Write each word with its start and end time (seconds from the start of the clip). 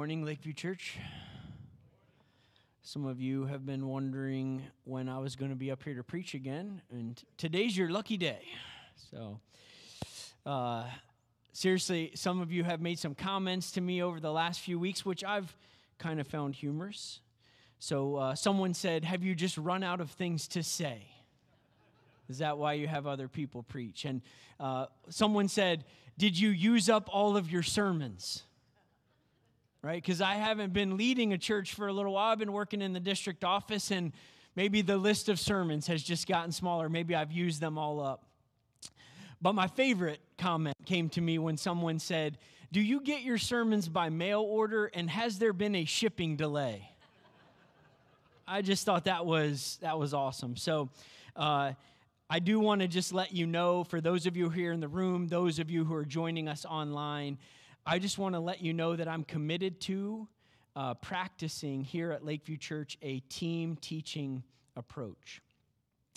Morning, 0.00 0.24
Lakeview 0.24 0.54
Church. 0.54 0.96
Some 2.80 3.04
of 3.04 3.20
you 3.20 3.44
have 3.44 3.66
been 3.66 3.86
wondering 3.86 4.62
when 4.84 5.10
I 5.10 5.18
was 5.18 5.36
going 5.36 5.50
to 5.50 5.56
be 5.58 5.70
up 5.70 5.82
here 5.82 5.94
to 5.94 6.02
preach 6.02 6.32
again, 6.32 6.80
and 6.90 7.22
today's 7.36 7.76
your 7.76 7.90
lucky 7.90 8.16
day. 8.16 8.40
So, 9.10 9.40
uh, 10.46 10.84
seriously, 11.52 12.12
some 12.14 12.40
of 12.40 12.50
you 12.50 12.64
have 12.64 12.80
made 12.80 12.98
some 12.98 13.14
comments 13.14 13.72
to 13.72 13.82
me 13.82 14.02
over 14.02 14.20
the 14.20 14.32
last 14.32 14.60
few 14.60 14.78
weeks, 14.78 15.04
which 15.04 15.22
I've 15.22 15.54
kind 15.98 16.18
of 16.18 16.26
found 16.26 16.54
humorous. 16.54 17.20
So, 17.78 18.16
uh, 18.16 18.34
someone 18.34 18.72
said, 18.72 19.04
Have 19.04 19.22
you 19.22 19.34
just 19.34 19.58
run 19.58 19.82
out 19.82 20.00
of 20.00 20.10
things 20.12 20.48
to 20.48 20.62
say? 20.62 21.08
Is 22.30 22.38
that 22.38 22.56
why 22.56 22.72
you 22.72 22.88
have 22.88 23.06
other 23.06 23.28
people 23.28 23.62
preach? 23.62 24.06
And 24.06 24.22
uh, 24.58 24.86
someone 25.10 25.48
said, 25.48 25.84
Did 26.16 26.38
you 26.38 26.48
use 26.48 26.88
up 26.88 27.10
all 27.12 27.36
of 27.36 27.50
your 27.50 27.62
sermons? 27.62 28.44
Right? 29.82 30.02
Because 30.02 30.20
I 30.20 30.34
haven't 30.34 30.72
been 30.72 30.96
leading 30.96 31.32
a 31.32 31.38
church 31.38 31.74
for 31.74 31.88
a 31.88 31.92
little 31.92 32.12
while. 32.12 32.32
I've 32.32 32.38
been 32.38 32.52
working 32.52 32.82
in 32.82 32.92
the 32.92 33.00
district 33.00 33.44
office, 33.44 33.90
and 33.90 34.12
maybe 34.56 34.82
the 34.82 34.96
list 34.96 35.28
of 35.28 35.38
sermons 35.38 35.86
has 35.86 36.02
just 36.02 36.26
gotten 36.26 36.52
smaller. 36.52 36.88
Maybe 36.88 37.14
I've 37.14 37.32
used 37.32 37.60
them 37.60 37.78
all 37.78 38.00
up. 38.00 38.24
But 39.42 39.54
my 39.54 39.68
favorite 39.68 40.20
comment 40.36 40.76
came 40.84 41.08
to 41.10 41.20
me 41.20 41.38
when 41.38 41.56
someone 41.56 41.98
said, 41.98 42.36
Do 42.72 42.80
you 42.80 43.00
get 43.00 43.22
your 43.22 43.38
sermons 43.38 43.88
by 43.88 44.10
mail 44.10 44.42
order, 44.42 44.90
and 44.92 45.08
has 45.08 45.38
there 45.38 45.54
been 45.54 45.74
a 45.74 45.86
shipping 45.86 46.36
delay? 46.36 46.90
I 48.46 48.62
just 48.62 48.84
thought 48.84 49.04
that 49.04 49.24
was 49.24 49.78
that 49.80 49.98
was 49.98 50.12
awesome. 50.12 50.56
So 50.56 50.90
uh, 51.36 51.72
I 52.28 52.38
do 52.40 52.60
want 52.60 52.80
to 52.80 52.88
just 52.88 53.14
let 53.14 53.32
you 53.32 53.46
know, 53.46 53.84
for 53.84 54.00
those 54.00 54.26
of 54.26 54.36
you 54.36 54.50
here 54.50 54.72
in 54.72 54.80
the 54.80 54.88
room, 54.88 55.28
those 55.28 55.58
of 55.58 55.70
you 55.70 55.84
who 55.84 55.94
are 55.94 56.04
joining 56.04 56.48
us 56.48 56.64
online, 56.64 57.38
I 57.92 57.98
just 57.98 58.18
want 58.18 58.36
to 58.36 58.38
let 58.38 58.62
you 58.62 58.72
know 58.72 58.94
that 58.94 59.08
I'm 59.08 59.24
committed 59.24 59.80
to 59.80 60.28
uh, 60.76 60.94
practicing 60.94 61.82
here 61.82 62.12
at 62.12 62.24
Lakeview 62.24 62.56
Church 62.56 62.96
a 63.02 63.18
team 63.18 63.76
teaching 63.80 64.44
approach. 64.76 65.42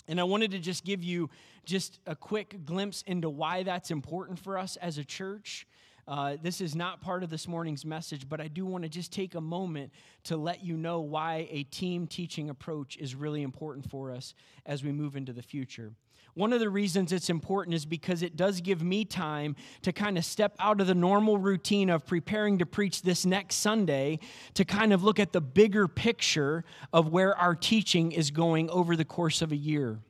And 0.06 0.20
I 0.20 0.22
wanted 0.22 0.52
to 0.52 0.60
just 0.60 0.84
give 0.84 1.02
you 1.02 1.30
just 1.64 1.98
a 2.06 2.14
quick 2.14 2.64
glimpse 2.64 3.02
into 3.08 3.28
why 3.28 3.64
that's 3.64 3.90
important 3.90 4.38
for 4.38 4.56
us 4.56 4.76
as 4.76 4.98
a 4.98 5.04
church. 5.04 5.66
Uh, 6.06 6.36
this 6.42 6.60
is 6.60 6.74
not 6.74 7.00
part 7.00 7.22
of 7.22 7.30
this 7.30 7.48
morning's 7.48 7.84
message, 7.84 8.28
but 8.28 8.40
I 8.40 8.48
do 8.48 8.66
want 8.66 8.84
to 8.84 8.90
just 8.90 9.12
take 9.12 9.34
a 9.34 9.40
moment 9.40 9.92
to 10.24 10.36
let 10.36 10.62
you 10.62 10.76
know 10.76 11.00
why 11.00 11.48
a 11.50 11.62
team 11.64 12.06
teaching 12.06 12.50
approach 12.50 12.96
is 12.98 13.14
really 13.14 13.42
important 13.42 13.88
for 13.90 14.10
us 14.10 14.34
as 14.66 14.84
we 14.84 14.92
move 14.92 15.16
into 15.16 15.32
the 15.32 15.42
future. 15.42 15.92
One 16.34 16.52
of 16.52 16.58
the 16.58 16.68
reasons 16.68 17.12
it's 17.12 17.30
important 17.30 17.74
is 17.74 17.86
because 17.86 18.22
it 18.22 18.36
does 18.36 18.60
give 18.60 18.82
me 18.82 19.04
time 19.04 19.54
to 19.82 19.92
kind 19.92 20.18
of 20.18 20.24
step 20.24 20.56
out 20.58 20.80
of 20.80 20.88
the 20.88 20.94
normal 20.94 21.38
routine 21.38 21.88
of 21.88 22.04
preparing 22.04 22.58
to 22.58 22.66
preach 22.66 23.02
this 23.02 23.24
next 23.24 23.56
Sunday 23.56 24.18
to 24.54 24.64
kind 24.64 24.92
of 24.92 25.04
look 25.04 25.20
at 25.20 25.32
the 25.32 25.40
bigger 25.40 25.86
picture 25.86 26.64
of 26.92 27.08
where 27.08 27.36
our 27.36 27.54
teaching 27.54 28.10
is 28.10 28.32
going 28.32 28.68
over 28.70 28.96
the 28.96 29.04
course 29.04 29.42
of 29.42 29.52
a 29.52 29.56
year. 29.56 30.00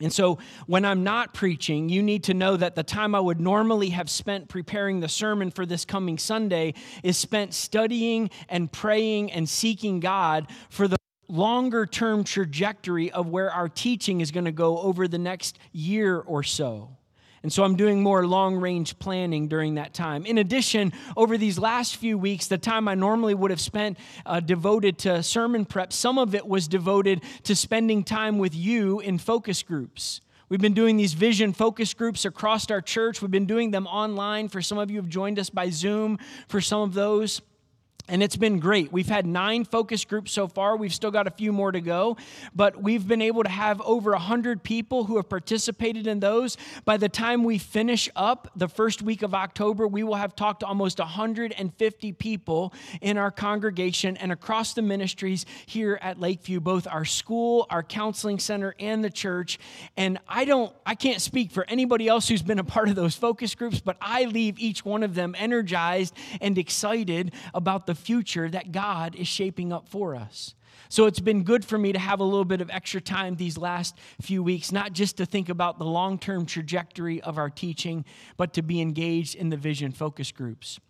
And 0.00 0.12
so, 0.12 0.38
when 0.66 0.84
I'm 0.84 1.04
not 1.04 1.34
preaching, 1.34 1.88
you 1.88 2.02
need 2.02 2.24
to 2.24 2.34
know 2.34 2.56
that 2.56 2.74
the 2.74 2.82
time 2.82 3.14
I 3.14 3.20
would 3.20 3.40
normally 3.40 3.90
have 3.90 4.10
spent 4.10 4.48
preparing 4.48 5.00
the 5.00 5.08
sermon 5.08 5.50
for 5.50 5.64
this 5.64 5.84
coming 5.84 6.18
Sunday 6.18 6.74
is 7.02 7.16
spent 7.16 7.54
studying 7.54 8.30
and 8.48 8.70
praying 8.70 9.30
and 9.30 9.48
seeking 9.48 10.00
God 10.00 10.48
for 10.68 10.88
the 10.88 10.96
longer 11.28 11.86
term 11.86 12.24
trajectory 12.24 13.10
of 13.12 13.28
where 13.28 13.50
our 13.50 13.68
teaching 13.68 14.20
is 14.20 14.30
going 14.30 14.44
to 14.44 14.52
go 14.52 14.78
over 14.78 15.06
the 15.06 15.18
next 15.18 15.58
year 15.72 16.18
or 16.18 16.42
so. 16.42 16.96
And 17.44 17.52
so 17.52 17.62
I'm 17.62 17.76
doing 17.76 18.02
more 18.02 18.26
long 18.26 18.56
range 18.56 18.98
planning 18.98 19.48
during 19.48 19.74
that 19.74 19.92
time. 19.92 20.24
In 20.24 20.38
addition, 20.38 20.94
over 21.14 21.36
these 21.36 21.58
last 21.58 21.96
few 21.96 22.16
weeks, 22.16 22.46
the 22.46 22.56
time 22.56 22.88
I 22.88 22.94
normally 22.94 23.34
would 23.34 23.50
have 23.50 23.60
spent 23.60 23.98
uh, 24.24 24.40
devoted 24.40 24.96
to 25.00 25.22
sermon 25.22 25.66
prep, 25.66 25.92
some 25.92 26.18
of 26.18 26.34
it 26.34 26.46
was 26.46 26.66
devoted 26.66 27.20
to 27.42 27.54
spending 27.54 28.02
time 28.02 28.38
with 28.38 28.54
you 28.54 28.98
in 29.00 29.18
focus 29.18 29.62
groups. 29.62 30.22
We've 30.48 30.60
been 30.60 30.72
doing 30.72 30.96
these 30.96 31.12
vision 31.12 31.52
focus 31.52 31.92
groups 31.92 32.24
across 32.24 32.70
our 32.70 32.80
church. 32.80 33.20
We've 33.20 33.30
been 33.30 33.44
doing 33.44 33.72
them 33.72 33.86
online. 33.88 34.48
For 34.48 34.62
some 34.62 34.78
of 34.78 34.90
you 34.90 34.96
have 34.96 35.10
joined 35.10 35.38
us 35.38 35.50
by 35.50 35.68
Zoom 35.68 36.18
for 36.48 36.62
some 36.62 36.80
of 36.80 36.94
those. 36.94 37.42
And 38.06 38.22
it's 38.22 38.36
been 38.36 38.60
great. 38.60 38.92
We've 38.92 39.08
had 39.08 39.24
nine 39.24 39.64
focus 39.64 40.04
groups 40.04 40.30
so 40.30 40.46
far. 40.46 40.76
We've 40.76 40.92
still 40.92 41.10
got 41.10 41.26
a 41.26 41.30
few 41.30 41.52
more 41.52 41.72
to 41.72 41.80
go, 41.80 42.18
but 42.54 42.82
we've 42.82 43.08
been 43.08 43.22
able 43.22 43.44
to 43.44 43.48
have 43.48 43.80
over 43.80 44.10
100 44.10 44.62
people 44.62 45.04
who 45.04 45.16
have 45.16 45.30
participated 45.30 46.06
in 46.06 46.20
those. 46.20 46.58
By 46.84 46.98
the 46.98 47.08
time 47.08 47.44
we 47.44 47.56
finish 47.56 48.10
up 48.14 48.50
the 48.54 48.68
first 48.68 49.00
week 49.00 49.22
of 49.22 49.32
October, 49.32 49.88
we 49.88 50.02
will 50.02 50.16
have 50.16 50.36
talked 50.36 50.60
to 50.60 50.66
almost 50.66 50.98
150 50.98 52.12
people 52.12 52.74
in 53.00 53.16
our 53.16 53.30
congregation 53.30 54.18
and 54.18 54.30
across 54.30 54.74
the 54.74 54.82
ministries 54.82 55.46
here 55.64 55.98
at 56.02 56.20
Lakeview, 56.20 56.60
both 56.60 56.86
our 56.86 57.06
school, 57.06 57.66
our 57.70 57.82
counseling 57.82 58.38
center, 58.38 58.74
and 58.78 59.02
the 59.02 59.08
church. 59.08 59.58
And 59.96 60.18
I 60.28 60.44
don't, 60.44 60.74
I 60.84 60.94
can't 60.94 61.22
speak 61.22 61.52
for 61.52 61.64
anybody 61.68 62.06
else 62.06 62.28
who's 62.28 62.42
been 62.42 62.58
a 62.58 62.64
part 62.64 62.90
of 62.90 62.96
those 62.96 63.14
focus 63.14 63.54
groups, 63.54 63.80
but 63.80 63.96
I 64.02 64.24
leave 64.24 64.58
each 64.58 64.84
one 64.84 65.02
of 65.02 65.14
them 65.14 65.34
energized 65.38 66.14
and 66.42 66.58
excited 66.58 67.32
about 67.54 67.86
the 67.86 67.93
the 67.94 68.00
future 68.00 68.48
that 68.48 68.72
God 68.72 69.14
is 69.14 69.28
shaping 69.28 69.72
up 69.72 69.88
for 69.88 70.16
us. 70.16 70.54
So 70.88 71.06
it's 71.06 71.20
been 71.20 71.44
good 71.44 71.64
for 71.64 71.78
me 71.78 71.92
to 71.92 71.98
have 71.98 72.18
a 72.18 72.24
little 72.24 72.44
bit 72.44 72.60
of 72.60 72.68
extra 72.70 73.00
time 73.00 73.36
these 73.36 73.56
last 73.56 73.96
few 74.20 74.42
weeks, 74.42 74.72
not 74.72 74.92
just 74.92 75.16
to 75.18 75.26
think 75.26 75.48
about 75.48 75.78
the 75.78 75.84
long 75.84 76.18
term 76.18 76.44
trajectory 76.44 77.20
of 77.20 77.38
our 77.38 77.50
teaching, 77.50 78.04
but 78.36 78.52
to 78.54 78.62
be 78.62 78.80
engaged 78.80 79.36
in 79.36 79.48
the 79.48 79.56
vision 79.56 79.92
focus 79.92 80.32
groups. 80.32 80.80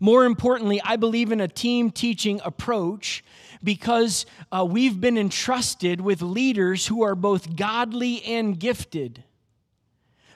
More 0.00 0.24
importantly, 0.24 0.80
I 0.84 0.96
believe 0.96 1.30
in 1.30 1.40
a 1.40 1.48
team 1.48 1.90
teaching 1.92 2.40
approach 2.44 3.24
because 3.62 4.26
uh, 4.50 4.66
we've 4.68 5.00
been 5.00 5.16
entrusted 5.16 6.00
with 6.00 6.20
leaders 6.20 6.88
who 6.88 7.02
are 7.02 7.14
both 7.14 7.54
godly 7.54 8.22
and 8.24 8.58
gifted. 8.58 9.22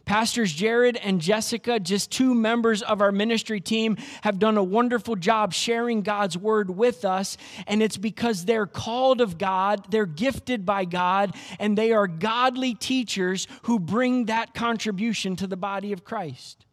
Pastors 0.07 0.53
Jared 0.53 0.97
and 0.97 1.21
Jessica, 1.21 1.81
just 1.81 2.13
two 2.13 2.33
members 2.33 2.81
of 2.81 3.01
our 3.01 3.11
ministry 3.11 3.61
team, 3.61 3.97
have 4.23 4.39
done 4.39 4.57
a 4.57 4.63
wonderful 4.63 5.17
job 5.17 5.53
sharing 5.53 6.03
God's 6.03 6.39
word 6.39 6.71
with 6.71 7.05
us. 7.05 7.37
And 7.67 7.83
it's 7.83 7.97
because 7.97 8.45
they're 8.45 8.67
called 8.67 9.21
of 9.21 9.37
God, 9.37 9.85
they're 9.91 10.07
gifted 10.07 10.65
by 10.65 10.85
God, 10.85 11.35
and 11.59 11.77
they 11.77 11.93
are 11.93 12.07
godly 12.07 12.75
teachers 12.75 13.49
who 13.63 13.81
bring 13.81 14.27
that 14.27 14.55
contribution 14.55 15.35
to 15.37 15.49
the 15.49 15.57
body 15.57 15.93
of 15.93 16.05
Christ. 16.05 16.66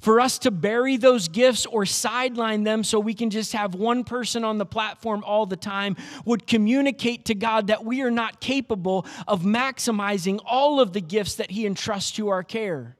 For 0.00 0.20
us 0.20 0.38
to 0.40 0.50
bury 0.50 0.96
those 0.96 1.28
gifts 1.28 1.66
or 1.66 1.86
sideline 1.86 2.64
them 2.64 2.84
so 2.84 3.00
we 3.00 3.14
can 3.14 3.30
just 3.30 3.52
have 3.52 3.74
one 3.74 4.04
person 4.04 4.44
on 4.44 4.58
the 4.58 4.66
platform 4.66 5.22
all 5.24 5.46
the 5.46 5.56
time 5.56 5.96
would 6.24 6.46
communicate 6.46 7.24
to 7.26 7.34
God 7.34 7.68
that 7.68 7.84
we 7.84 8.02
are 8.02 8.10
not 8.10 8.40
capable 8.40 9.06
of 9.26 9.42
maximizing 9.42 10.40
all 10.44 10.80
of 10.80 10.92
the 10.92 11.00
gifts 11.00 11.36
that 11.36 11.50
He 11.50 11.66
entrusts 11.66 12.12
to 12.12 12.28
our 12.28 12.42
care. 12.42 12.95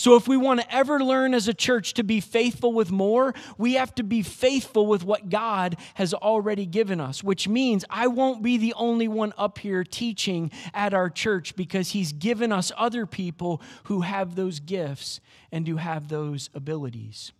So, 0.00 0.16
if 0.16 0.26
we 0.26 0.38
want 0.38 0.60
to 0.62 0.74
ever 0.74 1.04
learn 1.04 1.34
as 1.34 1.46
a 1.46 1.52
church 1.52 1.92
to 1.92 2.02
be 2.02 2.20
faithful 2.20 2.72
with 2.72 2.90
more, 2.90 3.34
we 3.58 3.74
have 3.74 3.94
to 3.96 4.02
be 4.02 4.22
faithful 4.22 4.86
with 4.86 5.04
what 5.04 5.28
God 5.28 5.76
has 5.92 6.14
already 6.14 6.64
given 6.64 7.02
us, 7.02 7.22
which 7.22 7.46
means 7.46 7.84
I 7.90 8.06
won't 8.06 8.42
be 8.42 8.56
the 8.56 8.72
only 8.78 9.08
one 9.08 9.34
up 9.36 9.58
here 9.58 9.84
teaching 9.84 10.52
at 10.72 10.94
our 10.94 11.10
church 11.10 11.54
because 11.54 11.90
He's 11.90 12.14
given 12.14 12.50
us 12.50 12.72
other 12.78 13.04
people 13.04 13.60
who 13.84 14.00
have 14.00 14.36
those 14.36 14.58
gifts 14.58 15.20
and 15.52 15.68
who 15.68 15.76
have 15.76 16.08
those 16.08 16.48
abilities. 16.54 17.32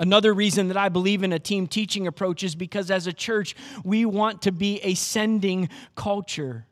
Another 0.00 0.34
reason 0.34 0.66
that 0.66 0.76
I 0.76 0.88
believe 0.88 1.22
in 1.22 1.32
a 1.32 1.38
team 1.38 1.68
teaching 1.68 2.08
approach 2.08 2.42
is 2.42 2.56
because 2.56 2.90
as 2.90 3.06
a 3.06 3.12
church, 3.12 3.54
we 3.84 4.04
want 4.04 4.42
to 4.42 4.50
be 4.50 4.80
a 4.80 4.94
sending 4.94 5.68
culture. 5.94 6.66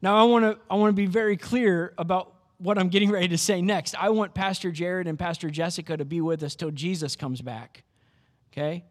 Now, 0.00 0.16
I 0.16 0.22
want 0.22 0.46
to 0.46 0.58
I 0.70 0.76
want 0.76 0.88
to 0.88 0.96
be 0.96 1.04
very 1.04 1.36
clear 1.36 1.92
about 1.98 2.32
what 2.58 2.78
I'm 2.78 2.88
getting 2.88 3.10
ready 3.10 3.28
to 3.28 3.38
say 3.38 3.62
next. 3.62 3.94
I 3.94 4.10
want 4.10 4.34
Pastor 4.34 4.70
Jared 4.70 5.06
and 5.06 5.18
Pastor 5.18 5.48
Jessica 5.48 5.96
to 5.96 6.04
be 6.04 6.20
with 6.20 6.42
us 6.42 6.54
till 6.54 6.70
Jesus 6.70 7.16
comes 7.16 7.40
back. 7.40 7.84
Okay? 8.52 8.84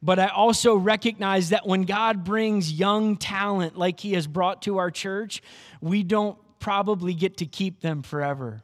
But 0.00 0.20
I 0.20 0.28
also 0.28 0.76
recognize 0.76 1.50
that 1.50 1.66
when 1.66 1.82
God 1.82 2.24
brings 2.24 2.72
young 2.72 3.16
talent 3.16 3.76
like 3.76 3.98
He 3.98 4.12
has 4.12 4.26
brought 4.28 4.62
to 4.62 4.78
our 4.78 4.90
church, 4.90 5.42
we 5.80 6.04
don't 6.04 6.38
probably 6.60 7.14
get 7.14 7.38
to 7.38 7.46
keep 7.46 7.80
them 7.80 8.02
forever. 8.02 8.62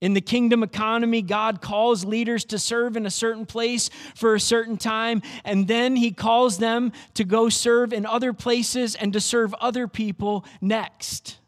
In 0.00 0.14
the 0.14 0.20
kingdom 0.20 0.62
economy, 0.62 1.22
God 1.22 1.60
calls 1.60 2.04
leaders 2.04 2.44
to 2.46 2.58
serve 2.58 2.96
in 2.96 3.06
a 3.06 3.10
certain 3.10 3.46
place 3.46 3.90
for 4.14 4.34
a 4.34 4.40
certain 4.40 4.76
time, 4.76 5.22
and 5.44 5.68
then 5.68 5.96
He 5.96 6.10
calls 6.10 6.58
them 6.58 6.92
to 7.14 7.24
go 7.24 7.48
serve 7.48 7.92
in 7.92 8.06
other 8.06 8.32
places 8.32 8.94
and 8.94 9.12
to 9.12 9.20
serve 9.20 9.54
other 9.54 9.88
people 9.88 10.44
next. 10.60 11.38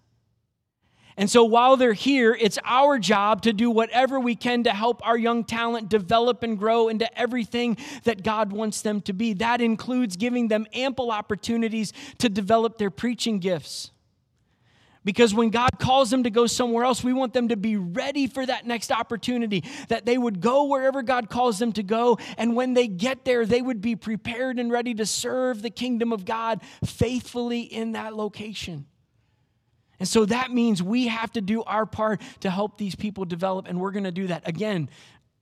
And 1.19 1.29
so 1.29 1.43
while 1.43 1.77
they're 1.77 1.95
here, 1.95 2.33
it's 2.33 2.61
our 2.65 2.97
job 2.97 3.43
to 3.43 3.53
do 3.53 3.73
whatever 3.73 4.21
we 4.21 4.37
can 4.37 4.63
to 4.63 4.71
help 4.71 5.05
our 5.05 5.19
young 5.19 5.43
talent 5.43 5.89
develop 5.89 6.45
and 6.45 6.57
grow 6.57 6.87
into 6.87 7.19
everything 7.19 7.77
that 8.05 8.23
God 8.23 8.53
wants 8.53 8.83
them 8.83 9.01
to 9.03 9.13
be. 9.13 9.33
That 9.33 9.61
includes 9.61 10.17
giving 10.17 10.47
them 10.47 10.65
ample 10.73 11.11
opportunities 11.11 11.93
to 12.19 12.29
develop 12.29 12.79
their 12.79 12.93
preaching 12.93 13.41
gifts. 13.41 13.91
Because 15.05 15.35
when 15.35 15.51
God 15.51 15.71
calls 15.81 16.11
them 16.11 16.23
to 16.23 16.31
go 16.31 16.47
somewhere 16.47 16.85
else, 16.85 17.03
we 17.03 17.13
want 17.13 17.33
them 17.33 17.49
to 17.49 17.57
be 17.57 17.77
ready 17.77 18.29
for 18.29 18.47
that 18.47 18.65
next 18.65 18.93
opportunity, 18.93 19.65
that 19.89 20.07
they 20.07 20.19
would 20.19 20.41
go 20.41 20.65
wherever 20.65 21.03
God 21.03 21.29
calls 21.29 21.59
them 21.59 21.73
to 21.73 21.83
go. 21.83 22.19
And 22.37 22.55
when 22.55 22.75
they 22.75 22.87
get 22.87 23.25
there, 23.25 23.45
they 23.45 23.61
would 23.61 23.81
be 23.81 23.97
prepared 23.97 24.61
and 24.61 24.71
ready 24.71 24.95
to 24.95 25.07
serve 25.07 25.63
the 25.63 25.71
kingdom 25.71 26.13
of 26.13 26.25
God 26.25 26.63
faithfully 26.85 27.63
in 27.63 27.93
that 27.93 28.15
location. 28.15 28.87
And 29.99 30.09
so 30.09 30.25
that 30.27 30.53
means 30.53 30.83
we 30.83 31.09
have 31.09 31.33
to 31.33 31.41
do 31.41 31.63
our 31.65 31.87
part 31.87 32.21
to 32.41 32.51
help 32.51 32.79
these 32.79 32.95
people 32.95 33.25
develop, 33.25 33.67
and 33.69 33.81
we're 33.81 33.91
going 33.91 34.05
to 34.05 34.13
do 34.13 34.29
that. 34.29 34.47
Again, 34.47 34.89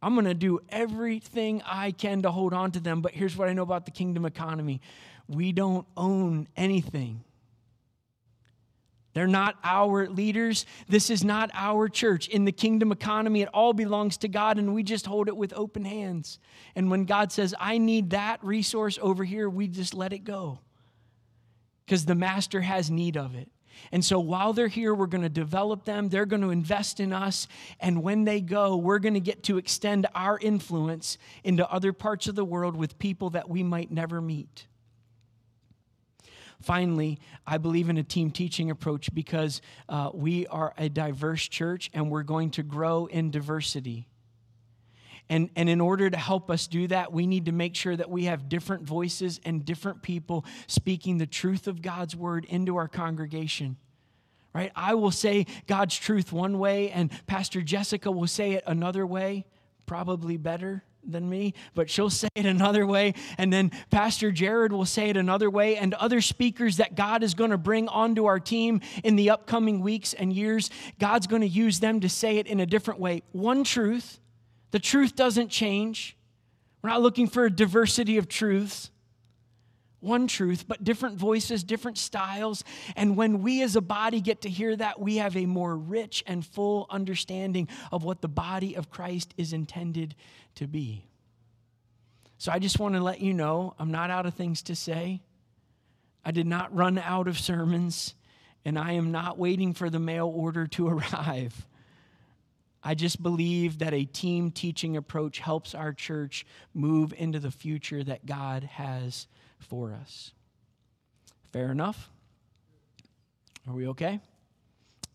I'm 0.03 0.15
going 0.15 0.27
to 0.27 0.35
do 0.35 0.61
everything 0.69 1.63
I 1.65 1.91
can 1.91 2.23
to 2.23 2.31
hold 2.31 2.55
on 2.55 2.73
to 2.73 2.81
them, 2.81 3.01
but 3.01 3.13
here's 3.13 3.37
what 3.37 3.49
I 3.49 3.53
know 3.53 3.63
about 3.63 3.85
the 3.85 3.91
kingdom 3.91 4.25
economy 4.25 4.81
we 5.29 5.51
don't 5.51 5.87
own 5.97 6.47
anything. 6.57 7.25
They're 9.13 9.27
not 9.27 9.57
our 9.65 10.09
leaders. 10.09 10.67
This 10.89 11.09
is 11.09 11.25
not 11.25 11.51
our 11.55 11.89
church. 11.89 12.29
In 12.29 12.45
the 12.45 12.53
kingdom 12.53 12.93
economy, 12.93 13.41
it 13.41 13.49
all 13.49 13.73
belongs 13.73 14.19
to 14.19 14.29
God, 14.29 14.59
and 14.59 14.75
we 14.75 14.83
just 14.83 15.07
hold 15.07 15.29
it 15.29 15.37
with 15.37 15.55
open 15.57 15.87
hands. 15.87 16.39
And 16.77 16.91
when 16.91 17.07
God 17.07 17.33
says, 17.33 17.55
I 17.59 17.79
need 17.79 18.11
that 18.11 18.45
resource 18.45 18.99
over 19.01 19.25
here, 19.25 19.49
we 19.49 19.69
just 19.69 19.95
let 19.95 20.13
it 20.13 20.19
go 20.19 20.61
because 21.85 22.05
the 22.05 22.15
master 22.15 22.61
has 22.61 22.91
need 22.91 23.17
of 23.17 23.35
it. 23.35 23.49
And 23.93 24.05
so 24.05 24.19
while 24.19 24.53
they're 24.53 24.69
here, 24.69 24.95
we're 24.95 25.07
going 25.07 25.23
to 25.23 25.29
develop 25.29 25.85
them, 25.85 26.09
they're 26.09 26.27
going 26.27 26.43
to 26.43 26.51
invest 26.51 27.01
in 27.01 27.13
us, 27.13 27.49
and 27.81 28.03
when 28.03 28.25
they 28.25 28.41
go, 28.41 28.77
we're 28.77 28.99
going 28.99 29.15
to 29.15 29.21
get 29.21 29.43
to 29.45 29.59
extend 29.59 30.07
our 30.15 30.39
influence 30.39 31.19
into 31.45 31.71
other 31.71 31.93
parts 31.93 32.27
of 32.27 32.35
the 32.35 32.45
world 32.45 32.77
with 32.77 32.99
people 32.99 33.31
that 33.31 33.49
we 33.49 33.63
might 33.63 33.91
never 33.91 34.21
meet. 34.21 34.67
Finally, 36.63 37.19
I 37.47 37.59
believe 37.59 37.89
in 37.89 37.99
a 37.99 38.03
team 38.03 38.31
teaching 38.31 38.71
approach 38.71 39.13
because 39.15 39.61
uh, 39.89 40.11
we 40.15 40.47
are 40.47 40.75
a 40.79 40.89
diverse 40.89 41.47
church 41.47 41.91
and 41.93 42.11
we're 42.11 42.23
going 42.23 42.51
to 42.53 42.63
grow 42.63 43.07
in 43.07 43.31
diversity. 43.31 44.09
And, 45.29 45.51
and 45.57 45.69
in 45.69 45.81
order 45.81 46.09
to 46.09 46.17
help 46.17 46.51
us 46.51 46.67
do 46.67 46.87
that, 46.89 47.13
we 47.13 47.27
need 47.27 47.47
to 47.47 47.53
make 47.53 47.75
sure 47.75 47.97
that 47.97 48.11
we 48.11 48.25
have 48.25 48.49
different 48.49 48.85
voices 48.85 49.41
and 49.45 49.65
different 49.65 50.03
people 50.03 50.45
speaking 50.67 51.19
the 51.19 51.27
truth 51.27 51.67
of 51.67 51.83
God's 51.83 52.15
word 52.15 52.45
into 52.45 52.77
our 52.77 52.89
congregation. 52.89 53.77
Right? 54.55 54.73
I 54.75 54.95
will 54.95 55.11
say 55.11 55.47
God's 55.67 55.99
truth 55.99 56.33
one 56.33 56.59
way, 56.59 56.91
and 56.91 57.11
Pastor 57.27 57.61
Jessica 57.61 58.11
will 58.11 58.27
say 58.27 58.53
it 58.53 58.65
another 58.67 59.07
way, 59.07 59.45
probably 59.85 60.37
better 60.37 60.83
than 61.05 61.29
me, 61.29 61.55
but 61.75 61.91
she'll 61.91 62.11
say 62.11 62.29
it 62.35 62.47
another 62.47 62.87
way. 62.87 63.15
And 63.39 63.53
then 63.53 63.71
Pastor 63.91 64.33
Jared 64.33 64.73
will 64.73 64.87
say 64.87 65.11
it 65.11 65.17
another 65.17 65.51
way. 65.51 65.77
And 65.77 65.95
other 65.95 66.21
speakers 66.21 66.79
that 66.79 66.95
God 66.95 67.23
is 67.23 67.35
going 67.35 67.51
to 67.51 67.59
bring 67.59 67.89
onto 67.89 68.27
our 68.27 68.41
team 68.41 68.81
in 69.05 69.17
the 69.17 69.31
upcoming 69.31 69.81
weeks 69.81 70.15
and 70.15 70.33
years, 70.33 70.71
God's 70.99 71.27
going 71.27 71.43
to 71.43 71.49
use 71.49 71.81
them 71.81 72.01
to 72.01 72.09
say 72.09 72.39
it 72.39 72.47
in 72.47 72.61
a 72.61 72.67
different 72.67 73.01
way. 73.01 73.23
One 73.33 73.63
truth, 73.63 74.21
the 74.77 74.81
truth 74.81 75.17
doesn't 75.17 75.49
change. 75.49 76.19
We're 76.83 76.91
not 76.91 77.01
looking 77.01 77.29
for 77.29 77.47
a 77.47 77.51
diversity 77.51 78.19
of 78.19 78.29
truths. 78.29 78.91
One 80.01 80.27
truth, 80.27 80.67
but 80.69 80.85
different 80.85 81.17
voices, 81.17 81.65
different 81.65 81.97
styles. 81.97 82.63
And 82.95 83.17
when 83.17 83.41
we 83.41 83.63
as 83.63 83.75
a 83.75 83.81
body 83.81 84.21
get 84.21 84.43
to 84.43 84.51
hear 84.51 84.77
that, 84.77 85.01
we 85.01 85.17
have 85.17 85.35
a 85.35 85.47
more 85.47 85.75
rich 85.75 86.23
and 86.27 86.45
full 86.45 86.87
understanding 86.91 87.69
of 87.91 88.05
what 88.05 88.21
the 88.21 88.29
body 88.29 88.75
of 88.75 88.91
Christ 88.91 89.33
is 89.39 89.55
intended 89.55 90.15
to 90.57 90.67
be. 90.67 91.07
So 92.37 92.53
I 92.53 92.59
just 92.59 92.79
want 92.79 92.97
to 92.97 93.01
let 93.01 93.23
you 93.23 93.33
know 93.33 93.75
I'm 93.79 93.91
not 93.91 94.11
out 94.11 94.27
of 94.27 94.35
things 94.35 94.61
to 94.65 94.77
say. 94.77 95.23
I 96.23 96.33
did 96.33 96.47
not 96.47 96.77
run 96.77 96.99
out 96.99 97.29
of 97.29 97.39
sermons, 97.39 98.13
and 98.63 98.79
I 98.79 98.93
am 98.93 99.11
not 99.11 99.39
waiting 99.39 99.73
for 99.73 99.89
the 99.89 99.99
mail 99.99 100.29
order 100.29 100.67
to 100.67 100.89
arrive. 100.91 101.67
I 102.83 102.95
just 102.95 103.23
believe 103.23 103.79
that 103.79 103.93
a 103.93 104.05
team 104.05 104.51
teaching 104.51 104.97
approach 104.97 105.41
helps 105.41 105.75
our 105.75 105.93
church 105.93 106.47
move 106.73 107.13
into 107.17 107.41
the 107.41 107.51
future 107.51 108.05
that 108.05 108.27
God 108.27 108.63
has 108.65 109.27
for 109.59 109.93
us. 109.93 110.33
Fair 111.53 111.71
enough? 111.71 112.11
Are 113.67 113.75
we 113.75 113.89
okay? 113.89 114.21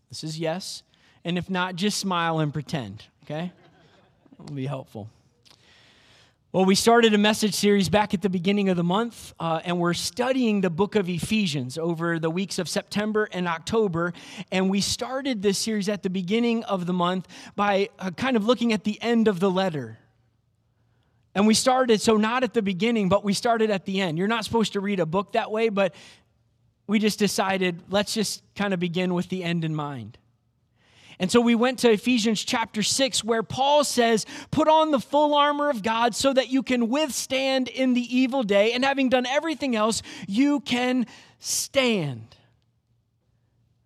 This 0.08 0.24
is 0.24 0.38
yes. 0.38 0.82
And 1.24 1.38
if 1.38 1.48
not, 1.48 1.76
just 1.76 1.98
smile 1.98 2.40
and 2.40 2.52
pretend, 2.52 3.04
okay? 3.24 3.52
It'll 4.34 4.54
be 4.54 4.66
helpful. 4.66 5.08
Well, 6.54 6.66
we 6.66 6.74
started 6.74 7.14
a 7.14 7.18
message 7.18 7.54
series 7.54 7.88
back 7.88 8.12
at 8.12 8.20
the 8.20 8.28
beginning 8.28 8.68
of 8.68 8.76
the 8.76 8.84
month, 8.84 9.32
uh, 9.40 9.62
and 9.64 9.78
we're 9.78 9.94
studying 9.94 10.60
the 10.60 10.68
book 10.68 10.96
of 10.96 11.08
Ephesians 11.08 11.78
over 11.78 12.18
the 12.18 12.28
weeks 12.28 12.58
of 12.58 12.68
September 12.68 13.26
and 13.32 13.48
October. 13.48 14.12
And 14.50 14.68
we 14.68 14.82
started 14.82 15.40
this 15.40 15.56
series 15.56 15.88
at 15.88 16.02
the 16.02 16.10
beginning 16.10 16.62
of 16.64 16.84
the 16.84 16.92
month 16.92 17.26
by 17.56 17.88
uh, 17.98 18.10
kind 18.10 18.36
of 18.36 18.44
looking 18.44 18.74
at 18.74 18.84
the 18.84 19.00
end 19.00 19.28
of 19.28 19.40
the 19.40 19.50
letter. 19.50 19.96
And 21.34 21.46
we 21.46 21.54
started, 21.54 22.02
so 22.02 22.18
not 22.18 22.44
at 22.44 22.52
the 22.52 22.60
beginning, 22.60 23.08
but 23.08 23.24
we 23.24 23.32
started 23.32 23.70
at 23.70 23.86
the 23.86 24.02
end. 24.02 24.18
You're 24.18 24.28
not 24.28 24.44
supposed 24.44 24.74
to 24.74 24.80
read 24.80 25.00
a 25.00 25.06
book 25.06 25.32
that 25.32 25.50
way, 25.50 25.70
but 25.70 25.94
we 26.86 26.98
just 26.98 27.18
decided 27.18 27.82
let's 27.88 28.12
just 28.12 28.42
kind 28.56 28.74
of 28.74 28.78
begin 28.78 29.14
with 29.14 29.30
the 29.30 29.42
end 29.42 29.64
in 29.64 29.74
mind. 29.74 30.18
And 31.18 31.30
so 31.30 31.40
we 31.40 31.54
went 31.54 31.80
to 31.80 31.90
Ephesians 31.90 32.42
chapter 32.42 32.82
6, 32.82 33.24
where 33.24 33.42
Paul 33.42 33.84
says, 33.84 34.26
Put 34.50 34.68
on 34.68 34.90
the 34.90 35.00
full 35.00 35.34
armor 35.34 35.70
of 35.70 35.82
God 35.82 36.14
so 36.14 36.32
that 36.32 36.50
you 36.50 36.62
can 36.62 36.88
withstand 36.88 37.68
in 37.68 37.94
the 37.94 38.16
evil 38.16 38.42
day, 38.42 38.72
and 38.72 38.84
having 38.84 39.08
done 39.08 39.26
everything 39.26 39.76
else, 39.76 40.02
you 40.26 40.60
can 40.60 41.06
stand. 41.38 42.36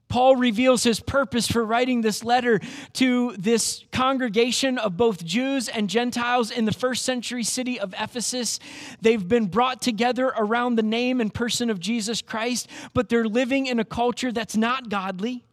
Paul 0.08 0.37
reveals 0.37 0.84
his 0.84 1.00
purpose 1.00 1.49
for 1.49 1.64
writing 1.64 2.00
this 2.00 2.23
letter 2.23 2.61
to 2.94 3.34
this 3.37 3.84
congregation 3.90 4.78
of 4.78 4.96
both 4.96 5.25
Jews 5.25 5.69
and 5.69 5.90
Gentiles 5.90 6.50
in 6.50 6.64
the 6.64 6.73
first 6.73 7.05
century 7.05 7.43
city 7.43 7.81
of 7.81 7.93
Ephesus. 7.99 8.61
They've 9.00 9.26
been 9.26 9.46
brought 9.46 9.82
together 9.82 10.32
around 10.37 10.76
the 10.76 10.82
name 10.82 11.20
and 11.20 11.34
person 11.34 11.70
of 11.70 11.81
Jesus 11.81 12.23
Christ, 12.23 12.69
but 12.94 13.08
they're 13.08 13.26
living 13.26 13.67
in 13.67 13.81
a 13.81 13.84
culture 13.84 14.31
that's 14.31 14.56
not 14.56 14.88
godly 14.88 15.46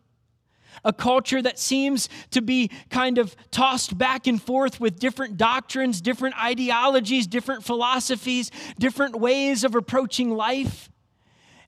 a 0.83 0.93
culture 0.93 1.41
that 1.41 1.59
seems 1.59 2.09
to 2.31 2.41
be 2.41 2.69
kind 2.89 3.17
of 3.17 3.35
tossed 3.51 3.97
back 3.97 4.27
and 4.27 4.41
forth 4.41 4.79
with 4.79 4.99
different 4.99 5.37
doctrines, 5.37 6.01
different 6.01 6.41
ideologies, 6.41 7.27
different 7.27 7.63
philosophies, 7.63 8.51
different 8.79 9.15
ways 9.15 9.63
of 9.63 9.75
approaching 9.75 10.31
life. 10.31 10.89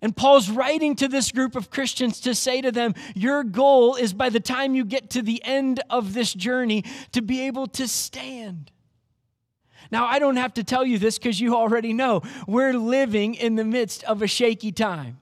And 0.01 0.15
Paul's 0.15 0.49
writing 0.49 0.95
to 0.97 1.07
this 1.07 1.31
group 1.31 1.55
of 1.55 1.69
Christians 1.69 2.19
to 2.21 2.35
say 2.35 2.61
to 2.61 2.71
them, 2.71 2.93
Your 3.15 3.43
goal 3.43 3.95
is 3.95 4.13
by 4.13 4.29
the 4.29 4.39
time 4.39 4.75
you 4.75 4.85
get 4.85 5.09
to 5.11 5.21
the 5.21 5.43
end 5.43 5.81
of 5.89 6.13
this 6.13 6.33
journey 6.33 6.83
to 7.13 7.21
be 7.21 7.41
able 7.41 7.67
to 7.67 7.87
stand. 7.87 8.71
Now, 9.91 10.05
I 10.05 10.19
don't 10.19 10.35
have 10.35 10.53
to 10.55 10.63
tell 10.63 10.85
you 10.85 10.97
this 10.97 11.17
because 11.17 11.39
you 11.39 11.55
already 11.55 11.93
know 11.93 12.21
we're 12.47 12.73
living 12.73 13.35
in 13.35 13.55
the 13.55 13.63
midst 13.63 14.03
of 14.03 14.21
a 14.21 14.27
shaky 14.27 14.71
time 14.71 15.19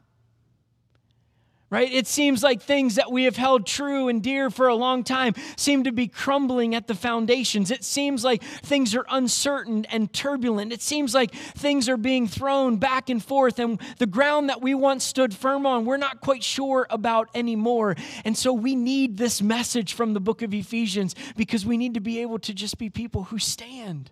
right? 1.73 1.91
It 1.91 2.05
seems 2.05 2.43
like 2.43 2.61
things 2.61 2.93
that 2.95 3.11
we 3.11 3.23
have 3.23 3.35
held 3.35 3.65
true 3.65 4.07
and 4.07 4.21
dear 4.21 4.51
for 4.51 4.67
a 4.67 4.75
long 4.75 5.03
time 5.03 5.33
seem 5.57 5.85
to 5.85 5.91
be 5.91 6.07
crumbling 6.07 6.75
at 6.75 6.85
the 6.85 6.93
foundations. 6.93 7.71
It 7.71 7.83
seems 7.83 8.23
like 8.23 8.43
things 8.43 8.93
are 8.93 9.07
uncertain 9.09 9.83
and 9.85 10.13
turbulent. 10.13 10.71
It 10.71 10.83
seems 10.83 11.15
like 11.15 11.33
things 11.33 11.89
are 11.89 11.97
being 11.97 12.27
thrown 12.27 12.77
back 12.77 13.09
and 13.09 13.23
forth, 13.25 13.57
and 13.57 13.81
the 13.97 14.05
ground 14.05 14.49
that 14.49 14.61
we 14.61 14.75
once 14.75 15.03
stood 15.03 15.33
firm 15.33 15.65
on, 15.65 15.85
we're 15.85 15.97
not 15.97 16.21
quite 16.21 16.43
sure 16.43 16.85
about 16.91 17.27
anymore. 17.33 17.95
And 18.23 18.37
so 18.37 18.53
we 18.53 18.75
need 18.75 19.17
this 19.17 19.41
message 19.41 19.93
from 19.93 20.13
the 20.13 20.19
book 20.19 20.43
of 20.43 20.53
Ephesians 20.53 21.15
because 21.35 21.65
we 21.65 21.77
need 21.77 21.95
to 21.95 22.01
be 22.01 22.19
able 22.19 22.37
to 22.37 22.53
just 22.53 22.77
be 22.77 22.91
people 22.91 23.23
who 23.23 23.39
stand 23.39 24.11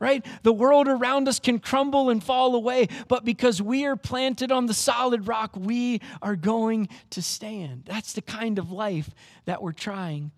right? 0.00 0.24
The 0.42 0.52
world 0.52 0.88
around 0.88 1.28
us 1.28 1.38
can 1.38 1.58
crumble 1.58 2.10
and 2.10 2.22
fall 2.22 2.54
away, 2.54 2.88
but 3.08 3.24
because 3.24 3.60
we 3.60 3.84
are 3.84 3.96
planted 3.96 4.52
on 4.52 4.66
the 4.66 4.74
solid 4.74 5.26
rock, 5.26 5.56
we 5.56 6.00
are 6.22 6.36
going 6.36 6.88
to 7.10 7.22
stand. 7.22 7.84
That's 7.86 8.12
the 8.12 8.22
kind 8.22 8.58
of 8.58 8.70
life 8.70 9.10
that 9.46 9.62
we're 9.62 9.72
trying 9.72 10.32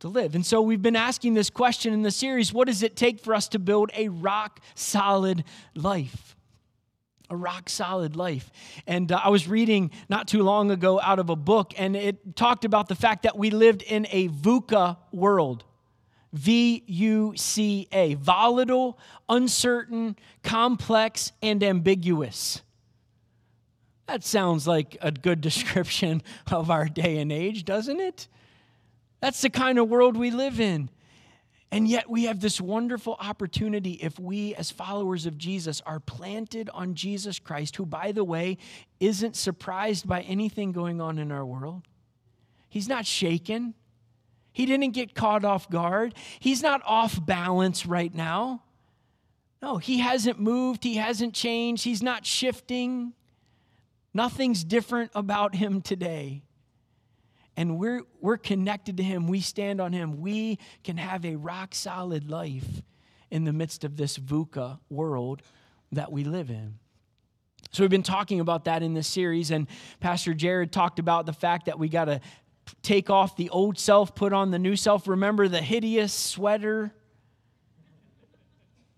to 0.00 0.08
live. 0.08 0.34
And 0.34 0.44
so 0.44 0.60
we've 0.60 0.82
been 0.82 0.96
asking 0.96 1.34
this 1.34 1.50
question 1.50 1.92
in 1.92 2.02
the 2.02 2.10
series 2.10 2.52
what 2.52 2.66
does 2.66 2.82
it 2.82 2.96
take 2.96 3.20
for 3.20 3.34
us 3.34 3.48
to 3.48 3.58
build 3.58 3.90
a 3.94 4.08
rock 4.08 4.60
solid 4.74 5.44
life? 5.74 6.34
a 7.28 7.36
rock 7.36 7.68
solid 7.68 8.14
life. 8.14 8.50
And 8.86 9.10
uh, 9.10 9.20
I 9.22 9.30
was 9.30 9.48
reading 9.48 9.90
not 10.08 10.28
too 10.28 10.44
long 10.44 10.70
ago 10.70 11.00
out 11.00 11.18
of 11.18 11.28
a 11.28 11.34
book, 11.34 11.74
and 11.76 11.96
it 11.96 12.36
talked 12.36 12.64
about 12.64 12.88
the 12.88 12.94
fact 12.94 13.24
that 13.24 13.36
we 13.36 13.50
lived 13.50 13.82
in 13.82 14.06
a 14.10 14.28
VUCA 14.28 14.96
world. 15.12 15.64
V 16.32 16.82
U 16.86 17.32
C 17.36 17.88
A. 17.92 18.14
Volatile, 18.14 18.98
uncertain, 19.28 20.16
complex, 20.42 21.32
and 21.42 21.62
ambiguous. 21.62 22.62
That 24.06 24.24
sounds 24.24 24.66
like 24.66 24.96
a 25.00 25.10
good 25.10 25.40
description 25.42 26.22
of 26.50 26.70
our 26.70 26.88
day 26.88 27.18
and 27.18 27.32
age, 27.32 27.64
doesn't 27.64 28.00
it? 28.00 28.28
That's 29.20 29.40
the 29.40 29.50
kind 29.50 29.78
of 29.78 29.88
world 29.88 30.16
we 30.16 30.30
live 30.30 30.60
in. 30.60 30.90
And 31.72 31.88
yet, 31.88 32.08
we 32.08 32.24
have 32.24 32.40
this 32.40 32.60
wonderful 32.60 33.16
opportunity 33.18 33.92
if 33.94 34.20
we, 34.20 34.54
as 34.54 34.70
followers 34.70 35.26
of 35.26 35.36
Jesus, 35.36 35.82
are 35.84 35.98
planted 35.98 36.70
on 36.72 36.94
Jesus 36.94 37.40
Christ, 37.40 37.74
who, 37.76 37.84
by 37.84 38.12
the 38.12 38.22
way, 38.22 38.58
isn't 39.00 39.34
surprised 39.34 40.06
by 40.06 40.20
anything 40.22 40.70
going 40.70 41.00
on 41.00 41.18
in 41.18 41.32
our 41.32 41.44
world. 41.44 41.82
He's 42.68 42.88
not 42.88 43.04
shaken. 43.04 43.74
He 44.56 44.64
didn't 44.64 44.90
get 44.90 45.14
caught 45.14 45.44
off 45.44 45.68
guard. 45.68 46.14
He's 46.38 46.62
not 46.62 46.80
off 46.86 47.24
balance 47.24 47.84
right 47.84 48.14
now. 48.14 48.62
No, 49.60 49.76
he 49.76 49.98
hasn't 49.98 50.40
moved. 50.40 50.82
He 50.82 50.96
hasn't 50.96 51.34
changed. 51.34 51.84
He's 51.84 52.02
not 52.02 52.24
shifting. 52.24 53.12
Nothing's 54.14 54.64
different 54.64 55.10
about 55.14 55.54
him 55.54 55.82
today 55.82 56.42
and 57.56 57.78
we're, 57.78 58.02
we're 58.20 58.36
connected 58.36 58.98
to 58.98 59.02
Him, 59.02 59.26
we 59.26 59.40
stand 59.40 59.80
on 59.80 59.92
Him, 59.92 60.20
we 60.20 60.58
can 60.84 60.96
have 60.98 61.24
a 61.24 61.36
rock 61.36 61.74
solid 61.74 62.30
life 62.30 62.82
in 63.30 63.44
the 63.44 63.52
midst 63.52 63.82
of 63.82 63.96
this 63.96 64.18
VUCA 64.18 64.78
world 64.90 65.42
that 65.92 66.12
we 66.12 66.24
live 66.24 66.50
in. 66.50 66.78
So, 67.72 67.82
we've 67.82 67.90
been 67.90 68.02
talking 68.02 68.40
about 68.40 68.64
that 68.66 68.82
in 68.82 68.94
this 68.94 69.08
series, 69.08 69.50
and 69.50 69.66
Pastor 70.00 70.34
Jared 70.34 70.70
talked 70.70 70.98
about 70.98 71.26
the 71.26 71.32
fact 71.32 71.66
that 71.66 71.78
we 71.78 71.88
got 71.88 72.04
to 72.06 72.20
take 72.82 73.10
off 73.10 73.36
the 73.36 73.50
old 73.50 73.78
self, 73.78 74.14
put 74.14 74.32
on 74.32 74.50
the 74.50 74.58
new 74.58 74.76
self. 74.76 75.08
Remember 75.08 75.48
the 75.48 75.62
hideous 75.62 76.12
sweater 76.12 76.92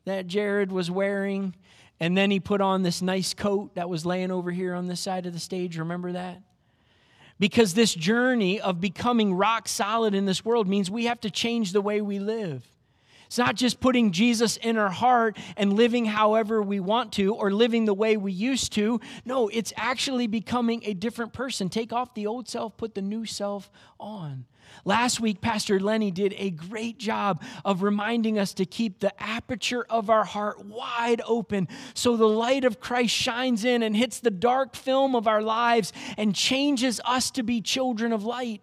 that 0.05 0.27
Jared 0.27 0.73
was 0.73 0.91
wearing? 0.91 1.55
And 2.01 2.17
then 2.17 2.31
he 2.31 2.41
put 2.41 2.61
on 2.61 2.83
this 2.83 3.03
nice 3.03 3.35
coat 3.35 3.75
that 3.75 3.89
was 3.89 4.07
laying 4.07 4.31
over 4.31 4.51
here 4.51 4.75
on 4.75 4.87
this 4.87 5.01
side 5.01 5.27
of 5.27 5.33
the 5.33 5.41
stage. 5.41 5.79
Remember 5.79 6.13
that? 6.13 6.43
Because 7.39 7.75
this 7.75 7.95
journey 7.95 8.61
of 8.61 8.81
becoming 8.81 9.35
rock 9.35 9.69
solid 9.69 10.15
in 10.15 10.25
this 10.25 10.45
world 10.45 10.69
means 10.69 10.91
we 10.91 11.07
have 11.07 11.21
to 11.21 11.31
change 11.31 11.73
the 11.73 11.81
way 11.81 12.01
we 12.01 12.19
live. 12.19 12.67
It's 13.29 13.37
not 13.37 13.57
just 13.57 13.79
putting 13.79 14.11
Jesus 14.11 14.57
in 14.57 14.79
our 14.79 14.89
heart 14.89 15.37
and 15.59 15.75
living 15.75 16.07
however 16.07 16.63
we 16.63 16.81
want 16.81 17.13
to 17.13 17.35
or 17.35 17.51
living 17.51 17.85
the 17.85 17.93
way 17.93 18.17
we 18.17 18.33
used 18.33 18.73
to. 18.73 19.03
No, 19.27 19.49
it's 19.49 19.71
actually 19.77 20.27
becoming 20.27 20.81
a 20.87 20.95
different 20.95 21.35
person. 21.35 21.69
Take 21.69 21.93
off 21.93 22.15
the 22.15 22.27
old 22.27 22.49
self, 22.49 22.79
put 22.79 22.95
the 22.95 23.03
new 23.03 23.27
self 23.27 23.71
on. 24.01 24.47
Last 24.87 25.21
week, 25.21 25.43
Pastor 25.43 25.79
Lenny 25.79 26.11
did 26.11 26.35
a 26.39 26.49
great 26.49 26.97
job 26.97 27.43
of 27.67 27.83
reminding 27.83 28.39
us 28.39 28.55
to 28.55 28.65
keep 28.65 29.01
the 29.01 29.13
aperture 29.23 29.85
of 29.91 30.09
our 30.09 30.25
heart 30.25 30.65
wide 30.65 31.21
open 31.27 31.69
so 31.93 32.17
the 32.17 32.27
light 32.27 32.65
of 32.65 32.81
Christ 32.81 33.15
shines 33.15 33.63
in 33.63 33.83
and 33.83 33.95
hits 33.95 34.21
the 34.21 34.31
dark 34.31 34.75
film 34.75 35.15
of 35.15 35.29
our 35.29 35.43
lives 35.43 35.93
and 36.17 36.35
changes 36.35 36.99
us 37.05 37.31
to 37.33 37.43
be 37.43 37.61
children 37.61 38.11
of 38.11 38.25
light. 38.25 38.63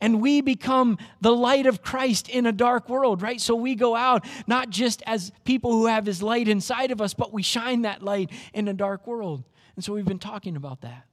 And 0.00 0.20
we 0.20 0.42
become 0.42 0.98
the 1.20 1.34
light 1.34 1.66
of 1.66 1.82
Christ 1.82 2.28
in 2.28 2.44
a 2.44 2.52
dark 2.52 2.88
world, 2.88 3.22
right? 3.22 3.40
So 3.40 3.54
we 3.54 3.74
go 3.74 3.96
out 3.96 4.26
not 4.46 4.68
just 4.68 5.02
as 5.06 5.32
people 5.44 5.72
who 5.72 5.86
have 5.86 6.04
His 6.04 6.22
light 6.22 6.48
inside 6.48 6.90
of 6.90 7.00
us, 7.00 7.14
but 7.14 7.32
we 7.32 7.42
shine 7.42 7.82
that 7.82 8.02
light 8.02 8.30
in 8.52 8.68
a 8.68 8.74
dark 8.74 9.06
world. 9.06 9.44
And 9.74 9.84
so 9.84 9.92
we've 9.94 10.04
been 10.04 10.18
talking 10.18 10.56
about 10.56 10.82
that. 10.82 11.06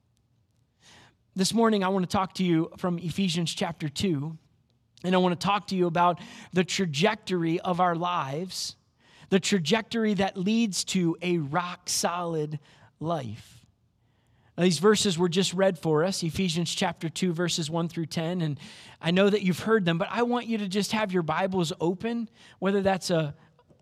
This 1.35 1.53
morning, 1.53 1.83
I 1.83 1.87
want 1.87 2.03
to 2.07 2.11
talk 2.11 2.35
to 2.35 2.43
you 2.43 2.71
from 2.77 2.99
Ephesians 2.99 3.53
chapter 3.53 3.89
2, 3.89 4.37
and 5.03 5.15
I 5.15 5.17
want 5.17 5.39
to 5.39 5.43
talk 5.43 5.67
to 5.67 5.75
you 5.75 5.87
about 5.87 6.19
the 6.51 6.63
trajectory 6.63 7.59
of 7.61 7.79
our 7.79 7.95
lives, 7.95 8.75
the 9.29 9.39
trajectory 9.39 10.13
that 10.15 10.37
leads 10.37 10.83
to 10.85 11.17
a 11.21 11.39
rock 11.39 11.89
solid 11.89 12.59
life. 12.99 13.62
Now, 14.57 14.63
these 14.63 14.79
verses 14.79 15.17
were 15.17 15.29
just 15.29 15.53
read 15.53 15.79
for 15.79 16.03
us, 16.03 16.21
Ephesians 16.21 16.73
chapter 16.73 17.09
2, 17.09 17.33
verses 17.33 17.71
1 17.71 17.89
through 17.89 18.05
10. 18.05 18.41
And 18.41 18.59
I 19.01 19.09
know 19.09 19.27
that 19.29 19.41
you've 19.41 19.59
heard 19.59 19.83
them, 19.83 19.97
but 19.97 20.07
I 20.11 20.23
want 20.23 20.45
you 20.45 20.59
to 20.59 20.67
just 20.67 20.91
have 20.91 21.11
your 21.11 21.23
Bibles 21.23 21.73
open, 21.81 22.29
whether 22.59 22.81
that's 22.81 23.09
a, 23.09 23.33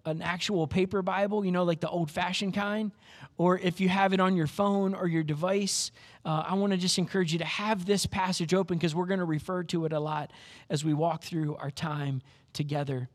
an 0.06 0.22
actual 0.22 0.68
paper 0.68 1.02
Bible, 1.02 1.44
you 1.44 1.52
know, 1.52 1.64
like 1.64 1.82
the 1.82 1.90
old 1.90 2.10
fashioned 2.10 2.54
kind, 2.54 2.92
or 3.38 3.58
if 3.58 3.82
you 3.82 3.90
have 3.90 4.14
it 4.14 4.22
on 4.22 4.38
your 4.38 4.48
phone 4.48 4.94
or 4.94 5.08
your 5.08 5.24
device, 5.24 5.92
uh, 6.24 6.44
I 6.48 6.54
want 6.56 6.72
to 6.72 6.78
just 6.78 6.98
encourage 6.98 7.34
you 7.34 7.40
to 7.40 7.46
have 7.46 7.86
this 7.86 8.06
passage 8.06 8.54
open 8.54 8.78
because 8.78 8.96
we're 8.96 9.08
going 9.08 9.20
to 9.20 9.26
refer 9.26 9.64
to 9.64 9.86
it 9.86 9.92
a 9.92 10.00
lot 10.00 10.32
as 10.70 10.86
we 10.86 10.94
walk 10.94 11.24
through 11.24 11.58
our 11.58 11.72
time 11.72 12.22
together 12.54 13.10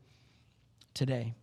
today. 0.93 1.33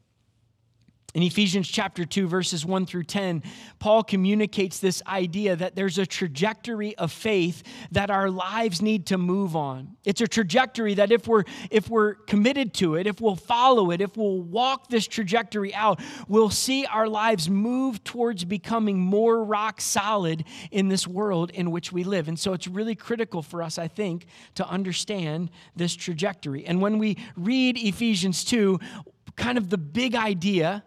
In 1.14 1.22
Ephesians 1.22 1.68
chapter 1.68 2.04
2, 2.04 2.26
verses 2.26 2.66
1 2.66 2.86
through 2.86 3.04
10, 3.04 3.44
Paul 3.78 4.02
communicates 4.02 4.80
this 4.80 5.00
idea 5.06 5.54
that 5.54 5.76
there's 5.76 5.96
a 5.96 6.04
trajectory 6.04 6.98
of 6.98 7.12
faith 7.12 7.62
that 7.92 8.10
our 8.10 8.28
lives 8.28 8.82
need 8.82 9.06
to 9.06 9.16
move 9.16 9.54
on. 9.54 9.96
It's 10.04 10.20
a 10.20 10.26
trajectory 10.26 10.94
that 10.94 11.12
if 11.12 11.28
we're 11.28 11.44
if 11.70 11.88
we're 11.88 12.14
committed 12.14 12.74
to 12.74 12.96
it, 12.96 13.06
if 13.06 13.20
we'll 13.20 13.36
follow 13.36 13.92
it, 13.92 14.00
if 14.00 14.16
we'll 14.16 14.40
walk 14.40 14.88
this 14.88 15.06
trajectory 15.06 15.72
out, 15.72 16.00
we'll 16.26 16.50
see 16.50 16.84
our 16.86 17.06
lives 17.06 17.48
move 17.48 18.02
towards 18.02 18.44
becoming 18.44 18.98
more 18.98 19.44
rock 19.44 19.80
solid 19.80 20.42
in 20.72 20.88
this 20.88 21.06
world 21.06 21.52
in 21.52 21.70
which 21.70 21.92
we 21.92 22.02
live. 22.02 22.26
And 22.26 22.36
so 22.36 22.54
it's 22.54 22.66
really 22.66 22.96
critical 22.96 23.40
for 23.40 23.62
us, 23.62 23.78
I 23.78 23.86
think, 23.86 24.26
to 24.56 24.68
understand 24.68 25.50
this 25.76 25.94
trajectory. 25.94 26.66
And 26.66 26.80
when 26.80 26.98
we 26.98 27.18
read 27.36 27.78
Ephesians 27.78 28.42
2, 28.42 28.80
kind 29.36 29.58
of 29.58 29.70
the 29.70 29.78
big 29.78 30.16
idea 30.16 30.82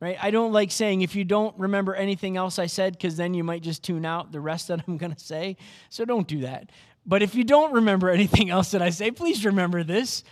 right? 0.00 0.16
I 0.22 0.30
don't 0.30 0.52
like 0.52 0.70
saying 0.70 1.02
if 1.02 1.14
you 1.14 1.24
don't 1.24 1.58
remember 1.58 1.94
anything 1.94 2.36
else 2.36 2.58
I 2.58 2.66
said, 2.66 2.92
because 2.92 3.16
then 3.16 3.34
you 3.34 3.44
might 3.44 3.62
just 3.62 3.82
tune 3.82 4.04
out 4.04 4.32
the 4.32 4.40
rest 4.40 4.68
that 4.68 4.82
I'm 4.86 4.96
going 4.96 5.14
to 5.14 5.20
say. 5.20 5.56
So 5.90 6.04
don't 6.04 6.26
do 6.26 6.40
that. 6.40 6.70
But 7.04 7.22
if 7.22 7.34
you 7.34 7.44
don't 7.44 7.72
remember 7.72 8.10
anything 8.10 8.50
else 8.50 8.72
that 8.72 8.82
I 8.82 8.90
say, 8.90 9.10
please 9.10 9.44
remember 9.44 9.82
this 9.82 10.24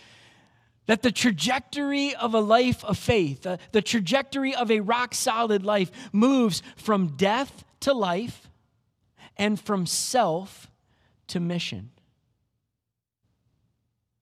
that 0.87 1.01
the 1.01 1.11
trajectory 1.11 2.15
of 2.15 2.33
a 2.33 2.39
life 2.39 2.83
of 2.85 2.97
faith, 2.97 3.45
uh, 3.45 3.57
the 3.73 3.81
trajectory 3.81 4.55
of 4.55 4.71
a 4.71 4.79
rock 4.79 5.13
solid 5.13 5.65
life, 5.65 5.91
moves 6.13 6.63
from 6.77 7.17
death 7.17 7.65
to 7.81 7.93
life 7.93 8.49
and 9.35 9.59
from 9.59 9.85
self 9.85 10.71
to 11.27 11.41
mission. 11.41 11.91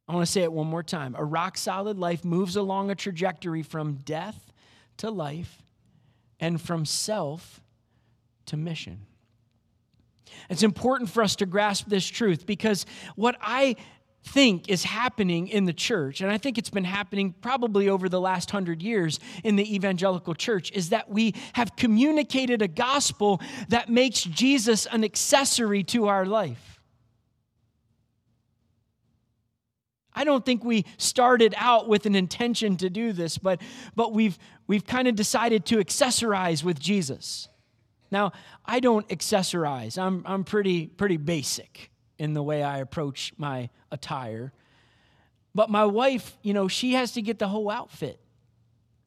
I 0.08 0.14
want 0.14 0.26
to 0.26 0.32
say 0.32 0.42
it 0.42 0.52
one 0.52 0.68
more 0.68 0.84
time. 0.84 1.16
A 1.18 1.24
rock 1.24 1.58
solid 1.58 1.98
life 1.98 2.26
moves 2.26 2.56
along 2.56 2.92
a 2.92 2.96
trajectory 2.96 3.64
from 3.64 3.96
death 4.04 4.52
to 4.98 5.10
life 5.10 5.62
and 6.40 6.62
from 6.62 6.86
self 6.86 7.62
to 8.48 8.58
mission. 8.58 9.06
It's 10.50 10.64
important 10.64 11.10
for 11.10 11.24
us 11.24 11.36
to 11.38 11.46
grasp 11.46 11.88
this 11.88 12.06
truth 12.06 12.46
because 12.46 12.86
what 13.16 13.38
I 13.42 13.76
think 14.26 14.70
is 14.70 14.84
happening 14.84 15.48
in 15.48 15.66
the 15.66 15.74
church, 15.74 16.22
and 16.22 16.32
I 16.32 16.38
think 16.38 16.58
it's 16.58 16.70
been 16.70 16.84
happening 16.84 17.34
probably 17.42 17.90
over 17.90 18.10
the 18.10 18.20
last 18.20 18.52
hundred 18.52 18.82
years 18.82 19.20
in 19.44 19.56
the 19.56 19.76
evangelical 19.76 20.34
church, 20.34 20.72
is 20.72 20.90
that 20.90 21.10
we 21.10 21.36
have 21.54 21.76
communicated 21.76 22.62
a 22.62 22.68
gospel 22.68 23.40
that 23.70 23.90
makes 23.90 24.24
Jesus 24.24 24.88
an 24.88 25.04
accessory 25.04 25.84
to 25.86 26.08
our 26.08 26.26
life. 26.26 26.75
I 30.16 30.24
don't 30.24 30.46
think 30.46 30.64
we 30.64 30.86
started 30.98 31.54
out 31.58 31.88
with 31.88 32.06
an 32.06 32.16
intention 32.16 32.78
to 32.78 32.90
do 32.90 33.12
this, 33.12 33.38
but, 33.38 33.62
but 33.96 34.14
we've, 34.14 34.38
we've 34.66 34.86
kind 34.86 35.08
of 35.08 35.16
decided 35.16 35.66
to 35.68 35.78
accessorize 35.78 36.64
with 36.64 36.80
Jesus. 36.80 37.50
Now, 38.10 38.32
I 38.66 38.80
don't 38.80 39.08
accessorize. 39.10 39.98
I'm, 39.98 40.24
I'm 40.26 40.44
pretty, 40.44 40.88
pretty 40.88 41.18
basic 41.18 41.92
in 42.18 42.34
the 42.34 42.42
way 42.42 42.64
I 42.64 42.78
approach 42.78 43.34
my 43.38 43.70
attire. 43.92 44.54
But 45.54 45.70
my 45.70 45.86
wife, 45.86 46.38
you 46.42 46.54
know, 46.54 46.68
she 46.68 46.94
has 46.94 47.12
to 47.12 47.22
get 47.22 47.40
the 47.40 47.48
whole 47.48 47.70
outfit 47.70 48.20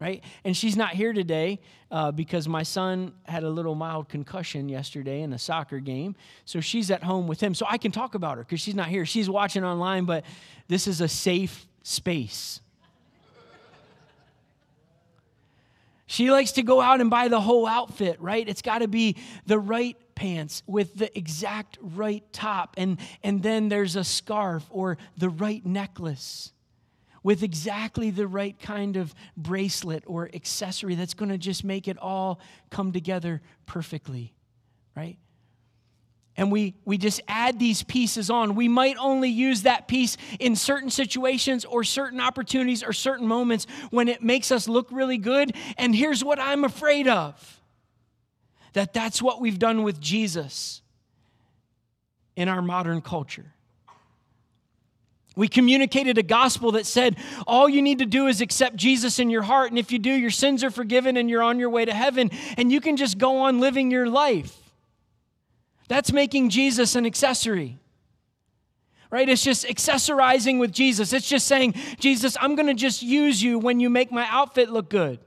right? 0.00 0.22
And 0.44 0.56
she's 0.56 0.76
not 0.76 0.90
here 0.90 1.12
today 1.12 1.58
uh, 1.90 2.12
because 2.12 2.46
my 2.46 2.62
son 2.62 3.12
had 3.24 3.42
a 3.42 3.50
little 3.50 3.74
mild 3.74 4.08
concussion 4.08 4.68
yesterday 4.68 5.22
in 5.22 5.32
a 5.32 5.38
soccer 5.38 5.80
game. 5.80 6.14
So 6.44 6.60
she's 6.60 6.90
at 6.90 7.02
home 7.02 7.26
with 7.26 7.40
him. 7.40 7.54
So 7.54 7.66
I 7.68 7.78
can 7.78 7.90
talk 7.90 8.14
about 8.14 8.36
her 8.36 8.44
because 8.44 8.60
she's 8.60 8.74
not 8.74 8.88
here. 8.88 9.04
She's 9.04 9.28
watching 9.28 9.64
online, 9.64 10.04
but 10.04 10.24
this 10.68 10.86
is 10.86 11.00
a 11.00 11.08
safe 11.08 11.66
space. 11.82 12.60
She 16.06 16.30
likes 16.30 16.52
to 16.52 16.62
go 16.62 16.80
out 16.80 17.02
and 17.02 17.10
buy 17.10 17.28
the 17.28 17.40
whole 17.40 17.66
outfit, 17.66 18.18
right? 18.18 18.48
It's 18.48 18.62
got 18.62 18.78
to 18.78 18.88
be 18.88 19.16
the 19.44 19.58
right 19.58 19.94
pants 20.14 20.62
with 20.66 20.94
the 20.94 21.16
exact 21.16 21.76
right 21.82 22.24
top. 22.32 22.74
And, 22.78 22.98
and 23.22 23.42
then 23.42 23.68
there's 23.68 23.94
a 23.94 24.04
scarf 24.04 24.64
or 24.70 24.96
the 25.18 25.28
right 25.28 25.64
necklace 25.66 26.52
with 27.22 27.42
exactly 27.42 28.10
the 28.10 28.26
right 28.26 28.58
kind 28.60 28.96
of 28.96 29.14
bracelet 29.36 30.04
or 30.06 30.30
accessory 30.32 30.94
that's 30.94 31.14
going 31.14 31.30
to 31.30 31.38
just 31.38 31.64
make 31.64 31.88
it 31.88 31.98
all 31.98 32.40
come 32.70 32.92
together 32.92 33.42
perfectly, 33.66 34.34
right? 34.96 35.18
And 36.38 36.52
we, 36.52 36.76
we 36.84 36.98
just 36.98 37.20
add 37.26 37.58
these 37.58 37.82
pieces 37.82 38.30
on. 38.30 38.54
We 38.54 38.68
might 38.68 38.96
only 38.96 39.28
use 39.28 39.62
that 39.62 39.88
piece 39.88 40.16
in 40.38 40.54
certain 40.54 40.88
situations 40.88 41.64
or 41.64 41.82
certain 41.82 42.20
opportunities 42.20 42.84
or 42.84 42.92
certain 42.92 43.26
moments 43.26 43.66
when 43.90 44.06
it 44.06 44.22
makes 44.22 44.52
us 44.52 44.68
look 44.68 44.86
really 44.92 45.18
good. 45.18 45.56
And 45.76 45.92
here's 45.92 46.22
what 46.22 46.38
I'm 46.40 46.64
afraid 46.64 47.08
of 47.08 47.60
that 48.74 48.92
that's 48.92 49.20
what 49.20 49.40
we've 49.40 49.58
done 49.58 49.82
with 49.82 50.00
Jesus 50.00 50.80
in 52.36 52.48
our 52.48 52.62
modern 52.62 53.00
culture. 53.00 53.52
We 55.38 55.46
communicated 55.46 56.18
a 56.18 56.24
gospel 56.24 56.72
that 56.72 56.84
said 56.84 57.16
all 57.46 57.68
you 57.68 57.80
need 57.80 58.00
to 58.00 58.06
do 58.06 58.26
is 58.26 58.40
accept 58.40 58.74
Jesus 58.74 59.20
in 59.20 59.30
your 59.30 59.42
heart. 59.42 59.70
And 59.70 59.78
if 59.78 59.92
you 59.92 60.00
do, 60.00 60.10
your 60.10 60.32
sins 60.32 60.64
are 60.64 60.70
forgiven 60.70 61.16
and 61.16 61.30
you're 61.30 61.44
on 61.44 61.60
your 61.60 61.70
way 61.70 61.84
to 61.84 61.94
heaven. 61.94 62.32
And 62.56 62.72
you 62.72 62.80
can 62.80 62.96
just 62.96 63.18
go 63.18 63.38
on 63.42 63.60
living 63.60 63.88
your 63.92 64.08
life. 64.08 64.58
That's 65.86 66.12
making 66.12 66.50
Jesus 66.50 66.96
an 66.96 67.06
accessory. 67.06 67.78
Right? 69.12 69.28
It's 69.28 69.44
just 69.44 69.64
accessorizing 69.64 70.58
with 70.58 70.72
Jesus. 70.72 71.12
It's 71.12 71.28
just 71.28 71.46
saying, 71.46 71.74
Jesus, 72.00 72.36
I'm 72.40 72.56
going 72.56 72.66
to 72.66 72.74
just 72.74 73.04
use 73.04 73.40
you 73.40 73.60
when 73.60 73.78
you 73.78 73.90
make 73.90 74.10
my 74.10 74.26
outfit 74.28 74.70
look 74.70 74.90
good. 74.90 75.20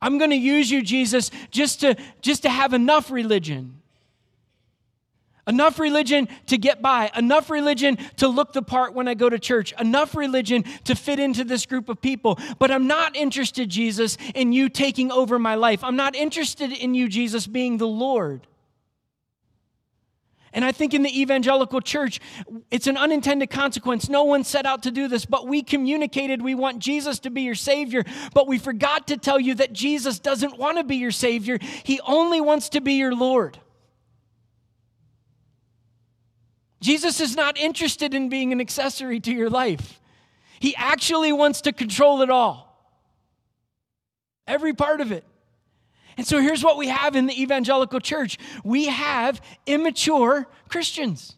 I'm 0.00 0.16
going 0.16 0.30
to 0.30 0.36
use 0.36 0.70
you, 0.70 0.80
Jesus, 0.80 1.32
just 1.50 1.80
to, 1.80 1.96
just 2.22 2.42
to 2.42 2.50
have 2.50 2.72
enough 2.72 3.10
religion. 3.10 3.79
Enough 5.46 5.78
religion 5.78 6.28
to 6.46 6.58
get 6.58 6.82
by, 6.82 7.10
enough 7.16 7.50
religion 7.50 7.96
to 8.16 8.28
look 8.28 8.52
the 8.52 8.62
part 8.62 8.94
when 8.94 9.08
I 9.08 9.14
go 9.14 9.28
to 9.28 9.38
church, 9.38 9.72
enough 9.80 10.14
religion 10.14 10.64
to 10.84 10.94
fit 10.94 11.18
into 11.18 11.44
this 11.44 11.66
group 11.66 11.88
of 11.88 12.00
people. 12.00 12.38
But 12.58 12.70
I'm 12.70 12.86
not 12.86 13.16
interested, 13.16 13.68
Jesus, 13.68 14.18
in 14.34 14.52
you 14.52 14.68
taking 14.68 15.10
over 15.10 15.38
my 15.38 15.54
life. 15.54 15.82
I'm 15.82 15.96
not 15.96 16.14
interested 16.14 16.72
in 16.72 16.94
you, 16.94 17.08
Jesus, 17.08 17.46
being 17.46 17.78
the 17.78 17.88
Lord. 17.88 18.46
And 20.52 20.64
I 20.64 20.72
think 20.72 20.94
in 20.94 21.02
the 21.02 21.20
evangelical 21.20 21.80
church, 21.80 22.20
it's 22.70 22.88
an 22.88 22.96
unintended 22.96 23.50
consequence. 23.50 24.08
No 24.08 24.24
one 24.24 24.42
set 24.42 24.66
out 24.66 24.82
to 24.82 24.90
do 24.90 25.06
this, 25.06 25.24
but 25.24 25.46
we 25.46 25.62
communicated 25.62 26.42
we 26.42 26.56
want 26.56 26.80
Jesus 26.80 27.20
to 27.20 27.30
be 27.30 27.42
your 27.42 27.54
Savior, 27.54 28.04
but 28.34 28.48
we 28.48 28.58
forgot 28.58 29.06
to 29.08 29.16
tell 29.16 29.38
you 29.38 29.54
that 29.56 29.72
Jesus 29.72 30.18
doesn't 30.18 30.58
want 30.58 30.78
to 30.78 30.84
be 30.84 30.96
your 30.96 31.12
Savior. 31.12 31.58
He 31.84 32.00
only 32.00 32.40
wants 32.40 32.68
to 32.70 32.80
be 32.80 32.94
your 32.94 33.14
Lord. 33.14 33.58
Jesus 36.80 37.20
is 37.20 37.36
not 37.36 37.58
interested 37.58 38.14
in 38.14 38.28
being 38.28 38.52
an 38.52 38.60
accessory 38.60 39.20
to 39.20 39.32
your 39.32 39.50
life, 39.50 40.00
He 40.58 40.74
actually 40.76 41.32
wants 41.32 41.62
to 41.62 41.72
control 41.72 42.22
it 42.22 42.30
all. 42.30 42.66
Every 44.46 44.72
part 44.72 45.00
of 45.00 45.12
it. 45.12 45.24
And 46.16 46.26
so 46.26 46.40
here's 46.40 46.64
what 46.64 46.76
we 46.76 46.88
have 46.88 47.16
in 47.16 47.26
the 47.26 47.40
evangelical 47.40 48.00
church 48.00 48.38
we 48.64 48.86
have 48.86 49.40
immature 49.66 50.48
Christians. 50.68 51.36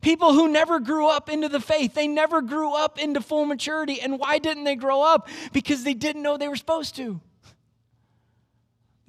People 0.00 0.32
who 0.32 0.48
never 0.48 0.80
grew 0.80 1.08
up 1.08 1.28
into 1.28 1.48
the 1.48 1.60
faith. 1.60 1.94
They 1.94 2.08
never 2.08 2.40
grew 2.40 2.74
up 2.74 2.98
into 2.98 3.20
full 3.20 3.44
maturity. 3.44 4.00
And 4.00 4.18
why 4.18 4.38
didn't 4.38 4.64
they 4.64 4.76
grow 4.76 5.02
up? 5.02 5.28
Because 5.52 5.84
they 5.84 5.92
didn't 5.92 6.22
know 6.22 6.38
they 6.38 6.48
were 6.48 6.56
supposed 6.56 6.96
to. 6.96 7.20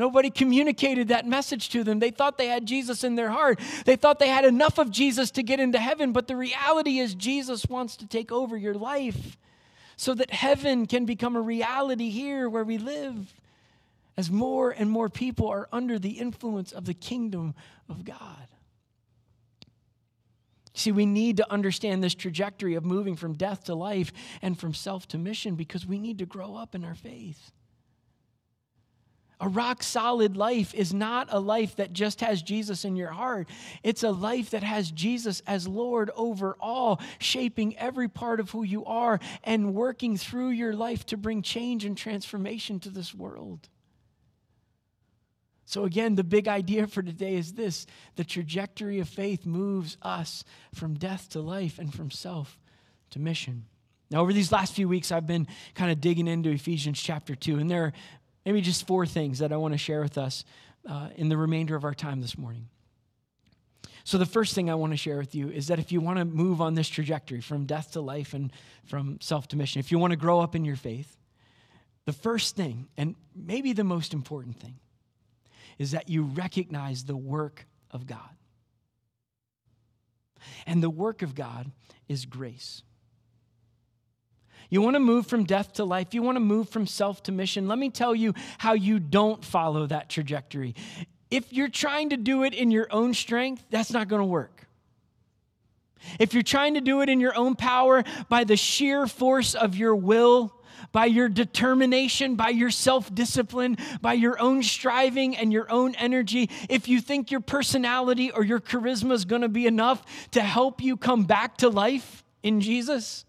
Nobody 0.02 0.32
communicated 0.32 1.10
that 1.10 1.28
message 1.28 1.70
to 1.70 1.84
them. 1.84 2.00
They 2.00 2.10
thought 2.10 2.40
they 2.40 2.48
had 2.48 2.66
Jesus 2.66 3.04
in 3.04 3.14
their 3.14 3.30
heart. 3.30 3.60
They 3.86 3.96
thought 3.96 4.18
they 4.18 4.30
had 4.30 4.46
enough 4.46 4.80
of 4.80 4.90
Jesus 4.90 5.30
to 5.30 5.44
get 5.44 5.60
into 5.60 5.78
heaven. 5.78 6.12
But 6.12 6.28
the 6.28 6.36
reality 6.36 6.98
is, 6.98 7.14
Jesus 7.14 7.68
wants 7.68 7.98
to 7.98 8.08
take 8.08 8.32
over 8.32 8.58
your 8.58 8.74
life 8.74 9.38
so 9.98 10.16
that 10.16 10.32
heaven 10.32 10.88
can 10.88 11.06
become 11.06 11.36
a 11.36 11.42
reality 11.42 12.10
here 12.10 12.50
where 12.50 12.64
we 12.64 12.80
live 12.80 13.32
as 14.18 14.32
more 14.32 14.72
and 14.72 14.90
more 14.90 15.08
people 15.08 15.48
are 15.50 15.70
under 15.72 16.00
the 16.00 16.14
influence 16.14 16.72
of 16.72 16.86
the 16.86 16.96
kingdom 16.96 17.54
of 17.88 18.04
God. 18.04 18.48
See, 20.74 20.92
we 20.92 21.06
need 21.06 21.38
to 21.38 21.52
understand 21.52 22.04
this 22.04 22.16
trajectory 22.16 22.74
of 22.74 22.84
moving 22.84 23.16
from 23.16 23.34
death 23.34 23.66
to 23.66 23.76
life 23.76 24.12
and 24.42 24.58
from 24.58 24.74
self 24.74 25.08
to 25.10 25.20
mission 25.20 25.54
because 25.54 25.86
we 25.86 26.00
need 26.00 26.18
to 26.18 26.26
grow 26.26 26.56
up 26.56 26.74
in 26.74 26.84
our 26.84 26.96
faith. 26.96 27.52
A 29.42 29.50
rock 29.50 29.82
solid 29.82 30.38
life 30.38 30.72
is 30.76 30.94
not 30.94 31.28
a 31.32 31.40
life 31.40 31.76
that 31.78 31.94
just 31.94 32.22
has 32.22 32.44
Jesus 32.44 32.86
in 32.86 32.96
your 32.96 33.10
heart. 33.10 33.50
It's 33.82 34.04
a 34.04 34.12
life 34.12 34.52
that 34.52 34.62
has 34.62 34.92
Jesus 34.92 35.42
as 35.48 35.68
Lord 35.68 36.12
over 36.16 36.56
all, 36.60 37.02
shaping 37.18 37.76
every 37.80 38.08
part 38.08 38.40
of 38.40 38.52
who 38.52 38.62
you 38.62 38.86
are 38.86 39.20
and 39.44 39.74
working 39.74 40.16
through 40.16 40.50
your 40.50 40.74
life 40.74 41.08
to 41.08 41.18
bring 41.18 41.42
change 41.42 41.86
and 41.86 41.98
transformation 41.98 42.80
to 42.82 42.92
this 42.92 43.16
world. 43.16 43.68
So, 45.66 45.86
again, 45.86 46.14
the 46.14 46.24
big 46.24 46.48
idea 46.48 46.86
for 46.86 47.02
today 47.02 47.34
is 47.34 47.54
this 47.54 47.88
the 48.18 48.24
trajectory 48.24 49.00
of 49.00 49.10
faith 49.10 49.48
moves 49.48 49.98
us 50.04 50.44
from 50.76 50.94
death 50.94 51.30
to 51.30 51.42
life 51.42 51.80
and 51.80 51.92
from 51.92 52.12
self 52.12 52.60
to 53.10 53.20
mission. 53.20 53.66
Now, 54.12 54.20
over 54.20 54.34
these 54.34 54.52
last 54.52 54.74
few 54.74 54.90
weeks, 54.90 55.10
I've 55.10 55.26
been 55.26 55.48
kind 55.74 55.90
of 55.90 56.02
digging 56.02 56.28
into 56.28 56.50
Ephesians 56.50 57.02
chapter 57.02 57.34
2, 57.34 57.60
and 57.60 57.72
there 57.72 57.86
are 57.86 57.94
Maybe 58.46 58.62
just 58.62 58.88
four 58.88 59.06
things 59.06 59.40
that 59.40 59.52
I 59.52 59.58
want 59.58 59.74
to 59.74 59.78
share 59.78 60.02
with 60.02 60.18
us 60.18 60.44
uh, 60.88 61.10
in 61.16 61.30
the 61.30 61.38
remainder 61.38 61.76
of 61.76 61.84
our 61.84 61.94
time 61.94 62.22
this 62.22 62.38
morning. 62.38 62.68
So, 64.04 64.18
the 64.18 64.26
first 64.26 64.56
thing 64.56 64.70
I 64.70 64.76
want 64.76 64.94
to 64.94 64.98
share 64.98 65.18
with 65.18 65.36
you 65.36 65.50
is 65.50 65.68
that 65.68 65.78
if 65.78 65.92
you 65.92 66.02
want 66.02 66.18
to 66.18 66.26
move 66.26 66.60
on 66.60 66.74
this 66.74 66.90
trajectory 66.90 67.40
from 67.40 67.66
death 67.66 67.92
to 67.92 68.02
life 68.02 68.34
and 68.34 68.52
from 68.86 69.20
self 69.22 69.48
to 69.50 69.58
mission, 69.58 69.80
if 69.80 69.92
you 69.92 70.00
want 70.00 70.12
to 70.12 70.18
grow 70.18 70.40
up 70.40 70.56
in 70.56 70.66
your 70.66 70.76
faith, 70.76 71.18
the 72.06 72.14
first 72.14 72.56
thing, 72.56 72.88
and 72.98 73.16
maybe 73.36 73.74
the 73.74 73.84
most 73.84 74.14
important 74.14 74.60
thing, 74.60 74.80
is 75.78 75.92
that 75.92 76.10
you 76.10 76.24
recognize 76.24 77.06
the 77.06 77.16
work 77.16 77.68
of 77.92 78.08
God. 78.08 78.30
And 80.66 80.82
the 80.82 80.90
work 80.90 81.22
of 81.22 81.36
God 81.36 81.72
is 82.08 82.26
grace. 82.26 82.82
You 84.72 84.82
want 84.82 84.96
to 84.96 85.02
move 85.02 85.28
from 85.28 85.44
death 85.44 85.74
to 85.74 85.84
life. 85.84 86.14
You 86.14 86.24
want 86.24 86.38
to 86.38 86.40
move 86.40 86.70
from 86.70 86.88
self 86.88 87.22
to 87.24 87.32
mission. 87.32 87.68
Let 87.68 87.78
me 87.78 87.90
tell 87.90 88.16
you 88.16 88.34
how 88.58 88.74
you 88.74 89.00
don't 89.00 89.44
follow 89.44 89.86
that 89.88 90.10
trajectory. 90.10 90.76
If 91.30 91.52
you're 91.54 91.70
trying 91.70 92.10
to 92.10 92.18
do 92.18 92.44
it 92.44 92.54
in 92.54 92.72
your 92.72 92.88
own 92.90 93.14
strength, 93.14 93.64
that's 93.70 93.92
not 93.92 94.08
going 94.08 94.22
to 94.22 94.26
work. 94.26 94.68
If 96.20 96.34
you're 96.34 96.42
trying 96.42 96.76
to 96.76 96.82
do 96.82 97.02
it 97.02 97.10
in 97.10 97.20
your 97.20 97.36
own 97.36 97.56
power 97.56 98.04
by 98.30 98.46
the 98.46 98.56
sheer 98.56 99.08
force 99.08 99.56
of 99.56 99.76
your 99.76 99.96
will, 99.96 100.54
by 100.94 101.06
your 101.06 101.28
determination, 101.28 102.36
by 102.36 102.50
your 102.50 102.72
self 102.72 103.14
discipline, 103.14 103.78
by 104.02 104.14
your 104.14 104.40
own 104.40 104.64
striving 104.64 105.36
and 105.36 105.52
your 105.52 105.70
own 105.70 105.96
energy, 105.96 106.50
if 106.70 106.88
you 106.88 107.02
think 107.02 107.30
your 107.30 107.42
personality 107.42 108.32
or 108.32 108.44
your 108.44 108.62
charisma 108.62 109.12
is 109.12 109.26
going 109.26 109.42
to 109.42 109.50
be 109.50 109.68
enough 109.68 110.30
to 110.32 110.42
help 110.42 110.82
you 110.82 110.96
come 110.96 111.26
back 111.26 111.58
to 111.58 111.68
life 111.68 112.24
in 112.42 112.62
Jesus, 112.62 113.26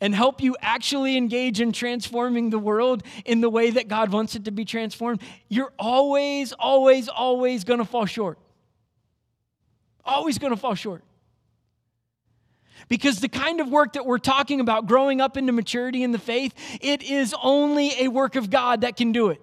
and 0.00 0.14
help 0.14 0.42
you 0.42 0.56
actually 0.60 1.16
engage 1.16 1.60
in 1.60 1.72
transforming 1.72 2.50
the 2.50 2.58
world 2.58 3.02
in 3.24 3.40
the 3.40 3.50
way 3.50 3.70
that 3.70 3.88
God 3.88 4.10
wants 4.10 4.34
it 4.34 4.44
to 4.46 4.50
be 4.50 4.64
transformed, 4.64 5.20
you're 5.48 5.72
always, 5.78 6.52
always, 6.52 7.08
always 7.08 7.64
going 7.64 7.78
to 7.78 7.84
fall 7.84 8.06
short. 8.06 8.38
Always 10.04 10.38
going 10.38 10.52
to 10.52 10.56
fall 10.56 10.74
short. 10.74 11.04
Because 12.88 13.20
the 13.20 13.28
kind 13.28 13.60
of 13.60 13.68
work 13.68 13.92
that 13.92 14.06
we're 14.06 14.18
talking 14.18 14.60
about, 14.60 14.86
growing 14.86 15.20
up 15.20 15.36
into 15.36 15.52
maturity 15.52 16.02
in 16.02 16.12
the 16.12 16.18
faith, 16.18 16.54
it 16.80 17.02
is 17.02 17.34
only 17.42 17.92
a 18.02 18.08
work 18.08 18.36
of 18.36 18.50
God 18.50 18.80
that 18.80 18.96
can 18.96 19.12
do 19.12 19.28
it. 19.28 19.40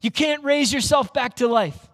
You 0.00 0.10
can't 0.10 0.44
raise 0.44 0.72
yourself 0.72 1.12
back 1.12 1.36
to 1.36 1.48
life. 1.48 1.87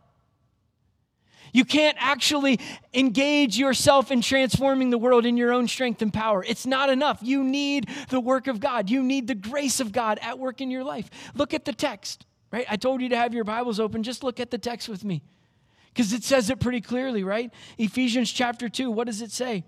You 1.55 1.65
can't 1.65 1.97
actually 2.01 2.59
engage 2.93 3.57
yourself 3.57 4.11
in 4.11 4.21
transforming 4.21 4.91
the 4.91 4.99
world 4.99 5.25
in 5.25 5.37
your 5.37 5.53
own 5.53 5.69
strength 5.69 6.03
and 6.03 6.13
power. 6.13 6.45
It's 6.45 6.67
not 6.67 6.91
enough. 6.91 7.21
You 7.23 7.45
need 7.45 7.89
the 8.09 8.19
work 8.19 8.49
of 8.49 8.59
God, 8.59 8.91
you 8.91 9.05
need 9.05 9.29
the 9.29 9.37
grace 9.37 9.79
of 9.79 9.93
God 9.93 10.19
at 10.21 10.39
work 10.39 10.61
in 10.61 10.69
your 10.69 10.83
life. 10.83 11.09
Look 11.35 11.55
at 11.55 11.65
the 11.65 11.73
text, 11.73 12.27
right? 12.51 12.67
I 12.69 12.75
told 12.75 13.01
you 13.01 13.09
to 13.11 13.17
have 13.17 13.33
your 13.33 13.45
Bibles 13.45 13.79
open. 13.79 14.03
Just 14.03 14.25
look 14.25 14.41
at 14.41 14.51
the 14.51 14.59
text 14.59 14.89
with 14.89 15.05
me 15.05 15.23
because 15.91 16.13
it 16.13 16.25
says 16.25 16.51
it 16.51 16.59
pretty 16.59 16.81
clearly, 16.81 17.23
right? 17.23 17.53
Ephesians 17.79 18.33
chapter 18.33 18.69
2, 18.69 18.91
what 18.91 19.07
does 19.07 19.23
it 19.23 19.31
say? 19.31 19.63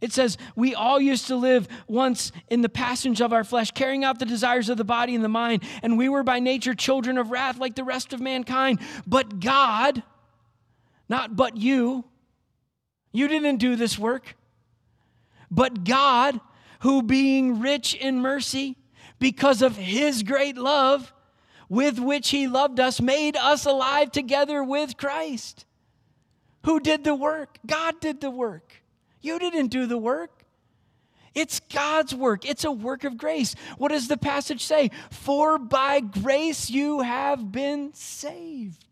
It 0.00 0.14
says, 0.14 0.38
We 0.56 0.74
all 0.74 0.98
used 0.98 1.26
to 1.26 1.36
live 1.36 1.68
once 1.86 2.32
in 2.48 2.62
the 2.62 2.70
passage 2.70 3.20
of 3.20 3.34
our 3.34 3.44
flesh, 3.44 3.70
carrying 3.70 4.02
out 4.02 4.18
the 4.18 4.24
desires 4.24 4.70
of 4.70 4.78
the 4.78 4.84
body 4.84 5.14
and 5.14 5.22
the 5.22 5.28
mind, 5.28 5.62
and 5.82 5.98
we 5.98 6.08
were 6.08 6.22
by 6.22 6.40
nature 6.40 6.74
children 6.74 7.18
of 7.18 7.30
wrath 7.30 7.58
like 7.58 7.74
the 7.74 7.84
rest 7.84 8.14
of 8.14 8.20
mankind. 8.20 8.80
But 9.06 9.40
God, 9.40 10.02
not 11.08 11.36
but 11.36 11.56
you. 11.56 12.04
You 13.12 13.28
didn't 13.28 13.58
do 13.58 13.76
this 13.76 13.98
work. 13.98 14.36
But 15.50 15.84
God, 15.84 16.40
who 16.80 17.02
being 17.02 17.60
rich 17.60 17.94
in 17.94 18.20
mercy, 18.20 18.76
because 19.18 19.62
of 19.62 19.76
his 19.76 20.22
great 20.22 20.56
love 20.56 21.12
with 21.68 21.98
which 21.98 22.30
he 22.30 22.48
loved 22.48 22.80
us, 22.80 23.00
made 23.00 23.36
us 23.36 23.66
alive 23.66 24.10
together 24.10 24.64
with 24.64 24.96
Christ. 24.96 25.66
Who 26.64 26.80
did 26.80 27.04
the 27.04 27.14
work? 27.14 27.58
God 27.66 28.00
did 28.00 28.20
the 28.20 28.30
work. 28.30 28.82
You 29.20 29.38
didn't 29.38 29.68
do 29.68 29.86
the 29.86 29.98
work. 29.98 30.44
It's 31.34 31.60
God's 31.60 32.14
work. 32.14 32.44
It's 32.44 32.64
a 32.64 32.72
work 32.72 33.04
of 33.04 33.16
grace. 33.16 33.54
What 33.78 33.90
does 33.90 34.08
the 34.08 34.18
passage 34.18 34.64
say? 34.64 34.90
For 35.10 35.58
by 35.58 36.00
grace 36.00 36.68
you 36.70 37.00
have 37.00 37.52
been 37.52 37.92
saved 37.94 38.91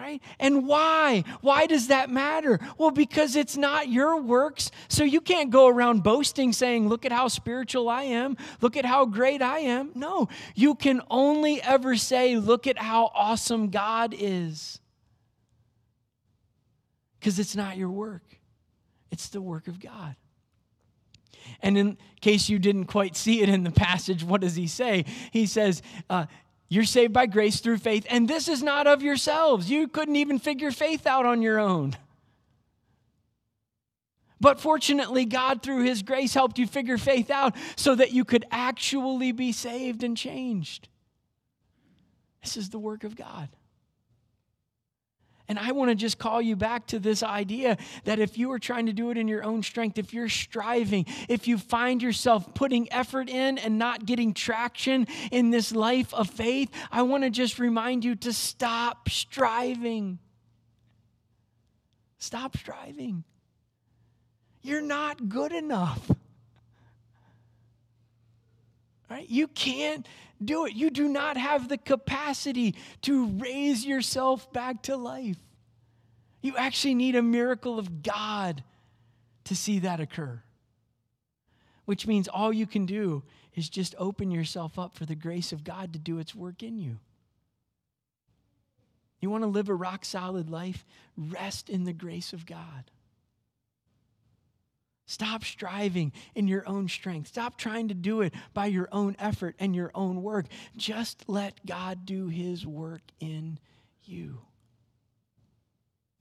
right? 0.00 0.22
And 0.38 0.66
why? 0.66 1.24
Why 1.42 1.66
does 1.66 1.88
that 1.88 2.08
matter? 2.08 2.58
Well, 2.78 2.90
because 2.90 3.36
it's 3.36 3.56
not 3.56 3.88
your 3.88 4.20
works. 4.20 4.70
So 4.88 5.04
you 5.04 5.20
can't 5.20 5.50
go 5.50 5.68
around 5.68 6.02
boasting 6.02 6.52
saying, 6.52 6.88
Look 6.88 7.04
at 7.04 7.12
how 7.12 7.28
spiritual 7.28 7.88
I 7.88 8.04
am. 8.04 8.36
Look 8.60 8.76
at 8.76 8.86
how 8.86 9.04
great 9.04 9.42
I 9.42 9.58
am. 9.60 9.90
No, 9.94 10.28
you 10.54 10.74
can 10.74 11.02
only 11.10 11.60
ever 11.62 11.96
say, 11.96 12.36
Look 12.36 12.66
at 12.66 12.78
how 12.78 13.10
awesome 13.14 13.68
God 13.68 14.14
is. 14.16 14.80
because 17.18 17.38
it's 17.38 17.54
not 17.54 17.76
your 17.76 17.90
work, 17.90 18.22
it's 19.10 19.28
the 19.28 19.42
work 19.42 19.68
of 19.68 19.78
God. 19.78 20.16
And 21.62 21.76
in 21.76 21.98
case 22.20 22.48
you 22.48 22.58
didn't 22.58 22.86
quite 22.86 23.16
see 23.16 23.42
it 23.42 23.48
in 23.48 23.64
the 23.64 23.70
passage, 23.70 24.24
what 24.24 24.40
does 24.40 24.54
he 24.54 24.66
say? 24.66 25.04
He 25.30 25.46
says, 25.46 25.82
uh, 26.08 26.26
You're 26.70 26.84
saved 26.84 27.12
by 27.12 27.26
grace 27.26 27.58
through 27.58 27.78
faith, 27.78 28.06
and 28.08 28.28
this 28.28 28.46
is 28.46 28.62
not 28.62 28.86
of 28.86 29.02
yourselves. 29.02 29.68
You 29.68 29.88
couldn't 29.88 30.14
even 30.14 30.38
figure 30.38 30.70
faith 30.70 31.04
out 31.04 31.26
on 31.26 31.42
your 31.42 31.58
own. 31.58 31.96
But 34.40 34.60
fortunately, 34.60 35.24
God, 35.24 35.62
through 35.62 35.82
His 35.82 36.02
grace, 36.02 36.32
helped 36.32 36.60
you 36.60 36.68
figure 36.68 36.96
faith 36.96 37.28
out 37.28 37.56
so 37.74 37.96
that 37.96 38.12
you 38.12 38.24
could 38.24 38.46
actually 38.52 39.32
be 39.32 39.50
saved 39.50 40.04
and 40.04 40.16
changed. 40.16 40.88
This 42.40 42.56
is 42.56 42.70
the 42.70 42.78
work 42.78 43.02
of 43.02 43.16
God. 43.16 43.48
And 45.50 45.58
I 45.58 45.72
want 45.72 45.90
to 45.90 45.96
just 45.96 46.20
call 46.20 46.40
you 46.40 46.54
back 46.54 46.86
to 46.86 47.00
this 47.00 47.24
idea 47.24 47.76
that 48.04 48.20
if 48.20 48.38
you 48.38 48.52
are 48.52 48.60
trying 48.60 48.86
to 48.86 48.92
do 48.92 49.10
it 49.10 49.18
in 49.18 49.26
your 49.26 49.42
own 49.42 49.64
strength, 49.64 49.98
if 49.98 50.14
you're 50.14 50.28
striving, 50.28 51.06
if 51.28 51.48
you 51.48 51.58
find 51.58 52.00
yourself 52.00 52.54
putting 52.54 52.90
effort 52.92 53.28
in 53.28 53.58
and 53.58 53.76
not 53.76 54.06
getting 54.06 54.32
traction 54.32 55.08
in 55.32 55.50
this 55.50 55.72
life 55.72 56.14
of 56.14 56.30
faith, 56.30 56.70
I 56.92 57.02
want 57.02 57.24
to 57.24 57.30
just 57.30 57.58
remind 57.58 58.04
you 58.04 58.14
to 58.14 58.32
stop 58.32 59.08
striving. 59.08 60.20
Stop 62.18 62.56
striving. 62.56 63.24
You're 64.62 64.82
not 64.82 65.28
good 65.28 65.50
enough. 65.50 66.12
Right? 69.10 69.28
You 69.28 69.48
can't 69.48 70.06
do 70.42 70.66
it. 70.66 70.74
You 70.74 70.88
do 70.88 71.08
not 71.08 71.36
have 71.36 71.68
the 71.68 71.76
capacity 71.76 72.76
to 73.02 73.26
raise 73.26 73.84
yourself 73.84 74.52
back 74.52 74.82
to 74.84 74.96
life. 74.96 75.36
You 76.40 76.56
actually 76.56 76.94
need 76.94 77.16
a 77.16 77.22
miracle 77.22 77.78
of 77.78 78.02
God 78.02 78.62
to 79.44 79.56
see 79.56 79.80
that 79.80 80.00
occur. 80.00 80.42
Which 81.84 82.06
means 82.06 82.28
all 82.28 82.52
you 82.52 82.66
can 82.66 82.86
do 82.86 83.24
is 83.54 83.68
just 83.68 83.96
open 83.98 84.30
yourself 84.30 84.78
up 84.78 84.94
for 84.94 85.04
the 85.06 85.16
grace 85.16 85.52
of 85.52 85.64
God 85.64 85.92
to 85.92 85.98
do 85.98 86.18
its 86.18 86.34
work 86.34 86.62
in 86.62 86.78
you. 86.78 86.98
You 89.20 89.28
want 89.28 89.42
to 89.42 89.48
live 89.48 89.68
a 89.68 89.74
rock 89.74 90.04
solid 90.04 90.48
life? 90.48 90.86
Rest 91.16 91.68
in 91.68 91.84
the 91.84 91.92
grace 91.92 92.32
of 92.32 92.46
God. 92.46 92.90
Stop 95.10 95.42
striving 95.42 96.12
in 96.36 96.46
your 96.46 96.62
own 96.68 96.88
strength. 96.88 97.26
Stop 97.26 97.58
trying 97.58 97.88
to 97.88 97.94
do 97.94 98.20
it 98.20 98.32
by 98.54 98.66
your 98.66 98.88
own 98.92 99.16
effort 99.18 99.56
and 99.58 99.74
your 99.74 99.90
own 99.92 100.22
work. 100.22 100.46
Just 100.76 101.24
let 101.26 101.66
God 101.66 102.06
do 102.06 102.28
his 102.28 102.64
work 102.64 103.02
in 103.18 103.58
you. 104.04 104.38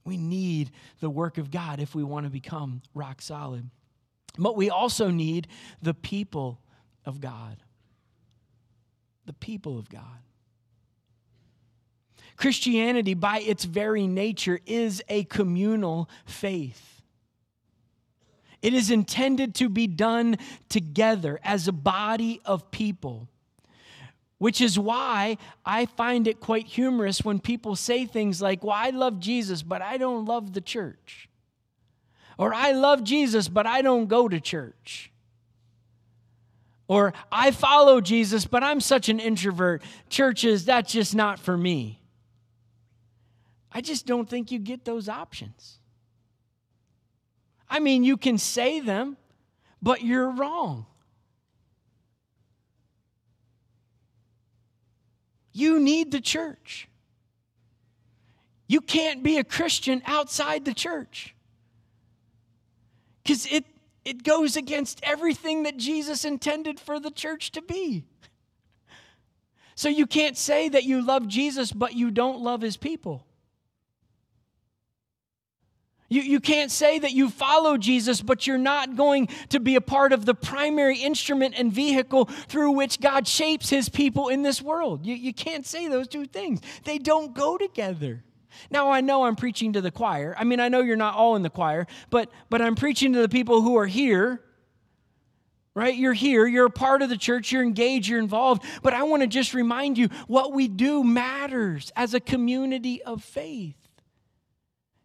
We 0.05 0.17
need 0.17 0.71
the 1.01 1.09
work 1.09 1.37
of 1.37 1.51
God 1.51 1.79
if 1.79 1.93
we 1.93 2.03
want 2.03 2.25
to 2.25 2.31
become 2.31 2.81
rock 2.95 3.21
solid. 3.21 3.69
But 4.39 4.57
we 4.57 4.71
also 4.71 5.11
need 5.11 5.47
the 5.83 5.93
people 5.93 6.59
of 7.05 7.21
God. 7.21 7.57
The 9.27 9.33
people 9.33 9.77
of 9.77 9.87
God. 9.87 10.01
Christianity, 12.37 13.13
by 13.13 13.41
its 13.41 13.65
very 13.65 14.07
nature, 14.07 14.59
is 14.65 15.03
a 15.09 15.25
communal 15.25 16.09
faith. 16.25 16.98
It 18.61 18.73
is 18.73 18.91
intended 18.91 19.55
to 19.55 19.69
be 19.69 19.87
done 19.87 20.37
together 20.67 21.39
as 21.43 21.67
a 21.67 21.71
body 21.71 22.41
of 22.45 22.71
people. 22.71 23.27
Which 24.37 24.61
is 24.61 24.79
why 24.79 25.37
I 25.65 25.85
find 25.85 26.27
it 26.27 26.39
quite 26.39 26.65
humorous 26.65 27.23
when 27.23 27.39
people 27.39 27.75
say 27.75 28.05
things 28.05 28.41
like, 28.41 28.63
Well, 28.63 28.75
I 28.75 28.89
love 28.91 29.19
Jesus, 29.19 29.63
but 29.63 29.81
I 29.81 29.97
don't 29.97 30.25
love 30.25 30.53
the 30.53 30.61
church. 30.61 31.27
Or 32.37 32.53
I 32.53 32.71
love 32.71 33.03
Jesus, 33.03 33.49
but 33.49 33.67
I 33.67 33.81
don't 33.81 34.07
go 34.07 34.29
to 34.29 34.39
church. 34.39 35.11
Or 36.87 37.13
I 37.29 37.51
follow 37.51 37.99
Jesus, 37.99 38.45
but 38.45 38.63
I'm 38.63 38.79
such 38.79 39.09
an 39.09 39.19
introvert. 39.19 39.83
Churches, 40.09 40.63
that's 40.63 40.93
just 40.93 41.13
not 41.13 41.37
for 41.37 41.57
me. 41.57 41.99
I 43.71 43.81
just 43.81 44.05
don't 44.05 44.27
think 44.27 44.51
you 44.51 44.57
get 44.57 44.85
those 44.85 45.09
options. 45.09 45.78
I 47.69 47.79
mean, 47.79 48.03
you 48.03 48.17
can 48.17 48.37
say 48.37 48.79
them, 48.79 49.17
but 49.81 50.01
you're 50.01 50.29
wrong. 50.29 50.85
You 55.53 55.79
need 55.79 56.11
the 56.11 56.21
church. 56.21 56.87
You 58.67 58.81
can't 58.81 59.23
be 59.23 59.37
a 59.37 59.43
Christian 59.43 60.01
outside 60.05 60.63
the 60.63 60.73
church 60.73 61.35
because 63.23 63.45
it, 63.47 63.65
it 64.05 64.23
goes 64.23 64.55
against 64.55 64.99
everything 65.03 65.63
that 65.63 65.77
Jesus 65.77 66.23
intended 66.23 66.79
for 66.79 66.99
the 66.99 67.11
church 67.11 67.51
to 67.51 67.61
be. 67.61 68.05
So 69.75 69.89
you 69.89 70.07
can't 70.07 70.37
say 70.37 70.69
that 70.69 70.83
you 70.83 71.01
love 71.05 71.27
Jesus, 71.27 71.71
but 71.71 71.93
you 71.93 72.11
don't 72.11 72.41
love 72.41 72.61
his 72.61 72.77
people. 72.77 73.25
You, 76.09 76.23
you 76.23 76.39
can't 76.39 76.71
say 76.71 76.97
that 76.99 77.11
you 77.13 77.29
follow 77.29 77.77
Jesus, 77.77 78.21
but 78.21 78.47
you're 78.47 78.57
not 78.57 78.95
going 78.95 79.29
to 79.49 79.59
be 79.59 79.75
a 79.75 79.81
part 79.81 80.11
of 80.11 80.25
the 80.25 80.33
primary 80.33 80.97
instrument 80.97 81.53
and 81.57 81.71
vehicle 81.71 82.25
through 82.25 82.71
which 82.71 82.99
God 82.99 83.27
shapes 83.27 83.69
his 83.69 83.89
people 83.89 84.27
in 84.27 84.41
this 84.41 84.59
world. 84.61 85.05
You, 85.05 85.13
you 85.13 85.33
can't 85.33 85.65
say 85.65 85.87
those 85.87 86.07
two 86.07 86.25
things, 86.25 86.61
they 86.83 86.97
don't 86.97 87.33
go 87.33 87.57
together. 87.57 88.23
Now 88.71 88.91
I 88.91 89.01
know 89.01 89.23
I'm 89.23 89.35
preaching 89.35 89.73
to 89.73 89.81
the 89.81 89.91
choir. 89.91 90.35
I 90.37 90.43
mean, 90.43 90.59
I 90.59 90.67
know 90.67 90.81
you're 90.81 90.97
not 90.97 91.15
all 91.15 91.35
in 91.35 91.43
the 91.43 91.49
choir, 91.49 91.87
but 92.09 92.29
but 92.49 92.61
I'm 92.61 92.75
preaching 92.75 93.13
to 93.13 93.21
the 93.21 93.29
people 93.29 93.61
who 93.61 93.77
are 93.77 93.87
here. 93.87 94.41
Right? 95.75 95.95
You're 95.95 96.13
here, 96.13 96.45
you're 96.45 96.65
a 96.65 96.71
part 96.71 97.03
of 97.03 97.09
the 97.09 97.15
church, 97.15 97.53
you're 97.53 97.63
engaged, 97.63 98.09
you're 98.09 98.19
involved. 98.19 98.63
But 98.81 98.93
I 98.93 99.03
want 99.03 99.21
to 99.21 99.27
just 99.27 99.53
remind 99.53 99.97
you 99.97 100.09
what 100.27 100.51
we 100.51 100.67
do 100.67 101.05
matters 101.05 101.91
as 101.95 102.13
a 102.13 102.19
community 102.19 103.01
of 103.03 103.23
faith. 103.23 103.78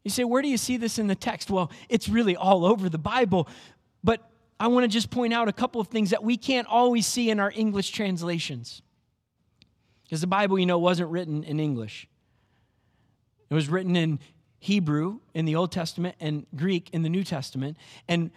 You 0.04 0.10
say, 0.10 0.22
where 0.24 0.42
do 0.42 0.48
you 0.48 0.58
see 0.58 0.76
this 0.76 0.98
in 0.98 1.06
the 1.06 1.14
text? 1.14 1.50
Well, 1.50 1.72
it's 1.88 2.08
really 2.08 2.36
all 2.36 2.64
over 2.64 2.88
the 2.88 2.98
Bible, 2.98 3.48
but 4.02 4.30
I 4.60 4.68
want 4.68 4.84
to 4.84 4.88
just 4.88 5.10
point 5.10 5.32
out 5.32 5.48
a 5.48 5.52
couple 5.52 5.80
of 5.80 5.88
things 5.88 6.10
that 6.10 6.22
we 6.22 6.36
can't 6.36 6.66
always 6.68 7.06
see 7.06 7.30
in 7.30 7.40
our 7.40 7.52
English 7.54 7.90
translations. 7.90 8.82
Because 10.04 10.20
the 10.20 10.26
Bible, 10.26 10.58
you 10.58 10.66
know, 10.66 10.78
wasn't 10.78 11.10
written 11.10 11.42
in 11.42 11.58
English, 11.58 12.06
it 13.50 13.54
was 13.54 13.68
written 13.68 13.96
in 13.96 14.20
Hebrew 14.58 15.20
in 15.34 15.44
the 15.44 15.56
Old 15.56 15.72
Testament 15.72 16.16
and 16.20 16.46
Greek 16.54 16.90
in 16.92 17.02
the 17.02 17.08
New 17.08 17.24
Testament. 17.24 17.76
And 18.08 18.30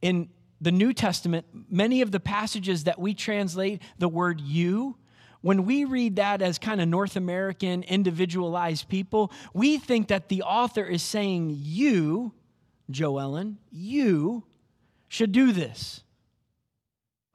in 0.00 0.28
the 0.60 0.72
New 0.72 0.92
Testament, 0.92 1.46
many 1.70 2.00
of 2.00 2.10
the 2.10 2.20
passages 2.20 2.84
that 2.84 2.98
we 2.98 3.14
translate 3.14 3.82
the 3.98 4.08
word 4.08 4.40
you 4.40 4.96
when 5.44 5.66
we 5.66 5.84
read 5.84 6.16
that 6.16 6.40
as 6.40 6.58
kind 6.58 6.80
of 6.80 6.88
North 6.88 7.16
American 7.16 7.82
individualized 7.82 8.88
people, 8.88 9.30
we 9.52 9.76
think 9.76 10.08
that 10.08 10.30
the 10.30 10.40
author 10.40 10.82
is 10.82 11.02
saying, 11.02 11.54
You, 11.60 12.32
Joellen, 12.90 13.56
you 13.70 14.44
should 15.06 15.32
do 15.32 15.52
this. 15.52 16.00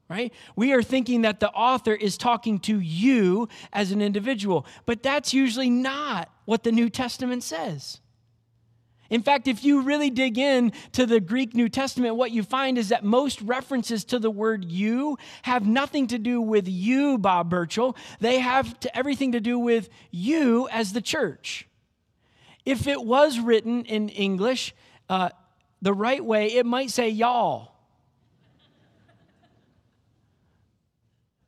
Right? 0.10 0.34
We 0.56 0.74
are 0.74 0.82
thinking 0.82 1.22
that 1.22 1.40
the 1.40 1.52
author 1.52 1.94
is 1.94 2.18
talking 2.18 2.58
to 2.62 2.80
you 2.80 3.48
as 3.72 3.92
an 3.92 4.02
individual, 4.02 4.66
but 4.88 5.04
that's 5.04 5.32
usually 5.32 5.70
not 5.70 6.32
what 6.46 6.64
the 6.64 6.72
New 6.72 6.90
Testament 6.90 7.44
says. 7.44 8.02
In 9.10 9.24
fact, 9.24 9.48
if 9.48 9.64
you 9.64 9.82
really 9.82 10.10
dig 10.10 10.38
in 10.38 10.72
to 10.92 11.06
the 11.06 11.20
Greek 11.20 11.56
New 11.56 11.70
Testament, 11.70 12.16
what 12.16 12.32
you 12.32 12.44
find 12.44 12.78
is 12.78 12.90
that 12.90 13.04
most 13.04 13.42
references 13.42 14.04
to 14.06 14.20
the 14.20 14.30
word 14.30 14.72
you 14.72 15.18
have 15.44 15.66
nothing 15.66 16.08
to 16.08 16.20
do 16.20 16.42
with 16.42 16.68
you, 16.68 17.18
Bob 17.18 17.50
Burchell. 17.50 17.96
They 18.20 18.40
have 18.40 18.80
to, 18.82 18.98
everything 18.98 19.32
to 19.32 19.40
do 19.40 19.58
with 19.58 19.90
you 20.12 20.70
as 20.72 20.94
the 20.94 21.02
church. 21.02 21.68
If 22.66 22.88
it 22.88 23.04
was 23.04 23.40
written 23.40 23.86
in 23.86 24.10
English 24.10 24.76
uh, 25.10 25.30
the 25.82 25.94
right 25.94 26.24
way, 26.24 26.54
it 26.54 26.66
might 26.66 26.92
say 26.92 27.10
y'all. 27.10 27.79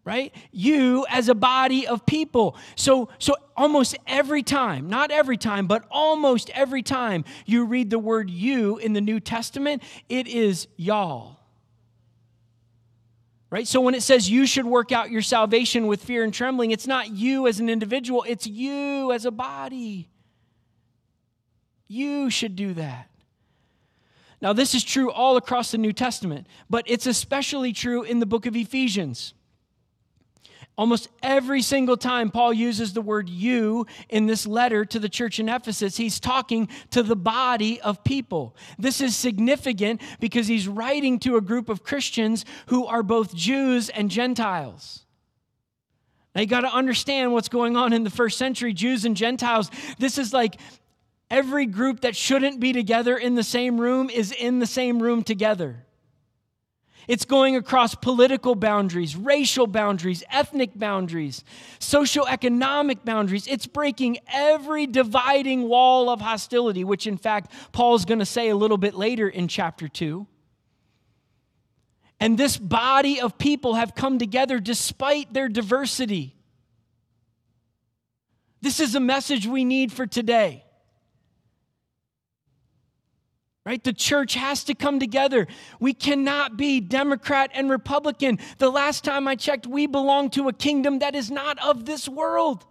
Right? 0.04 0.34
You 0.52 1.06
as 1.10 1.30
a 1.30 1.36
body 1.36 1.88
of 1.88 2.06
people. 2.06 2.56
So 2.76 3.10
so 3.20 3.36
almost 3.56 3.96
every 4.08 4.44
time 4.44 4.90
not 4.90 5.12
every 5.12 5.38
time 5.38 5.68
but 5.68 5.86
almost 5.92 6.50
every 6.52 6.82
time 6.82 7.24
you 7.46 7.66
read 7.66 7.90
the 7.90 8.00
word 8.00 8.30
you 8.30 8.78
in 8.78 8.94
the 8.94 9.02
new 9.02 9.20
testament 9.20 9.84
it 10.10 10.28
is 10.28 10.68
y'all. 10.76 11.38
Right? 13.50 13.68
So 13.68 13.82
when 13.82 13.96
it 13.96 14.02
says 14.02 14.30
you 14.30 14.46
should 14.46 14.66
work 14.66 14.92
out 14.92 15.12
your 15.12 15.22
salvation 15.22 15.88
with 15.88 16.04
fear 16.04 16.24
and 16.24 16.34
trembling 16.34 16.72
it's 16.72 16.88
not 16.88 17.12
you 17.12 17.48
as 17.48 17.60
an 17.60 17.70
individual 17.70 18.26
it's 18.28 18.48
you 18.48 19.12
as 19.12 19.26
a 19.26 19.32
body. 19.32 20.10
You 21.88 22.30
should 22.30 22.56
do 22.56 22.74
that. 22.76 23.10
Now 24.42 24.54
this 24.54 24.74
is 24.74 24.84
true 24.84 25.12
all 25.12 25.38
across 25.38 25.70
the 25.70 25.78
new 25.78 25.94
testament 25.94 26.48
but 26.72 26.86
it's 26.88 27.06
especially 27.06 27.72
true 27.72 28.02
in 28.02 28.18
the 28.18 28.26
book 28.26 28.48
of 28.48 28.56
ephesians 28.56 29.36
Almost 30.82 31.10
every 31.22 31.62
single 31.62 31.96
time 31.96 32.32
Paul 32.32 32.52
uses 32.54 32.94
the 32.94 33.04
word 33.04 33.30
you 33.30 33.86
in 34.10 34.26
this 34.26 34.48
letter 34.48 34.84
to 34.86 34.98
the 34.98 35.10
church 35.10 35.40
in 35.40 35.48
Ephesus, 35.48 35.96
he's 35.96 36.20
talking 36.20 36.70
to 36.90 37.04
the 37.04 37.16
body 37.16 37.80
of 37.82 38.04
people. 38.04 38.56
This 38.80 39.00
is 39.00 39.16
significant 39.16 40.02
because 40.20 40.48
he's 40.48 40.68
writing 40.68 41.20
to 41.20 41.36
a 41.36 41.42
group 41.42 41.70
of 41.70 41.84
Christians 41.84 42.46
who 42.66 42.88
are 42.88 43.04
both 43.04 43.36
Jews 43.36 43.90
and 43.90 44.10
Gentiles. 44.10 45.06
Now 46.34 46.42
you 46.42 46.48
got 46.48 46.62
to 46.62 46.74
understand 46.74 47.32
what's 47.32 47.48
going 47.48 47.78
on 47.78 47.94
in 47.94 48.04
the 48.04 48.10
first 48.10 48.40
century 48.40 48.74
Jews 48.74 49.06
and 49.06 49.16
Gentiles. 49.16 49.70
This 50.00 50.18
is 50.18 50.34
like 50.34 50.60
every 51.30 51.68
group 51.68 52.02
that 52.02 52.16
shouldn't 52.16 52.60
be 52.60 52.74
together 52.74 53.16
in 53.16 53.36
the 53.36 53.44
same 53.44 53.80
room 53.80 54.10
is 54.10 54.32
in 54.32 54.58
the 54.58 54.66
same 54.66 55.00
room 55.00 55.22
together. 55.22 55.86
It's 57.12 57.26
going 57.26 57.58
across 57.58 57.94
political 57.94 58.56
boundaries, 58.56 59.18
racial 59.18 59.68
boundaries, 59.68 60.24
ethnic 60.32 60.72
boundaries, 60.74 61.44
socioeconomic 61.78 63.04
boundaries. 63.04 63.48
It's 63.48 63.68
breaking 63.68 64.20
every 64.32 64.88
dividing 64.88 65.64
wall 65.64 66.10
of 66.10 66.22
hostility, 66.22 66.86
which, 66.86 67.08
in 67.08 67.18
fact, 67.18 67.52
Paul's 67.74 68.06
going 68.06 68.20
to 68.20 68.26
say 68.26 68.48
a 68.48 68.56
little 68.56 68.78
bit 68.78 68.94
later 68.94 69.28
in 69.28 69.50
chapter 69.50 69.90
2. 69.90 70.26
And 72.22 72.38
this 72.38 72.56
body 72.56 73.20
of 73.20 73.38
people 73.38 73.74
have 73.74 73.94
come 73.94 74.18
together 74.18 74.62
despite 74.62 75.34
their 75.34 75.50
diversity. 75.50 76.38
This 78.62 78.80
is 78.80 78.96
a 78.96 79.02
message 79.02 79.46
we 79.46 79.66
need 79.66 79.92
for 79.92 80.08
today. 80.08 80.64
Right? 83.64 83.84
The 83.84 83.94
church 83.94 84.34
has 84.34 84.64
to 84.66 84.74
come 84.74 85.00
together. 85.00 85.48
We 85.80 85.94
cannot 85.94 86.58
be 86.58 86.80
Democrat 86.80 87.52
and 87.54 87.70
Republican. 87.70 88.40
The 88.58 88.72
last 88.72 89.04
time 89.04 89.28
I 89.28 89.36
checked, 89.36 89.68
we 89.68 89.86
belong 89.86 90.32
to 90.32 90.48
a 90.48 90.54
kingdom 90.54 91.00
that 91.00 91.14
is 91.14 91.30
not 91.30 91.60
of 91.64 91.86
this 91.86 92.10
world. 92.10 92.66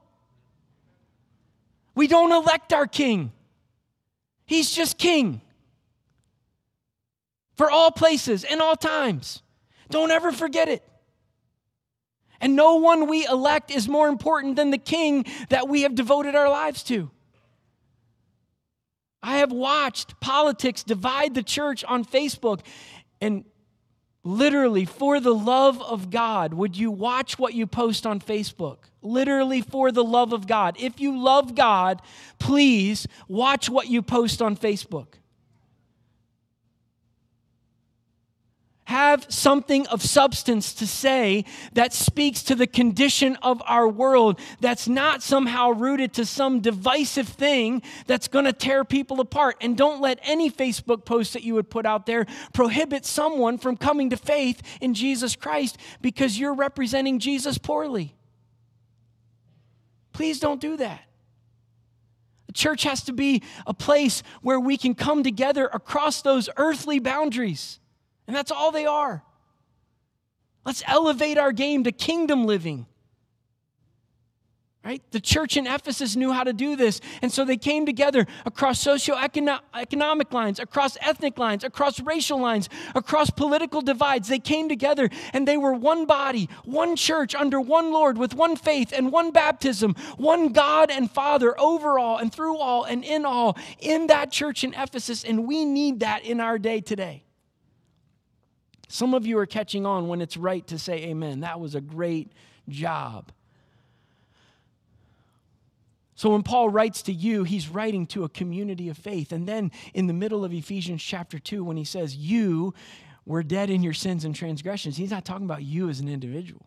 We 1.94 2.08
don't 2.08 2.32
elect 2.32 2.72
our 2.72 2.86
king, 2.86 3.32
he's 4.46 4.70
just 4.70 4.98
king 4.98 5.42
for 7.56 7.70
all 7.70 7.90
places 7.90 8.42
and 8.42 8.60
all 8.62 8.74
times. 8.74 9.42
Don't 9.90 10.10
ever 10.10 10.32
forget 10.32 10.68
it. 10.68 10.82
And 12.40 12.56
no 12.56 12.76
one 12.76 13.06
we 13.06 13.26
elect 13.26 13.70
is 13.70 13.86
more 13.86 14.08
important 14.08 14.56
than 14.56 14.70
the 14.70 14.78
king 14.78 15.26
that 15.50 15.68
we 15.68 15.82
have 15.82 15.94
devoted 15.94 16.34
our 16.34 16.48
lives 16.48 16.82
to. 16.84 17.10
I 19.22 19.38
have 19.38 19.52
watched 19.52 20.20
politics 20.20 20.82
divide 20.82 21.34
the 21.34 21.42
church 21.42 21.84
on 21.84 22.04
Facebook. 22.04 22.60
And 23.20 23.44
literally, 24.24 24.84
for 24.84 25.20
the 25.20 25.34
love 25.34 25.80
of 25.82 26.10
God, 26.10 26.54
would 26.54 26.76
you 26.76 26.90
watch 26.90 27.38
what 27.38 27.54
you 27.54 27.66
post 27.66 28.06
on 28.06 28.20
Facebook? 28.20 28.78
Literally, 29.02 29.60
for 29.60 29.92
the 29.92 30.04
love 30.04 30.32
of 30.32 30.46
God. 30.46 30.76
If 30.78 31.00
you 31.00 31.18
love 31.18 31.54
God, 31.54 32.02
please 32.38 33.06
watch 33.28 33.68
what 33.68 33.88
you 33.88 34.02
post 34.02 34.40
on 34.42 34.56
Facebook. 34.56 35.19
Have 38.90 39.24
something 39.28 39.86
of 39.86 40.02
substance 40.02 40.74
to 40.74 40.84
say 40.84 41.44
that 41.74 41.92
speaks 41.92 42.42
to 42.42 42.56
the 42.56 42.66
condition 42.66 43.36
of 43.36 43.62
our 43.64 43.86
world, 43.86 44.38
that's 44.60 44.88
not 44.88 45.22
somehow 45.22 45.70
rooted 45.70 46.12
to 46.12 46.26
some 46.26 46.58
divisive 46.58 47.28
thing 47.28 47.82
that's 48.08 48.26
going 48.26 48.44
to 48.44 48.52
tear 48.52 48.84
people 48.84 49.20
apart. 49.20 49.56
And 49.60 49.76
don't 49.76 50.00
let 50.00 50.18
any 50.24 50.50
Facebook 50.50 51.04
post 51.04 51.34
that 51.34 51.44
you 51.44 51.54
would 51.54 51.70
put 51.70 51.86
out 51.86 52.04
there 52.04 52.26
prohibit 52.52 53.06
someone 53.06 53.58
from 53.58 53.76
coming 53.76 54.10
to 54.10 54.16
faith 54.16 54.60
in 54.80 54.92
Jesus 54.92 55.36
Christ 55.36 55.78
because 56.00 56.36
you're 56.36 56.54
representing 56.54 57.20
Jesus 57.20 57.58
poorly. 57.58 58.16
Please 60.12 60.40
don't 60.40 60.60
do 60.60 60.76
that. 60.78 61.02
The 62.48 62.52
church 62.54 62.82
has 62.82 63.04
to 63.04 63.12
be 63.12 63.44
a 63.68 63.72
place 63.72 64.24
where 64.42 64.58
we 64.58 64.76
can 64.76 64.96
come 64.96 65.22
together 65.22 65.70
across 65.72 66.22
those 66.22 66.48
earthly 66.56 66.98
boundaries 66.98 67.79
and 68.30 68.36
that's 68.36 68.52
all 68.52 68.70
they 68.70 68.86
are. 68.86 69.24
Let's 70.64 70.84
elevate 70.86 71.36
our 71.36 71.50
game 71.50 71.82
to 71.82 71.90
kingdom 71.90 72.44
living. 72.44 72.86
Right? 74.84 75.02
The 75.10 75.18
church 75.18 75.56
in 75.56 75.66
Ephesus 75.66 76.14
knew 76.14 76.30
how 76.30 76.44
to 76.44 76.52
do 76.52 76.76
this. 76.76 77.00
And 77.22 77.32
so 77.32 77.44
they 77.44 77.56
came 77.56 77.86
together 77.86 78.28
across 78.46 78.84
socioeconomic 78.84 79.58
economic 79.74 80.32
lines, 80.32 80.60
across 80.60 80.96
ethnic 81.00 81.38
lines, 81.38 81.64
across 81.64 81.98
racial 81.98 82.38
lines, 82.38 82.68
across 82.94 83.30
political 83.30 83.82
divides. 83.82 84.28
They 84.28 84.38
came 84.38 84.68
together 84.68 85.10
and 85.32 85.48
they 85.48 85.56
were 85.56 85.72
one 85.72 86.06
body, 86.06 86.48
one 86.64 86.94
church 86.94 87.34
under 87.34 87.60
one 87.60 87.90
Lord 87.90 88.16
with 88.16 88.32
one 88.32 88.54
faith 88.54 88.92
and 88.96 89.10
one 89.10 89.32
baptism, 89.32 89.96
one 90.18 90.52
God 90.52 90.88
and 90.92 91.10
Father 91.10 91.60
over 91.60 91.98
all 91.98 92.18
and 92.18 92.32
through 92.32 92.58
all 92.58 92.84
and 92.84 93.04
in 93.04 93.24
all 93.24 93.58
in 93.80 94.06
that 94.06 94.30
church 94.30 94.62
in 94.62 94.72
Ephesus. 94.74 95.24
And 95.24 95.48
we 95.48 95.64
need 95.64 95.98
that 95.98 96.22
in 96.22 96.38
our 96.38 96.60
day 96.60 96.80
today. 96.80 97.24
Some 98.92 99.14
of 99.14 99.24
you 99.24 99.38
are 99.38 99.46
catching 99.46 99.86
on 99.86 100.08
when 100.08 100.20
it's 100.20 100.36
right 100.36 100.66
to 100.66 100.76
say 100.76 101.04
amen. 101.04 101.40
That 101.40 101.60
was 101.60 101.76
a 101.76 101.80
great 101.80 102.32
job. 102.68 103.30
So 106.16 106.30
when 106.30 106.42
Paul 106.42 106.70
writes 106.70 107.02
to 107.02 107.12
you, 107.12 107.44
he's 107.44 107.68
writing 107.68 108.04
to 108.08 108.24
a 108.24 108.28
community 108.28 108.88
of 108.88 108.98
faith. 108.98 109.30
And 109.30 109.46
then 109.46 109.70
in 109.94 110.08
the 110.08 110.12
middle 110.12 110.44
of 110.44 110.52
Ephesians 110.52 111.04
chapter 111.04 111.38
2, 111.38 111.62
when 111.62 111.76
he 111.76 111.84
says, 111.84 112.16
You 112.16 112.74
were 113.24 113.44
dead 113.44 113.70
in 113.70 113.84
your 113.84 113.92
sins 113.92 114.24
and 114.24 114.34
transgressions, 114.34 114.96
he's 114.96 115.12
not 115.12 115.24
talking 115.24 115.46
about 115.46 115.62
you 115.62 115.88
as 115.88 116.00
an 116.00 116.08
individual. 116.08 116.66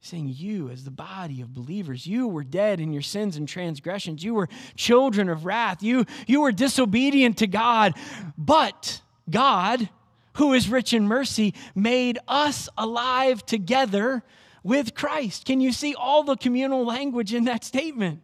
He's 0.00 0.10
saying 0.10 0.34
you 0.36 0.70
as 0.70 0.82
the 0.82 0.90
body 0.90 1.40
of 1.40 1.54
believers 1.54 2.04
you 2.04 2.26
were 2.26 2.42
dead 2.42 2.80
in 2.80 2.92
your 2.92 3.00
sins 3.00 3.36
and 3.36 3.46
transgressions 3.46 4.24
you 4.24 4.34
were 4.34 4.48
children 4.74 5.28
of 5.28 5.44
wrath 5.46 5.80
you 5.80 6.04
you 6.26 6.40
were 6.40 6.50
disobedient 6.50 7.38
to 7.38 7.46
god 7.46 7.94
but 8.36 9.00
god 9.30 9.88
who 10.34 10.52
is 10.52 10.68
rich 10.68 10.92
in 10.92 11.06
mercy, 11.06 11.54
made 11.74 12.18
us 12.26 12.68
alive 12.76 13.44
together 13.44 14.22
with 14.62 14.94
Christ. 14.94 15.44
Can 15.44 15.60
you 15.60 15.72
see 15.72 15.94
all 15.94 16.22
the 16.22 16.36
communal 16.36 16.84
language 16.84 17.34
in 17.34 17.44
that 17.44 17.64
statement? 17.64 18.20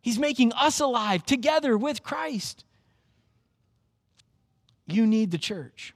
He's 0.00 0.18
making 0.18 0.52
us 0.54 0.80
alive 0.80 1.26
together 1.26 1.76
with 1.76 2.02
Christ. 2.02 2.64
You 4.86 5.06
need 5.06 5.30
the 5.30 5.38
church. 5.38 5.94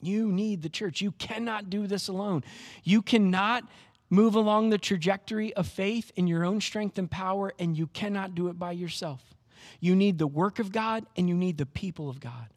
You 0.00 0.32
need 0.32 0.62
the 0.62 0.68
church. 0.68 1.00
You 1.00 1.12
cannot 1.12 1.70
do 1.70 1.86
this 1.86 2.08
alone. 2.08 2.42
You 2.82 3.02
cannot 3.02 3.64
move 4.10 4.34
along 4.34 4.70
the 4.70 4.78
trajectory 4.78 5.54
of 5.54 5.66
faith 5.66 6.10
in 6.16 6.26
your 6.26 6.44
own 6.44 6.60
strength 6.60 6.98
and 6.98 7.10
power, 7.10 7.52
and 7.58 7.76
you 7.76 7.86
cannot 7.86 8.34
do 8.34 8.48
it 8.48 8.58
by 8.58 8.72
yourself. 8.72 9.22
You 9.80 9.94
need 9.94 10.18
the 10.18 10.26
work 10.26 10.58
of 10.58 10.72
God 10.72 11.06
and 11.16 11.28
you 11.28 11.34
need 11.34 11.56
the 11.56 11.66
people 11.66 12.10
of 12.10 12.20
God. 12.20 12.48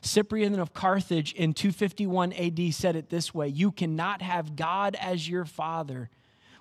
Cyprian 0.00 0.58
of 0.58 0.74
Carthage 0.74 1.32
in 1.32 1.54
251 1.54 2.32
AD 2.32 2.74
said 2.74 2.96
it 2.96 3.10
this 3.10 3.34
way 3.34 3.48
You 3.48 3.72
cannot 3.72 4.22
have 4.22 4.56
God 4.56 4.96
as 5.00 5.28
your 5.28 5.44
father 5.44 6.10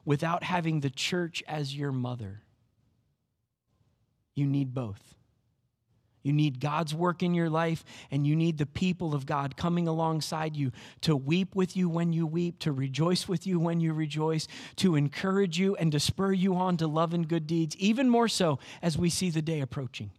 without 0.05 0.43
having 0.43 0.79
the 0.79 0.89
church 0.89 1.43
as 1.47 1.75
your 1.75 1.91
mother. 1.91 2.41
You 4.35 4.47
need 4.47 4.73
both. 4.73 5.15
You 6.23 6.33
need 6.33 6.59
God's 6.59 6.93
work 6.93 7.23
in 7.23 7.33
your 7.33 7.49
life, 7.49 7.83
and 8.11 8.27
you 8.27 8.35
need 8.35 8.57
the 8.57 8.65
people 8.65 9.15
of 9.15 9.25
God 9.25 9.57
coming 9.57 9.87
alongside 9.87 10.55
you 10.55 10.71
to 11.01 11.15
weep 11.15 11.55
with 11.55 11.75
you 11.75 11.89
when 11.89 12.13
you 12.13 12.27
weep, 12.27 12.59
to 12.59 12.71
rejoice 12.71 13.27
with 13.27 13.47
you 13.47 13.59
when 13.59 13.79
you 13.79 13.93
rejoice, 13.93 14.47
to 14.77 14.95
encourage 14.95 15.57
you 15.57 15.75
and 15.75 15.91
to 15.91 15.99
spur 15.99 16.31
you 16.31 16.55
on 16.55 16.77
to 16.77 16.87
love 16.87 17.13
and 17.13 17.27
good 17.27 17.47
deeds, 17.47 17.75
even 17.77 18.07
more 18.07 18.27
so 18.27 18.59
as 18.81 18.97
we 18.97 19.09
see 19.09 19.31
the 19.31 19.41
day 19.41 19.61
approaching. 19.61 20.11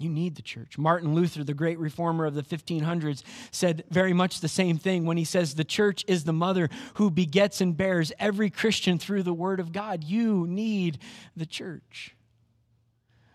You 0.00 0.10
need 0.10 0.34
the 0.34 0.42
church. 0.42 0.76
Martin 0.76 1.14
Luther, 1.14 1.44
the 1.44 1.54
great 1.54 1.78
reformer 1.78 2.24
of 2.24 2.34
the 2.34 2.42
1500s, 2.42 3.22
said 3.52 3.84
very 3.90 4.12
much 4.12 4.40
the 4.40 4.48
same 4.48 4.76
thing 4.76 5.06
when 5.06 5.16
he 5.16 5.24
says, 5.24 5.54
The 5.54 5.64
church 5.64 6.04
is 6.08 6.24
the 6.24 6.32
mother 6.32 6.68
who 6.94 7.10
begets 7.10 7.60
and 7.60 7.76
bears 7.76 8.10
every 8.18 8.50
Christian 8.50 8.98
through 8.98 9.22
the 9.22 9.32
word 9.32 9.60
of 9.60 9.70
God. 9.70 10.02
You 10.02 10.46
need 10.48 10.98
the 11.36 11.46
church. 11.46 12.13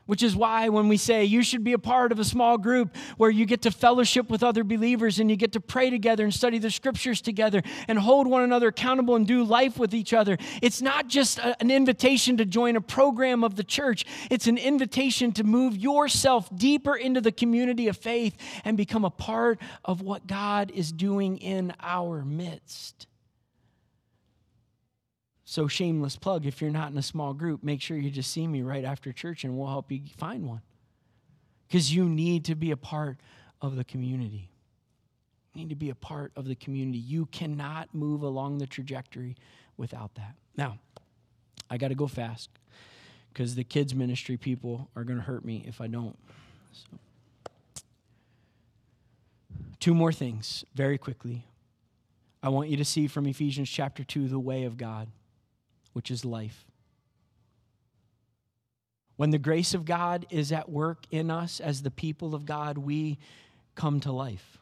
Which 0.10 0.24
is 0.24 0.36
why 0.36 0.70
when 0.70 0.88
we 0.88 0.98
say 0.98 1.24
you 1.24 1.44
should 1.44 1.64
be 1.64 1.74
a 1.74 1.78
part 1.78 2.12
of 2.12 2.18
a 2.18 2.24
small 2.24 2.58
group 2.58 2.96
where 3.18 3.30
you 3.30 3.46
get 3.46 3.62
to 3.62 3.70
fellowship 3.70 4.28
with 4.28 4.42
other 4.42 4.64
believers 4.64 5.20
and 5.20 5.30
you 5.30 5.36
get 5.36 5.52
to 5.52 5.60
pray 5.60 5.92
together 5.92 6.24
and 6.24 6.34
study 6.34 6.58
the 6.58 6.72
scriptures 6.72 7.22
together 7.22 7.62
and 7.88 8.00
hold 8.00 8.26
one 8.26 8.42
another 8.42 8.70
accountable 8.70 9.16
and 9.16 9.28
do 9.28 9.44
life 9.44 9.78
with 9.78 9.94
each 9.94 10.12
other, 10.12 10.36
it's 10.64 10.82
not 10.82 11.10
just 11.10 11.38
a, 11.38 11.56
an 11.62 11.70
invitation 11.70 12.38
to 12.38 12.46
join 12.46 12.76
a 12.76 12.82
program 12.82 13.44
of 13.44 13.56
the 13.56 13.64
church, 13.64 14.04
it's 14.32 14.48
an 14.48 14.58
invitation 14.58 15.32
to 15.34 15.44
move 15.44 15.78
yourself 15.78 16.50
deeper 16.58 16.96
into 16.96 17.22
the 17.22 17.32
community 17.32 17.88
of 17.88 17.96
faith 17.96 18.36
and 18.66 18.78
become 18.78 19.06
a 19.06 19.12
part 19.12 19.62
of 19.86 20.02
what 20.02 20.26
God 20.26 20.72
is 20.72 20.92
doing 20.92 21.38
in 21.38 21.72
our 21.80 22.26
midst. 22.26 23.06
So, 25.50 25.68
shameless 25.68 26.16
plug 26.16 26.46
if 26.46 26.62
you're 26.62 26.70
not 26.70 26.92
in 26.92 26.98
a 27.00 27.02
small 27.02 27.34
group, 27.34 27.64
make 27.64 27.82
sure 27.82 27.98
you 27.98 28.12
just 28.12 28.30
see 28.30 28.46
me 28.46 28.62
right 28.62 28.86
after 28.86 29.12
church 29.12 29.44
and 29.44 29.58
we'll 29.58 29.66
help 29.66 29.92
you 29.92 30.02
find 30.16 30.46
one. 30.46 30.62
Because 31.68 31.92
you 31.92 32.08
need 32.08 32.46
to 32.46 32.54
be 32.54 32.70
a 32.70 32.78
part 32.78 33.18
of 33.60 33.76
the 33.76 33.84
community. 33.84 34.52
You 35.56 35.62
need 35.62 35.70
to 35.70 35.76
be 35.76 35.90
a 35.90 35.96
part 35.96 36.32
of 36.36 36.46
the 36.46 36.54
community. 36.54 37.00
You 37.00 37.26
cannot 37.26 37.96
move 37.96 38.22
along 38.22 38.60
the 38.60 38.68
trajectory 38.68 39.36
without 39.76 40.14
that. 40.14 40.36
Now, 40.56 40.78
I 41.68 41.80
got 41.80 41.88
to 41.88 41.96
go 41.96 42.06
fast 42.06 42.52
because 43.34 43.56
the 43.56 43.64
kids' 43.64 43.96
ministry 43.96 44.38
people 44.38 44.88
are 44.96 45.04
going 45.04 45.18
to 45.18 45.26
hurt 45.26 45.44
me 45.44 45.64
if 45.66 45.82
I 45.82 45.88
don't. 45.88 46.16
So. 46.74 47.00
Two 49.80 49.96
more 49.96 50.14
things 50.14 50.64
very 50.76 51.00
quickly. 51.00 51.48
I 52.44 52.50
want 52.50 52.70
you 52.70 52.78
to 52.78 52.86
see 52.86 53.08
from 53.08 53.26
Ephesians 53.26 53.68
chapter 53.68 54.04
2 54.04 54.28
the 54.28 54.38
way 54.38 54.66
of 54.66 54.78
God, 54.78 55.08
which 55.94 56.12
is 56.12 56.26
life. 56.26 56.66
When 59.18 59.32
the 59.32 59.38
grace 59.38 59.74
of 59.74 59.84
God 59.84 60.26
is 60.30 60.52
at 60.52 60.70
work 60.70 61.04
in 61.12 61.30
us 61.30 61.60
as 61.60 61.82
the 61.82 61.92
people 61.92 62.34
of 62.34 62.46
God, 62.46 62.78
we 62.78 63.18
come 63.76 64.00
to 64.02 64.12
life. 64.12 64.58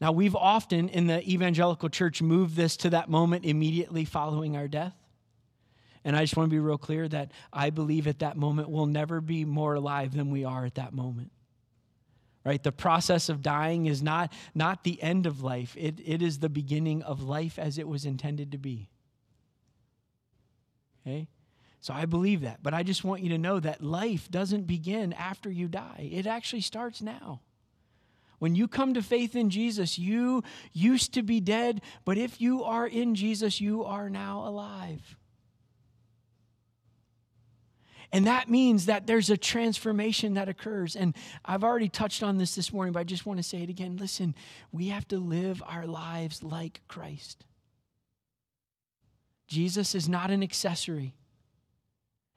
Now, 0.00 0.12
we've 0.12 0.36
often 0.36 0.88
in 0.88 1.06
the 1.06 1.22
evangelical 1.28 1.88
church 1.88 2.22
moved 2.22 2.56
this 2.56 2.76
to 2.78 2.90
that 2.90 3.10
moment 3.10 3.44
immediately 3.44 4.04
following 4.04 4.56
our 4.56 4.68
death. 4.68 4.94
And 6.04 6.16
I 6.16 6.22
just 6.22 6.36
want 6.36 6.48
to 6.48 6.54
be 6.54 6.60
real 6.60 6.78
clear 6.78 7.08
that 7.08 7.32
I 7.52 7.70
believe 7.70 8.06
at 8.06 8.20
that 8.20 8.36
moment 8.36 8.70
we'll 8.70 8.86
never 8.86 9.20
be 9.20 9.44
more 9.44 9.74
alive 9.74 10.16
than 10.16 10.30
we 10.30 10.44
are 10.44 10.64
at 10.64 10.76
that 10.76 10.94
moment. 10.94 11.32
Right? 12.44 12.62
The 12.62 12.72
process 12.72 13.28
of 13.28 13.42
dying 13.42 13.86
is 13.86 14.02
not, 14.02 14.32
not 14.54 14.84
the 14.84 15.02
end 15.02 15.26
of 15.26 15.42
life, 15.42 15.76
it, 15.76 16.00
it 16.02 16.22
is 16.22 16.38
the 16.38 16.48
beginning 16.48 17.02
of 17.02 17.22
life 17.22 17.58
as 17.58 17.76
it 17.76 17.86
was 17.86 18.06
intended 18.06 18.52
to 18.52 18.58
be. 18.58 18.88
Okay? 21.08 21.28
So 21.80 21.94
I 21.94 22.06
believe 22.06 22.42
that. 22.42 22.62
But 22.62 22.74
I 22.74 22.82
just 22.82 23.04
want 23.04 23.22
you 23.22 23.30
to 23.30 23.38
know 23.38 23.60
that 23.60 23.82
life 23.82 24.30
doesn't 24.30 24.66
begin 24.66 25.12
after 25.12 25.50
you 25.50 25.68
die, 25.68 26.10
it 26.12 26.26
actually 26.26 26.62
starts 26.62 27.00
now. 27.00 27.40
When 28.38 28.54
you 28.54 28.68
come 28.68 28.94
to 28.94 29.02
faith 29.02 29.34
in 29.34 29.50
Jesus, 29.50 29.98
you 29.98 30.44
used 30.72 31.14
to 31.14 31.22
be 31.22 31.40
dead, 31.40 31.82
but 32.04 32.18
if 32.18 32.40
you 32.40 32.62
are 32.62 32.86
in 32.86 33.16
Jesus, 33.16 33.60
you 33.60 33.84
are 33.84 34.08
now 34.08 34.46
alive. 34.46 35.16
And 38.12 38.26
that 38.28 38.48
means 38.48 38.86
that 38.86 39.08
there's 39.08 39.28
a 39.28 39.36
transformation 39.36 40.34
that 40.34 40.48
occurs. 40.48 40.94
And 40.94 41.16
I've 41.44 41.64
already 41.64 41.88
touched 41.88 42.22
on 42.22 42.38
this 42.38 42.54
this 42.54 42.72
morning, 42.72 42.92
but 42.92 43.00
I 43.00 43.04
just 43.04 43.26
want 43.26 43.38
to 43.38 43.42
say 43.42 43.62
it 43.62 43.68
again. 43.68 43.96
Listen, 43.96 44.36
we 44.70 44.88
have 44.88 45.06
to 45.08 45.18
live 45.18 45.62
our 45.66 45.86
lives 45.86 46.42
like 46.42 46.80
Christ. 46.86 47.44
Jesus 49.48 49.94
is 49.94 50.08
not 50.08 50.30
an 50.30 50.42
accessory. 50.42 51.14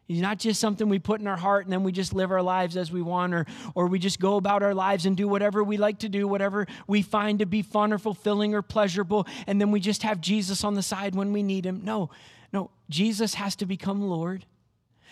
He's 0.05 0.21
not 0.21 0.39
just 0.39 0.59
something 0.59 0.89
we 0.89 0.99
put 0.99 1.21
in 1.21 1.27
our 1.27 1.37
heart 1.37 1.65
and 1.65 1.71
then 1.71 1.83
we 1.83 1.91
just 1.91 2.13
live 2.13 2.31
our 2.31 2.41
lives 2.41 2.75
as 2.75 2.91
we 2.91 3.01
want, 3.01 3.33
or, 3.33 3.45
or 3.75 3.87
we 3.87 3.99
just 3.99 4.19
go 4.19 4.35
about 4.35 4.63
our 4.63 4.73
lives 4.73 5.05
and 5.05 5.15
do 5.15 5.27
whatever 5.27 5.63
we 5.63 5.77
like 5.77 5.99
to 5.99 6.09
do, 6.09 6.27
whatever 6.27 6.67
we 6.87 7.01
find 7.01 7.39
to 7.39 7.45
be 7.45 7.61
fun 7.61 7.93
or 7.93 7.97
fulfilling 7.97 8.53
or 8.53 8.61
pleasurable, 8.61 9.27
and 9.47 9.61
then 9.61 9.71
we 9.71 9.79
just 9.79 10.03
have 10.03 10.19
Jesus 10.19 10.63
on 10.63 10.73
the 10.73 10.81
side 10.81 11.15
when 11.15 11.31
we 11.31 11.43
need 11.43 11.65
him. 11.65 11.81
No, 11.83 12.09
no, 12.51 12.71
Jesus 12.89 13.35
has 13.35 13.55
to 13.57 13.65
become 13.65 14.01
Lord. 14.01 14.45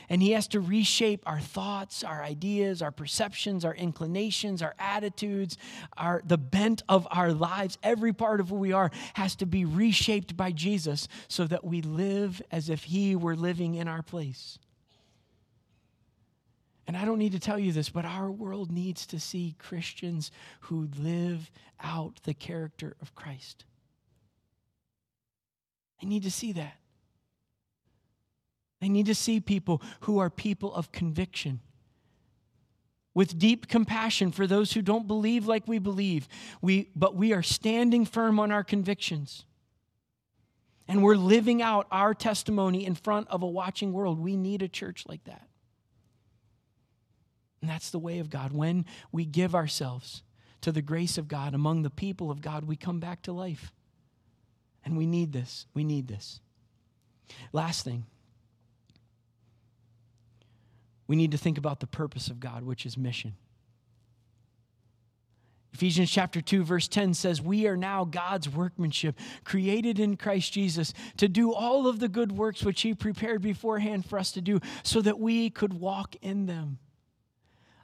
And 0.09 0.23
he 0.23 0.31
has 0.31 0.47
to 0.49 0.59
reshape 0.59 1.21
our 1.27 1.39
thoughts, 1.39 2.03
our 2.03 2.23
ideas, 2.23 2.81
our 2.81 2.91
perceptions, 2.91 3.63
our 3.63 3.75
inclinations, 3.75 4.63
our 4.63 4.73
attitudes, 4.79 5.55
our, 5.95 6.23
the 6.25 6.37
bent 6.37 6.81
of 6.89 7.07
our 7.11 7.31
lives. 7.31 7.77
Every 7.83 8.11
part 8.11 8.39
of 8.39 8.49
who 8.49 8.55
we 8.55 8.73
are 8.73 8.89
has 9.13 9.35
to 9.35 9.45
be 9.45 9.65
reshaped 9.65 10.35
by 10.35 10.51
Jesus 10.51 11.07
so 11.27 11.45
that 11.45 11.63
we 11.63 11.83
live 11.83 12.41
as 12.51 12.69
if 12.69 12.85
he 12.85 13.15
were 13.15 13.35
living 13.35 13.75
in 13.75 13.87
our 13.87 14.01
place. 14.01 14.57
And 16.87 16.97
I 16.97 17.05
don't 17.05 17.19
need 17.19 17.33
to 17.33 17.39
tell 17.39 17.59
you 17.59 17.71
this, 17.71 17.89
but 17.89 18.03
our 18.03 18.31
world 18.31 18.71
needs 18.71 19.05
to 19.07 19.19
see 19.19 19.55
Christians 19.59 20.31
who 20.61 20.89
live 20.97 21.51
out 21.79 22.19
the 22.23 22.33
character 22.33 22.95
of 22.99 23.13
Christ. 23.13 23.63
They 26.01 26.07
need 26.07 26.23
to 26.23 26.31
see 26.31 26.51
that. 26.53 26.78
They 28.79 28.89
need 28.89 29.07
to 29.07 29.15
see 29.15 29.39
people 29.39 29.81
who 30.01 30.19
are 30.19 30.29
people 30.29 30.73
of 30.73 30.91
conviction. 30.91 31.59
With 33.13 33.37
deep 33.37 33.67
compassion 33.67 34.31
for 34.31 34.47
those 34.47 34.73
who 34.73 34.81
don't 34.81 35.07
believe 35.07 35.47
like 35.47 35.67
we 35.67 35.79
believe, 35.79 36.27
we, 36.61 36.89
but 36.95 37.15
we 37.15 37.33
are 37.33 37.43
standing 37.43 38.05
firm 38.05 38.39
on 38.39 38.51
our 38.51 38.63
convictions. 38.63 39.45
And 40.87 41.03
we're 41.03 41.15
living 41.15 41.61
out 41.61 41.87
our 41.91 42.13
testimony 42.13 42.85
in 42.85 42.95
front 42.95 43.27
of 43.27 43.43
a 43.43 43.47
watching 43.47 43.93
world. 43.93 44.19
We 44.19 44.37
need 44.37 44.61
a 44.61 44.67
church 44.67 45.03
like 45.07 45.23
that. 45.25 45.47
And 47.61 47.69
that's 47.69 47.89
the 47.91 47.99
way 47.99 48.19
of 48.19 48.29
God. 48.29 48.53
When 48.53 48.85
we 49.11 49.25
give 49.25 49.53
ourselves 49.53 50.23
to 50.61 50.71
the 50.71 50.81
grace 50.81 51.17
of 51.17 51.27
God 51.27 51.53
among 51.53 51.83
the 51.83 51.89
people 51.89 52.31
of 52.31 52.41
God, 52.41 52.65
we 52.65 52.75
come 52.75 52.99
back 52.99 53.21
to 53.23 53.33
life. 53.33 53.71
And 54.85 54.97
we 54.97 55.05
need 55.05 55.33
this. 55.33 55.65
We 55.73 55.83
need 55.83 56.07
this. 56.07 56.39
Last 57.51 57.83
thing, 57.83 58.05
we 61.09 61.15
need 61.15 61.31
to 61.31 61.37
think 61.39 61.57
about 61.57 61.79
the 61.79 61.87
purpose 61.87 62.27
of 62.27 62.39
God, 62.39 62.63
which 62.63 62.85
is 62.85 62.95
mission. 62.95 63.33
Ephesians 65.73 66.11
chapter 66.11 66.39
2, 66.39 66.63
verse 66.63 66.87
10 66.87 67.15
says, 67.15 67.41
We 67.41 67.65
are 67.65 67.75
now 67.75 68.05
God's 68.05 68.47
workmanship, 68.47 69.17
created 69.43 69.99
in 69.99 70.17
Christ 70.17 70.53
Jesus, 70.53 70.93
to 71.17 71.27
do 71.27 71.51
all 71.51 71.87
of 71.87 71.99
the 71.99 72.09
good 72.09 72.31
works 72.31 72.63
which 72.63 72.81
He 72.81 72.93
prepared 72.93 73.41
beforehand 73.41 74.05
for 74.05 74.19
us 74.19 74.31
to 74.33 74.41
do, 74.41 74.59
so 74.83 75.01
that 75.01 75.19
we 75.19 75.49
could 75.49 75.73
walk 75.73 76.15
in 76.21 76.45
them. 76.45 76.77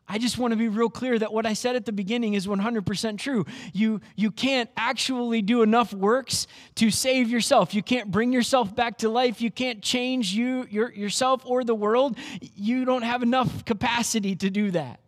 I 0.07 0.19
just 0.19 0.37
want 0.37 0.51
to 0.51 0.55
be 0.55 0.67
real 0.67 0.89
clear 0.89 1.17
that 1.17 1.33
what 1.33 1.47
I 1.47 1.53
said 1.53 1.75
at 1.75 1.85
the 1.85 1.91
beginning 1.91 2.35
is 2.35 2.45
100% 2.45 3.17
true. 3.17 3.45
You, 3.73 4.01
you 4.15 4.29
can't 4.29 4.69
actually 4.77 5.41
do 5.41 5.63
enough 5.63 5.93
works 5.93 6.45
to 6.75 6.91
save 6.91 7.29
yourself. 7.29 7.73
You 7.73 7.81
can't 7.81 8.11
bring 8.11 8.31
yourself 8.31 8.75
back 8.75 8.99
to 8.99 9.09
life. 9.09 9.41
You 9.41 9.49
can't 9.49 9.81
change 9.81 10.33
you, 10.33 10.67
your, 10.69 10.91
yourself 10.91 11.41
or 11.43 11.63
the 11.63 11.73
world. 11.73 12.17
You 12.55 12.85
don't 12.85 13.01
have 13.01 13.23
enough 13.23 13.65
capacity 13.65 14.35
to 14.35 14.51
do 14.51 14.71
that. 14.71 14.99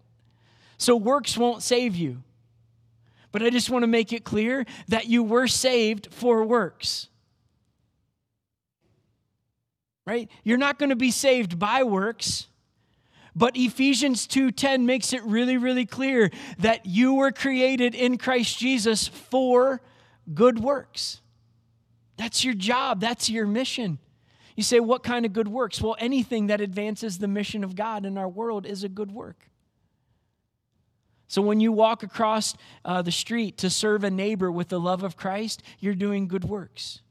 So 0.80 0.96
works 0.96 1.38
won't 1.38 1.62
save 1.62 1.96
you. 1.96 2.24
But 3.32 3.44
I 3.44 3.52
just 3.52 3.70
want 3.70 3.84
to 3.84 3.88
make 3.88 4.14
it 4.14 4.24
clear 4.24 4.66
that 4.88 5.06
you 5.06 5.22
were 5.22 5.48
saved 5.48 6.08
for 6.12 6.44
works. 6.44 7.08
Right? 10.08 10.30
You're 10.44 10.58
not 10.58 10.80
going 10.80 10.90
to 10.90 10.96
be 10.96 11.12
saved 11.12 11.60
by 11.60 11.84
works. 11.84 12.48
But 13.38 13.56
Ephesians 13.56 14.26
2:10 14.26 14.88
makes 14.88 15.14
it 15.14 15.24
really 15.24 15.58
really 15.58 15.86
clear 15.86 16.32
that 16.58 16.88
you 16.88 17.14
were 17.14 17.32
created 17.32 17.94
in 17.94 18.18
Christ 18.18 18.58
Jesus 18.58 19.08
for 19.08 19.80
good 20.34 20.58
works. 20.58 21.22
That's 22.18 22.44
your 22.44 22.56
job, 22.56 23.00
that's 23.00 23.30
your 23.30 23.46
mission. 23.46 24.00
You 24.56 24.64
say 24.64 24.80
what 24.80 25.04
kind 25.04 25.24
of 25.24 25.34
good 25.34 25.48
works? 25.48 25.80
Well, 25.80 25.96
anything 26.00 26.48
that 26.48 26.62
advances 26.62 27.20
the 27.20 27.28
mission 27.28 27.64
of 27.64 27.76
God 27.76 28.08
in 28.08 28.18
our 28.18 28.28
world 28.28 28.66
is 28.66 28.84
a 28.84 28.90
good 28.90 29.12
work. 29.12 29.52
So 31.28 31.44
when 31.44 31.60
you 31.60 31.72
walk 31.72 32.02
across 32.02 32.56
uh, 32.84 33.04
the 33.04 33.12
street 33.12 33.60
to 33.60 33.70
serve 33.70 34.04
a 34.04 34.10
neighbor 34.10 34.52
with 34.52 34.70
the 34.70 34.80
love 34.80 35.04
of 35.04 35.16
Christ, 35.16 35.62
you're 35.80 35.94
doing 35.94 36.28
good 36.28 36.46
works. 36.46 37.02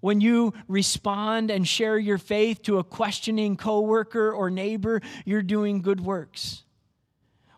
When 0.00 0.20
you 0.20 0.54
respond 0.68 1.50
and 1.50 1.66
share 1.66 1.98
your 1.98 2.18
faith 2.18 2.62
to 2.62 2.78
a 2.78 2.84
questioning 2.84 3.56
coworker 3.56 4.32
or 4.32 4.50
neighbor, 4.50 5.02
you're 5.24 5.42
doing 5.42 5.82
good 5.82 6.00
works. 6.00 6.64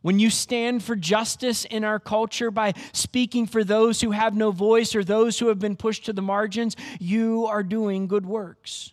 When 0.02 0.18
you 0.18 0.31
stand 0.31 0.83
for 0.83 0.96
justice 0.96 1.64
in 1.64 1.85
our 1.85 2.00
culture 2.00 2.50
by 2.50 2.74
speaking 2.92 3.46
for 3.46 3.62
those 3.62 4.00
who 4.00 4.11
have 4.11 4.37
no 4.37 4.50
voice 4.50 4.96
or 4.96 5.05
those 5.05 5.38
who 5.38 5.46
have 5.46 5.61
been 5.61 5.76
pushed 5.76 6.07
to 6.07 6.12
the 6.12 6.22
margins, 6.22 6.76
you 6.98 7.46
are 7.46 7.62
doing 7.62 8.09
good 8.09 8.26
works 8.26 8.92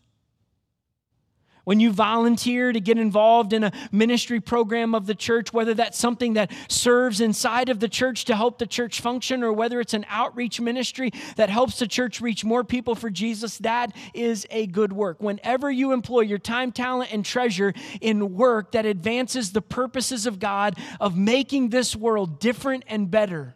when 1.64 1.80
you 1.80 1.92
volunteer 1.92 2.72
to 2.72 2.80
get 2.80 2.98
involved 2.98 3.54
in 3.54 3.64
a 3.64 3.72
ministry 3.92 4.40
program 4.40 4.96
of 4.96 5.06
the 5.06 5.16
church, 5.16 5.54
whether 5.54 5.74
that's 5.74 5.98
something 5.98 6.34
that 6.34 6.52
serves 6.68 7.22
inside 7.22 7.70
of 7.70 7.80
the 7.80 7.90
church 7.90 8.26
to 8.26 8.36
help 8.36 8.58
the 8.58 8.66
church 8.66 9.02
function, 9.02 9.44
or 9.44 9.54
whether 9.54 9.80
it's 9.80 9.94
an 9.94 10.06
outreach 10.10 10.60
ministry 10.60 11.12
that 11.36 11.50
helps 11.50 11.80
the 11.80 11.88
church 11.88 12.22
reach 12.22 12.44
more 12.44 12.64
people 12.64 12.96
for 12.96 13.10
Jesus, 13.10 13.58
that 13.60 13.96
is 14.14 14.48
a 14.50 14.68
good 14.68 14.94
work. 14.94 15.22
Whenever 15.22 15.70
you 15.70 15.92
employ 15.92 16.22
your 16.22 16.40
time, 16.40 16.72
talent, 16.72 17.14
and 17.14 17.26
treasure 17.26 17.74
in 18.02 18.36
work 18.36 18.72
that 18.72 18.86
advances 18.86 19.52
the 19.52 19.62
purposes 19.62 20.26
of 20.26 20.40
God 20.40 20.78
of 21.00 21.18
making 21.18 21.70
this 21.70 21.96
world 21.96 22.40
different 22.40 22.84
and 22.88 23.12
better, 23.12 23.56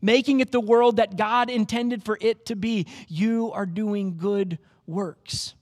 making 0.00 0.40
it 0.40 0.52
the 0.52 0.60
world 0.60 0.96
that 0.96 1.16
God 1.16 1.50
intended 1.50 2.04
for 2.04 2.18
it 2.20 2.46
to 2.46 2.56
be, 2.56 2.86
you 3.08 3.50
are 3.52 3.66
doing 3.66 4.16
good 4.18 4.58
works. 4.86 5.54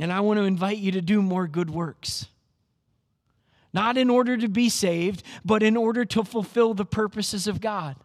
And 0.00 0.10
I 0.12 0.20
want 0.20 0.38
to 0.38 0.44
invite 0.44 0.78
you 0.78 0.92
to 0.92 1.02
do 1.02 1.20
more 1.20 1.46
good 1.46 1.70
works. 1.70 2.26
Not 3.72 3.96
in 3.96 4.10
order 4.10 4.36
to 4.36 4.48
be 4.48 4.68
saved, 4.68 5.22
but 5.44 5.62
in 5.62 5.76
order 5.76 6.04
to 6.06 6.24
fulfill 6.24 6.74
the 6.74 6.86
purposes 6.86 7.46
of 7.46 7.60
God. 7.60 7.96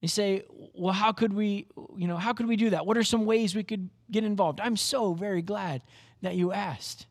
You 0.00 0.08
say, 0.08 0.42
well, 0.74 0.92
how 0.92 1.12
could 1.12 1.32
we, 1.32 1.68
you 1.96 2.08
know, 2.08 2.16
how 2.16 2.32
could 2.32 2.46
we 2.46 2.56
do 2.56 2.70
that? 2.70 2.84
What 2.84 2.98
are 2.98 3.04
some 3.04 3.24
ways 3.24 3.54
we 3.54 3.62
could 3.62 3.88
get 4.10 4.24
involved? 4.24 4.60
I'm 4.60 4.76
so 4.76 5.14
very 5.14 5.42
glad 5.42 5.80
that 6.22 6.34
you 6.34 6.52
asked. 6.52 7.06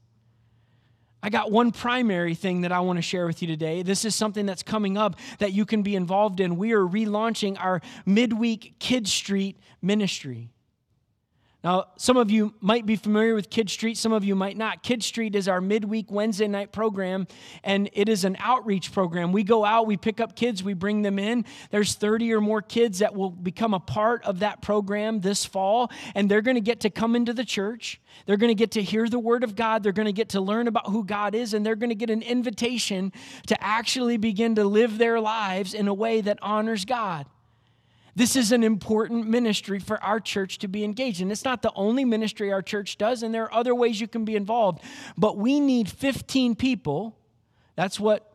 I 1.23 1.29
got 1.29 1.51
one 1.51 1.71
primary 1.71 2.36
thing 2.36 2.61
that 2.61 2.73
I 2.73 2.82
want 2.82 2.97
to 2.97 3.01
share 3.01 3.25
with 3.27 3.41
you 3.41 3.47
today. 3.47 3.82
This 3.82 4.03
is 4.03 4.13
something 4.13 4.45
that's 4.45 4.63
coming 4.63 4.97
up 4.97 5.15
that 5.39 5.53
you 5.53 5.65
can 5.65 5.84
be 5.84 5.95
involved 5.95 6.41
in. 6.41 6.57
We 6.57 6.73
are 6.73 6.86
relaunching 6.86 7.57
our 7.59 7.82
midweek 8.05 8.75
Kid 8.79 9.07
Street 9.07 9.57
ministry. 9.82 10.49
Now, 11.64 11.89
some 11.95 12.18
of 12.18 12.32
you 12.32 12.55
might 12.59 12.88
be 12.88 12.95
familiar 12.95 13.36
with 13.36 13.51
Kid 13.51 13.70
Street, 13.70 13.95
some 13.95 14.14
of 14.14 14.24
you 14.24 14.36
might 14.36 14.57
not. 14.57 14.82
Kid 14.82 15.03
Street 15.03 15.36
is 15.36 15.47
our 15.47 15.62
midweek 15.62 16.12
Wednesday 16.12 16.47
night 16.47 16.72
program, 16.72 17.28
and 17.64 17.88
it 17.93 18.09
is 18.09 18.24
an 18.26 18.36
outreach 18.39 18.91
program. 18.91 19.32
We 19.32 19.43
go 19.43 19.64
out, 19.64 19.86
we 19.86 19.95
pick 19.95 20.20
up 20.20 20.36
kids, 20.36 20.64
we 20.64 20.74
bring 20.74 21.03
them 21.03 21.20
in. 21.20 21.45
There's 21.70 21.93
30 21.93 22.34
or 22.34 22.41
more 22.41 22.64
kids 22.64 22.99
that 22.99 23.14
will 23.14 23.30
become 23.30 23.76
a 23.76 23.80
part 23.80 24.24
of 24.26 24.39
that 24.39 24.64
program 24.64 25.20
this 25.20 25.45
fall, 25.45 25.91
and 26.16 26.30
they're 26.30 26.41
going 26.41 26.55
to 26.55 26.62
get 26.62 26.80
to 26.80 26.89
come 26.89 27.16
into 27.16 27.32
the 27.32 27.45
church. 27.45 28.01
They're 28.26 28.38
going 28.38 28.49
to 28.49 28.55
get 28.55 28.72
to 28.72 28.82
hear 28.82 29.07
the 29.07 29.20
word 29.20 29.43
of 29.43 29.55
God. 29.55 29.84
They're 29.84 29.91
going 29.91 30.07
to 30.07 30.14
get 30.14 30.30
to 30.30 30.41
learn 30.41 30.68
about 30.68 30.88
who 30.88 31.03
God 31.03 31.36
is, 31.36 31.53
and 31.53 31.64
they're 31.64 31.76
going 31.76 31.89
to 31.89 31.95
get 31.95 32.09
an 32.09 32.24
invitation 32.24 33.14
to 33.45 33.64
actually 33.64 34.18
begin 34.18 34.55
to 34.55 34.64
live 34.64 34.97
their 34.97 35.20
lives 35.20 35.76
in 35.76 35.88
a 35.88 35.93
way 35.93 36.22
that 36.22 36.39
honors 36.41 36.86
God. 36.86 37.28
This 38.16 38.36
is 38.36 38.51
an 38.51 38.64
important 38.64 39.28
ministry 39.28 39.80
for 39.80 40.01
our 40.03 40.20
church 40.20 40.57
to 40.59 40.68
be 40.68 40.84
engaged 40.84 41.22
in. 41.22 41.32
It's 41.32 41.45
not 41.45 41.62
the 41.62 41.72
only 41.76 42.05
ministry 42.05 42.51
our 42.51 42.62
church 42.62 42.97
does, 42.97 43.24
and 43.24 43.34
there 43.34 43.43
are 43.43 43.53
other 43.53 43.74
ways 43.74 44.01
you 44.01 44.07
can 44.07 44.26
be 44.26 44.36
involved. 44.36 44.84
But 45.18 45.38
we 45.38 45.59
need 45.59 45.89
15 45.89 46.55
people. 46.55 47.18
That's 47.76 47.99
what 47.99 48.32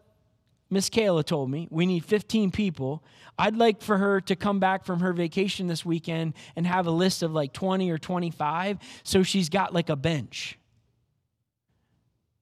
Miss 0.70 0.90
Kayla 0.90 1.24
told 1.24 1.50
me. 1.50 1.68
We 1.70 1.86
need 1.86 2.04
15 2.04 2.50
people. 2.50 3.04
I'd 3.38 3.56
like 3.56 3.82
for 3.82 3.98
her 3.98 4.20
to 4.22 4.36
come 4.36 4.60
back 4.60 4.84
from 4.84 5.00
her 5.00 5.12
vacation 5.12 5.66
this 5.66 5.84
weekend 5.84 6.34
and 6.54 6.66
have 6.66 6.86
a 6.86 6.90
list 6.90 7.22
of 7.22 7.32
like 7.32 7.52
20 7.52 7.90
or 7.90 7.98
25 7.98 8.78
so 9.02 9.22
she's 9.22 9.48
got 9.48 9.74
like 9.74 9.88
a 9.90 9.96
bench 9.96 10.58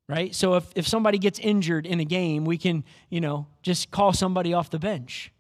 right 0.09 0.35
so 0.35 0.55
if, 0.55 0.65
if 0.77 0.87
somebody 0.87 1.19
gets 1.19 1.39
injured 1.39 1.87
in 1.87 1.99
a 1.99 2.05
game 2.05 2.45
we 2.45 2.57
can 2.57 2.85
you 3.09 3.21
know 3.21 3.47
just 3.63 3.91
call 3.91 4.13
somebody 4.13 4.55
off 4.55 4.71
the 4.71 4.79
bench 4.79 5.33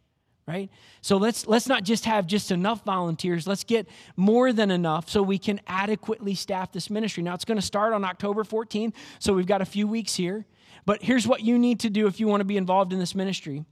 right? 0.46 0.70
So 1.00 1.16
let's 1.16 1.46
let's 1.46 1.68
not 1.68 1.84
just 1.84 2.04
have 2.04 2.26
just 2.26 2.50
enough 2.50 2.84
volunteers. 2.84 3.46
Let's 3.46 3.64
get 3.64 3.88
more 4.16 4.52
than 4.52 4.70
enough 4.70 5.08
so 5.08 5.22
we 5.22 5.38
can 5.38 5.58
adequately 5.66 6.34
staff 6.34 6.70
this 6.72 6.90
ministry. 6.90 7.22
Now 7.22 7.32
it's 7.34 7.46
going 7.46 7.58
to 7.58 7.66
start 7.66 7.92
on 7.92 8.04
october 8.04 8.44
14th 8.44 8.94
so 9.18 9.32
we've 9.32 9.46
got 9.46 9.62
a 9.62 9.66
few 9.66 9.88
weeks 9.88 10.14
here. 10.14 10.44
But 10.86 11.02
here's 11.02 11.26
what 11.26 11.40
you 11.40 11.58
need 11.58 11.80
to 11.80 11.90
do 11.90 12.06
if 12.06 12.20
you 12.20 12.28
want 12.28 12.42
to 12.42 12.44
be 12.44 12.58
involved 12.58 12.92
in 12.92 12.98
this 12.98 13.14
ministry 13.14 13.64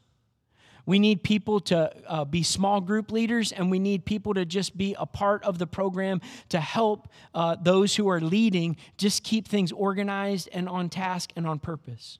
We 0.86 1.00
need 1.00 1.24
people 1.24 1.62
to 1.62 1.92
uh, 2.08 2.26
be 2.26 2.44
small 2.44 2.82
group 2.82 3.10
leaders, 3.10 3.54
and 3.54 3.72
we 3.72 3.80
need 3.80 4.04
people 4.04 4.34
to 4.34 4.46
just 4.46 4.78
be 4.78 4.98
a 5.00 5.06
part 5.06 5.44
of 5.46 5.60
the 5.60 5.66
program 5.66 6.20
to 6.50 6.60
help 6.60 7.08
uh, 7.34 7.56
those 7.56 7.96
who 7.96 8.10
are 8.10 8.20
leading 8.20 8.76
just 8.98 9.24
keep 9.24 9.48
things 9.48 9.72
organized 9.72 10.50
and 10.52 10.68
on 10.68 10.90
task 10.90 11.32
and 11.38 11.48
on 11.48 11.58
purpose. 11.58 12.20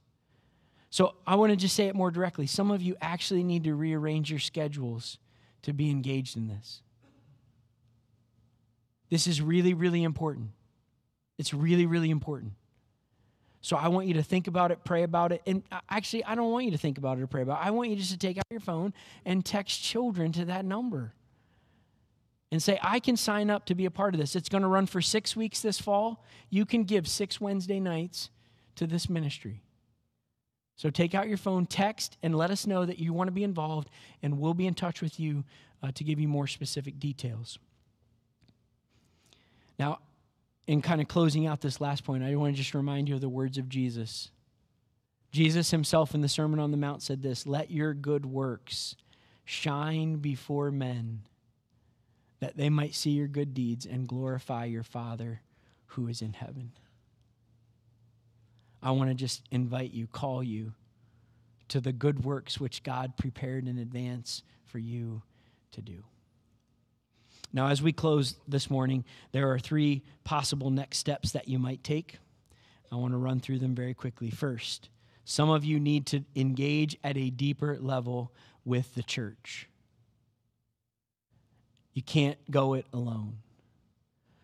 So, 0.90 1.16
I 1.28 1.36
want 1.36 1.50
to 1.50 1.58
just 1.58 1.76
say 1.76 1.88
it 1.88 1.96
more 1.96 2.10
directly. 2.10 2.48
Some 2.48 2.72
of 2.72 2.82
you 2.82 2.96
actually 3.02 3.44
need 3.44 3.66
to 3.66 3.76
rearrange 3.76 4.30
your 4.30 4.40
schedules 4.40 5.18
to 5.64 5.74
be 5.74 5.90
engaged 5.92 6.38
in 6.38 6.48
this. 6.48 6.82
This 9.16 9.28
is 9.28 9.42
really, 9.42 9.74
really 9.74 10.04
important. 10.04 10.50
It's 11.38 11.54
really, 11.54 11.86
really 11.86 12.10
important. 12.10 12.52
So 13.62 13.78
I 13.78 13.88
want 13.88 14.08
you 14.08 14.16
to 14.16 14.24
think 14.24 14.48
about 14.48 14.72
it, 14.72 14.84
pray 14.84 15.04
about 15.04 15.32
it. 15.32 15.42
And 15.48 15.64
actually, 15.90 16.26
I 16.26 16.36
don't 16.36 16.52
want 16.52 16.66
you 16.66 16.72
to 16.72 16.78
think 16.78 16.98
about 16.98 17.18
it 17.18 17.22
or 17.22 17.28
pray 17.28 17.42
about 17.42 17.62
it. 17.62 17.66
I 17.66 17.72
want 17.72 17.90
you 17.92 17.96
just 17.96 18.12
to 18.12 18.18
take 18.18 18.38
out 18.38 18.44
your 18.50 18.60
phone 18.60 18.94
and 19.24 19.46
text 19.46 19.82
children 19.82 20.34
to 20.34 20.44
that 20.44 20.66
number 20.66 21.14
and 22.52 22.62
say, 22.62 22.78
I 22.84 23.00
can 23.00 23.16
sign 23.16 23.50
up 23.50 23.66
to 23.68 23.74
be 23.74 23.86
a 23.86 23.90
part 23.90 24.14
of 24.14 24.20
this. 24.20 24.36
It's 24.36 24.50
going 24.50 24.64
to 24.64 24.68
run 24.68 24.86
for 24.86 25.02
six 25.02 25.34
weeks 25.34 25.62
this 25.62 25.80
fall. 25.80 26.22
You 26.50 26.66
can 26.66 26.84
give 26.84 27.08
six 27.08 27.40
Wednesday 27.40 27.80
nights 27.80 28.32
to 28.76 28.86
this 28.86 29.10
ministry. 29.10 29.64
So 30.76 30.90
take 30.90 31.16
out 31.16 31.30
your 31.30 31.38
phone, 31.38 31.68
text, 31.68 32.18
and 32.22 32.36
let 32.36 32.52
us 32.52 32.68
know 32.68 32.86
that 32.86 33.00
you 33.00 33.14
want 33.14 33.30
to 33.30 33.32
be 33.32 33.46
involved, 33.46 33.90
and 34.22 34.40
we'll 34.42 34.54
be 34.54 34.68
in 34.68 34.74
touch 34.74 35.02
with 35.02 35.22
you 35.22 35.46
uh, 35.82 35.94
to 35.94 36.04
give 36.04 36.20
you 36.20 36.28
more 36.28 36.48
specific 36.48 37.00
details. 37.00 37.60
Now, 39.78 40.00
in 40.68 40.82
kind 40.82 41.02
of 41.02 41.08
closing 41.08 41.46
out 41.46 41.62
this 41.62 41.80
last 41.80 42.04
point, 42.04 42.24
I 42.24 42.36
want 42.36 42.56
to 42.56 42.62
just 42.62 42.74
remind 42.74 43.08
you 43.08 43.16
of 43.16 43.22
the 43.22 43.30
words 43.30 43.58
of 43.58 43.70
Jesus. 43.70 44.32
Jesus 45.32 45.72
himself 45.72 46.16
in 46.16 46.22
the 46.22 46.30
Sermon 46.30 46.60
on 46.60 46.72
the 46.72 46.78
Mount 46.78 47.02
said 47.02 47.22
this 47.22 47.46
Let 47.46 47.72
your 47.72 47.94
good 47.94 48.26
works 48.26 48.96
shine 49.44 50.16
before 50.16 50.72
men, 50.72 51.22
that 52.40 52.58
they 52.58 52.70
might 52.70 52.96
see 52.96 53.12
your 53.12 53.28
good 53.28 53.54
deeds 53.54 53.86
and 53.86 54.08
glorify 54.08 54.66
your 54.66 54.84
Father 54.84 55.42
who 55.88 56.08
is 56.08 56.22
in 56.22 56.34
heaven. 56.34 56.72
I 58.82 58.92
want 58.92 59.10
to 59.10 59.16
just 59.16 59.44
invite 59.52 59.94
you, 59.94 60.08
call 60.08 60.44
you 60.44 60.74
to 61.70 61.82
the 61.82 61.92
good 61.92 62.24
works 62.24 62.60
which 62.60 62.84
God 62.84 63.18
prepared 63.18 63.68
in 63.68 63.78
advance 63.78 64.44
for 64.66 64.80
you 64.80 65.22
to 65.72 65.82
do. 65.82 66.04
Now, 67.56 67.70
as 67.70 67.82
we 67.82 67.94
close 67.94 68.36
this 68.50 68.70
morning, 68.70 69.06
there 69.32 69.50
are 69.50 69.58
three 69.58 70.04
possible 70.26 70.70
next 70.70 70.98
steps 70.98 71.32
that 71.32 71.48
you 71.48 71.58
might 71.58 71.86
take. 71.86 72.18
I 72.92 72.98
want 72.98 73.14
to 73.14 73.18
run 73.18 73.40
through 73.40 73.60
them 73.60 73.74
very 73.74 73.94
quickly. 73.94 74.30
First, 74.30 74.90
some 75.24 75.50
of 75.50 75.64
you 75.64 75.80
need 75.80 76.06
to 76.08 76.26
engage 76.36 76.98
at 77.02 77.16
a 77.16 77.30
deeper 77.30 77.78
level 77.80 78.34
with 78.66 78.94
the 78.96 79.04
church. 79.04 79.70
You 81.94 82.02
can't 82.02 82.38
go 82.52 82.74
it 82.74 82.88
alone. 82.92 83.38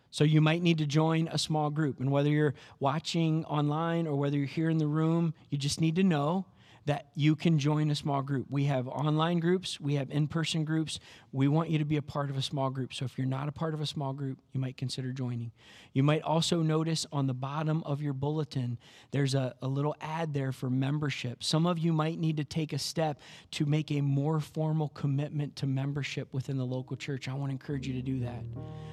So 0.09 0.23
you 0.23 0.39
might 0.39 0.61
need 0.61 0.77
to 0.77 0.85
join 0.85 1.27
a 1.27 1.37
small 1.37 1.69
group. 1.69 1.99
And 1.99 2.13
whether 2.13 2.29
you're 2.29 2.55
watching 2.79 3.43
online 3.43 4.07
or 4.07 4.15
whether 4.15 4.37
you're 4.37 4.47
here 4.47 4.69
in 4.69 4.77
the 4.77 4.87
room, 4.87 5.33
you 5.49 5.57
just 5.57 5.81
need 5.81 5.97
to 5.97 6.03
know 6.03 6.45
that 6.85 7.07
you 7.15 7.35
can 7.35 7.59
join 7.59 7.91
a 7.91 7.95
small 7.95 8.21
group. 8.21 8.47
We 8.49 8.65
have 8.65 8.87
online 8.87 9.39
groups, 9.39 9.79
we 9.79 9.95
have 9.95 10.09
in 10.09 10.27
person 10.27 10.65
groups. 10.65 10.99
We 11.33 11.47
want 11.47 11.69
you 11.69 11.77
to 11.79 11.85
be 11.85 11.95
a 11.95 12.01
part 12.01 12.29
of 12.29 12.37
a 12.37 12.41
small 12.41 12.69
group. 12.69 12.93
So 12.93 13.05
if 13.05 13.17
you're 13.17 13.27
not 13.27 13.47
a 13.47 13.53
part 13.53 13.73
of 13.73 13.79
a 13.79 13.85
small 13.85 14.11
group, 14.11 14.37
you 14.51 14.59
might 14.59 14.75
consider 14.75 15.13
joining. 15.13 15.51
You 15.93 16.03
might 16.03 16.23
also 16.23 16.61
notice 16.61 17.05
on 17.11 17.27
the 17.27 17.33
bottom 17.33 17.83
of 17.85 18.01
your 18.01 18.11
bulletin, 18.11 18.77
there's 19.11 19.33
a, 19.33 19.55
a 19.61 19.67
little 19.67 19.95
ad 20.01 20.33
there 20.33 20.51
for 20.51 20.69
membership. 20.69 21.41
Some 21.41 21.65
of 21.65 21.79
you 21.79 21.93
might 21.93 22.19
need 22.19 22.35
to 22.37 22.43
take 22.43 22.73
a 22.73 22.77
step 22.77 23.21
to 23.51 23.65
make 23.65 23.91
a 23.91 24.01
more 24.01 24.41
formal 24.41 24.89
commitment 24.89 25.55
to 25.57 25.67
membership 25.67 26.27
within 26.33 26.57
the 26.57 26.65
local 26.65 26.97
church. 26.97 27.29
I 27.29 27.33
want 27.33 27.49
to 27.49 27.53
encourage 27.53 27.87
you 27.87 27.93
to 27.93 28.01
do 28.01 28.19
that. 28.21 28.43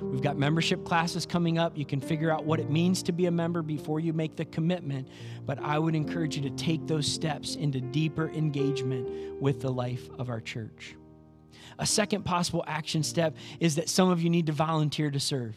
We've 0.01 0.23
got 0.23 0.39
membership 0.39 0.85
classes 0.85 1.27
coming 1.27 1.59
up. 1.59 1.77
You 1.77 1.87
can 1.87 2.01
figure 2.01 2.31
out 2.31 2.45
what 2.45 2.61
it 2.61 2.71
means 2.71 3.03
to 3.05 3.13
be 3.13 3.27
a 3.27 3.33
member 3.33 3.63
before 3.63 3.99
you 3.99 4.13
make 4.13 4.37
the 4.37 4.45
commitment. 4.45 5.09
But 5.45 5.59
I 5.61 5.79
would 5.79 5.97
encourage 5.97 6.37
you 6.37 6.43
to 6.43 6.51
take 6.51 6.87
those 6.87 7.11
steps 7.11 7.57
into 7.57 7.81
deeper 7.81 8.29
engagement 8.29 9.41
with 9.41 9.61
the 9.61 9.73
life 9.73 10.09
of 10.19 10.29
our 10.29 10.41
church. 10.41 10.95
A 11.79 11.87
second 11.87 12.25
possible 12.25 12.65
action 12.67 13.03
step 13.03 13.37
is 13.61 13.77
that 13.77 13.89
some 13.89 14.11
of 14.11 14.23
you 14.23 14.31
need 14.31 14.47
to 14.47 14.53
volunteer 14.53 15.11
to 15.11 15.21
serve. 15.21 15.55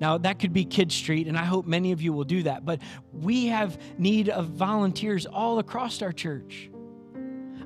Now, 0.00 0.16
that 0.18 0.38
could 0.38 0.54
be 0.54 0.64
Kid 0.64 0.90
Street, 0.90 1.28
and 1.28 1.36
I 1.36 1.44
hope 1.44 1.66
many 1.66 1.92
of 1.92 2.00
you 2.00 2.14
will 2.14 2.24
do 2.24 2.42
that, 2.44 2.64
but 2.64 2.80
we 3.12 3.46
have 3.46 3.78
need 3.98 4.30
of 4.30 4.46
volunteers 4.46 5.26
all 5.26 5.58
across 5.58 6.00
our 6.00 6.12
church. 6.12 6.70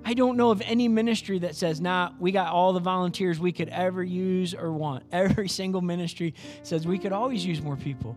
I 0.05 0.13
don't 0.13 0.37
know 0.37 0.51
of 0.51 0.61
any 0.67 0.89
ministry 0.89 1.39
that 1.39 1.55
says, 1.55 1.81
nah, 1.81 2.11
we 2.19 2.33
got 2.33 2.53
all 2.53 2.73
the 2.73 2.81
volunteers 2.81 3.41
we 3.41 3.53
could 3.53 3.71
ever 3.71 4.03
use 4.03 4.53
or 4.53 4.73
want. 4.73 5.05
Every 5.13 5.49
single 5.49 5.81
ministry 5.81 6.35
says 6.63 6.87
we 6.87 6.99
could 6.99 7.13
always 7.13 7.47
use 7.47 7.63
more 7.63 7.77
people. 7.77 8.17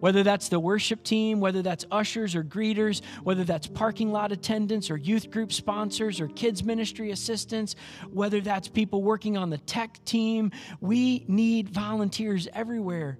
Whether 0.00 0.22
that's 0.22 0.48
the 0.48 0.60
worship 0.60 1.02
team, 1.02 1.40
whether 1.40 1.62
that's 1.62 1.84
ushers 1.90 2.34
or 2.34 2.42
greeters, 2.42 3.02
whether 3.22 3.44
that's 3.44 3.66
parking 3.66 4.12
lot 4.12 4.32
attendants 4.32 4.90
or 4.90 4.96
youth 4.96 5.30
group 5.30 5.52
sponsors 5.52 6.20
or 6.20 6.28
kids 6.28 6.62
ministry 6.62 7.10
assistants, 7.10 7.76
whether 8.10 8.40
that's 8.40 8.68
people 8.68 9.02
working 9.02 9.36
on 9.36 9.50
the 9.50 9.58
tech 9.58 10.04
team, 10.04 10.52
we 10.80 11.24
need 11.28 11.68
volunteers 11.68 12.48
everywhere. 12.52 13.18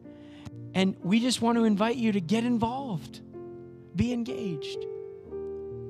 And 0.74 0.96
we 1.02 1.20
just 1.20 1.40
want 1.40 1.56
to 1.58 1.64
invite 1.64 1.96
you 1.96 2.12
to 2.12 2.20
get 2.20 2.44
involved, 2.44 3.20
be 3.94 4.12
engaged. 4.12 4.84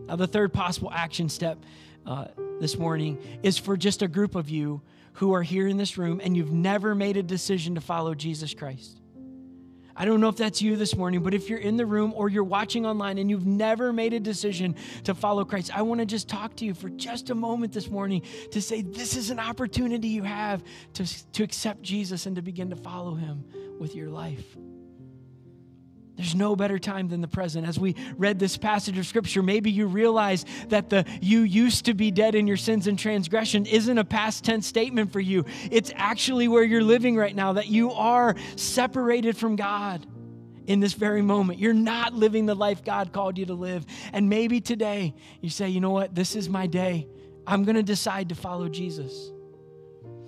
Now, 0.07 0.17
the 0.17 0.27
third 0.27 0.53
possible 0.53 0.91
action 0.93 1.29
step 1.29 1.59
uh, 2.07 2.27
this 2.61 2.77
morning 2.77 3.19
is 3.43 3.59
for 3.59 3.77
just 3.77 4.03
a 4.03 4.09
group 4.09 4.35
of 4.35 4.51
you 4.51 4.83
who 5.15 5.33
are 5.33 5.43
here 5.43 5.67
in 5.67 5.77
this 5.77 5.97
room 5.97 6.21
and 6.23 6.37
you've 6.37 6.53
never 6.53 6.95
made 6.95 7.17
a 7.17 7.23
decision 7.23 7.77
to 7.77 7.81
follow 7.81 8.15
Jesus 8.15 8.53
Christ. 8.53 9.01
I 9.97 10.05
don't 10.05 10.21
know 10.21 10.29
if 10.29 10.37
that's 10.37 10.61
you 10.61 10.77
this 10.77 10.97
morning, 10.97 11.23
but 11.23 11.35
if 11.35 11.49
you're 11.49 11.59
in 11.59 11.77
the 11.77 11.87
room 11.87 12.13
or 12.17 12.29
you're 12.29 12.43
watching 12.43 12.85
online 12.85 13.19
and 13.19 13.31
you've 13.31 13.47
never 13.47 13.93
made 13.93 14.13
a 14.13 14.21
decision 14.21 14.75
to 15.05 15.15
follow 15.15 15.45
Christ, 15.45 15.77
I 15.77 15.83
want 15.83 16.01
to 16.01 16.07
just 16.07 16.29
talk 16.29 16.57
to 16.57 16.65
you 16.65 16.75
for 16.75 16.89
just 16.91 17.31
a 17.31 17.35
moment 17.35 17.73
this 17.73 17.89
morning 17.89 18.23
to 18.51 18.61
say 18.61 18.83
this 18.83 19.17
is 19.17 19.31
an 19.31 19.39
opportunity 19.39 20.09
you 20.09 20.25
have 20.25 20.65
to, 20.95 21.33
to 21.33 21.45
accept 21.45 21.83
Jesus 21.83 22.27
and 22.27 22.35
to 22.37 22.43
begin 22.43 22.71
to 22.71 22.77
follow 22.77 23.15
him 23.15 23.45
with 23.79 23.95
your 23.95 24.09
life. 24.09 24.57
There's 26.17 26.35
no 26.35 26.55
better 26.55 26.79
time 26.79 27.09
than 27.09 27.21
the 27.21 27.29
present. 27.29 27.67
As 27.67 27.79
we 27.79 27.97
read 28.17 28.39
this 28.39 28.57
passage 28.57 28.99
of 28.99 29.07
scripture, 29.07 29.43
maybe 29.43 29.71
you 29.71 29.87
realize 29.87 30.45
that 30.69 30.89
the 30.89 31.05
you 31.21 31.41
used 31.41 31.87
to 31.87 31.95
be 31.95 32.13
dead 32.13 32.37
in 32.37 32.47
your 32.47 32.57
sins 32.57 32.87
and 32.87 32.97
transgression 32.97 33.67
isn't 33.67 33.99
a 33.99 34.05
past 34.05 34.45
tense 34.45 34.67
statement 34.67 35.13
for 35.13 35.19
you. 35.19 35.45
It's 35.73 35.91
actually 35.97 36.47
where 36.47 36.63
you're 36.63 36.85
living 36.85 37.17
right 37.17 37.35
now, 37.35 37.55
that 37.55 37.67
you 37.67 37.91
are 37.93 38.37
separated 38.55 39.37
from 39.37 39.57
God 39.57 40.07
in 40.67 40.81
this 40.81 40.93
very 40.93 41.21
moment. 41.21 41.59
You're 41.59 41.75
not 41.75 42.15
living 42.15 42.47
the 42.47 42.55
life 42.55 42.85
God 42.85 43.13
called 43.13 43.37
you 43.37 43.47
to 43.47 43.55
live. 43.55 43.85
And 44.13 44.29
maybe 44.29 44.61
today 44.61 45.15
you 45.41 45.51
say, 45.51 45.69
you 45.69 45.81
know 45.81 45.91
what? 45.91 46.15
This 46.15 46.37
is 46.37 46.49
my 46.49 46.69
day. 46.69 47.09
I'm 47.47 47.65
going 47.65 47.77
to 47.77 47.83
decide 47.83 48.29
to 48.31 48.35
follow 48.35 48.69
Jesus. 48.69 49.31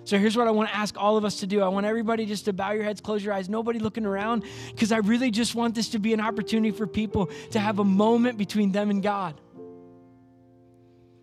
So 0.07 0.17
here's 0.21 0.37
what 0.37 0.47
I 0.47 0.53
want 0.53 0.69
to 0.69 0.75
ask 0.75 0.97
all 0.97 1.17
of 1.17 1.25
us 1.25 1.41
to 1.41 1.49
do. 1.49 1.61
I 1.63 1.69
want 1.69 1.85
everybody 1.85 2.27
just 2.27 2.45
to 2.45 2.53
bow 2.53 2.71
your 2.71 2.85
heads, 2.85 3.01
close 3.01 3.25
your 3.25 3.35
eyes, 3.35 3.49
nobody 3.49 3.81
looking 3.81 4.07
around, 4.07 4.45
because 4.71 4.93
I 4.93 4.99
really 4.99 5.33
just 5.33 5.57
want 5.57 5.75
this 5.75 5.89
to 5.91 5.99
be 5.99 6.15
an 6.15 6.21
opportunity 6.21 6.71
for 6.71 6.87
people 6.87 7.29
to 7.51 7.59
have 7.59 7.81
a 7.81 7.85
moment 7.85 8.39
between 8.39 8.71
them 8.71 8.89
and 8.89 9.03
God. 9.03 9.41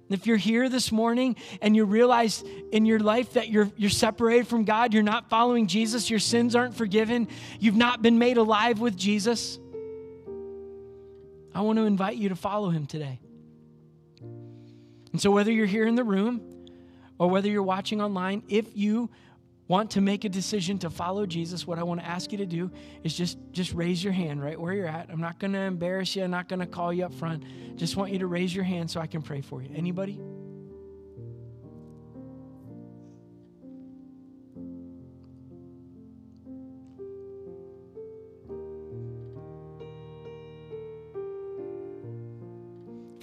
If 0.09 0.27
you're 0.27 0.35
here 0.35 0.67
this 0.67 0.91
morning 0.91 1.37
and 1.61 1.77
you 1.77 1.85
realize 1.85 2.43
in 2.73 2.85
your 2.85 2.99
life 2.99 3.33
that 3.33 3.47
you're, 3.47 3.71
you're 3.77 3.89
separated 3.89 4.47
from 4.47 4.65
God, 4.65 4.93
you're 4.93 5.01
not 5.01 5.29
following 5.29 5.67
Jesus, 5.67 6.09
your 6.09 6.19
sins 6.19 6.53
aren't 6.53 6.75
forgiven, 6.75 7.29
you've 7.61 7.77
not 7.77 8.01
been 8.01 8.19
made 8.19 8.35
alive 8.35 8.81
with 8.81 8.97
Jesus, 8.97 9.59
I 11.55 11.61
want 11.61 11.77
to 11.77 11.85
invite 11.85 12.17
you 12.17 12.29
to 12.29 12.35
follow 12.35 12.69
him 12.69 12.85
today. 12.85 13.21
And 14.19 15.21
so, 15.21 15.31
whether 15.31 15.51
you're 15.51 15.67
here 15.67 15.87
in 15.87 15.95
the 15.95 16.03
room 16.03 16.52
or 17.17 17.29
whether 17.29 17.49
you're 17.49 17.63
watching 17.63 18.01
online, 18.01 18.43
if 18.47 18.75
you 18.75 19.09
want 19.67 19.91
to 19.91 20.01
make 20.01 20.25
a 20.25 20.29
decision 20.29 20.77
to 20.79 20.89
follow 20.89 21.25
Jesus, 21.25 21.65
what 21.65 21.79
I 21.79 21.83
want 21.83 22.01
to 22.01 22.05
ask 22.05 22.31
you 22.31 22.37
to 22.39 22.45
do 22.45 22.69
is 23.03 23.13
just 23.13 23.37
just 23.51 23.73
raise 23.73 24.03
your 24.03 24.13
hand 24.13 24.43
right 24.43 24.59
where 24.59 24.73
you're 24.73 24.87
at. 24.87 25.09
I'm 25.09 25.21
not 25.21 25.39
going 25.39 25.53
to 25.53 25.59
embarrass 25.59 26.15
you. 26.15 26.23
I'm 26.23 26.31
not 26.31 26.49
going 26.49 26.59
to 26.59 26.65
call 26.65 26.91
you 26.91 27.05
up 27.05 27.13
front. 27.13 27.43
Just 27.77 27.95
want 27.95 28.11
you 28.11 28.19
to 28.19 28.27
raise 28.27 28.53
your 28.53 28.65
hand 28.65 28.91
so 28.91 28.99
I 28.99 29.07
can 29.07 29.21
pray 29.21 29.41
for 29.41 29.61
you. 29.61 29.69
Anybody? 29.75 30.19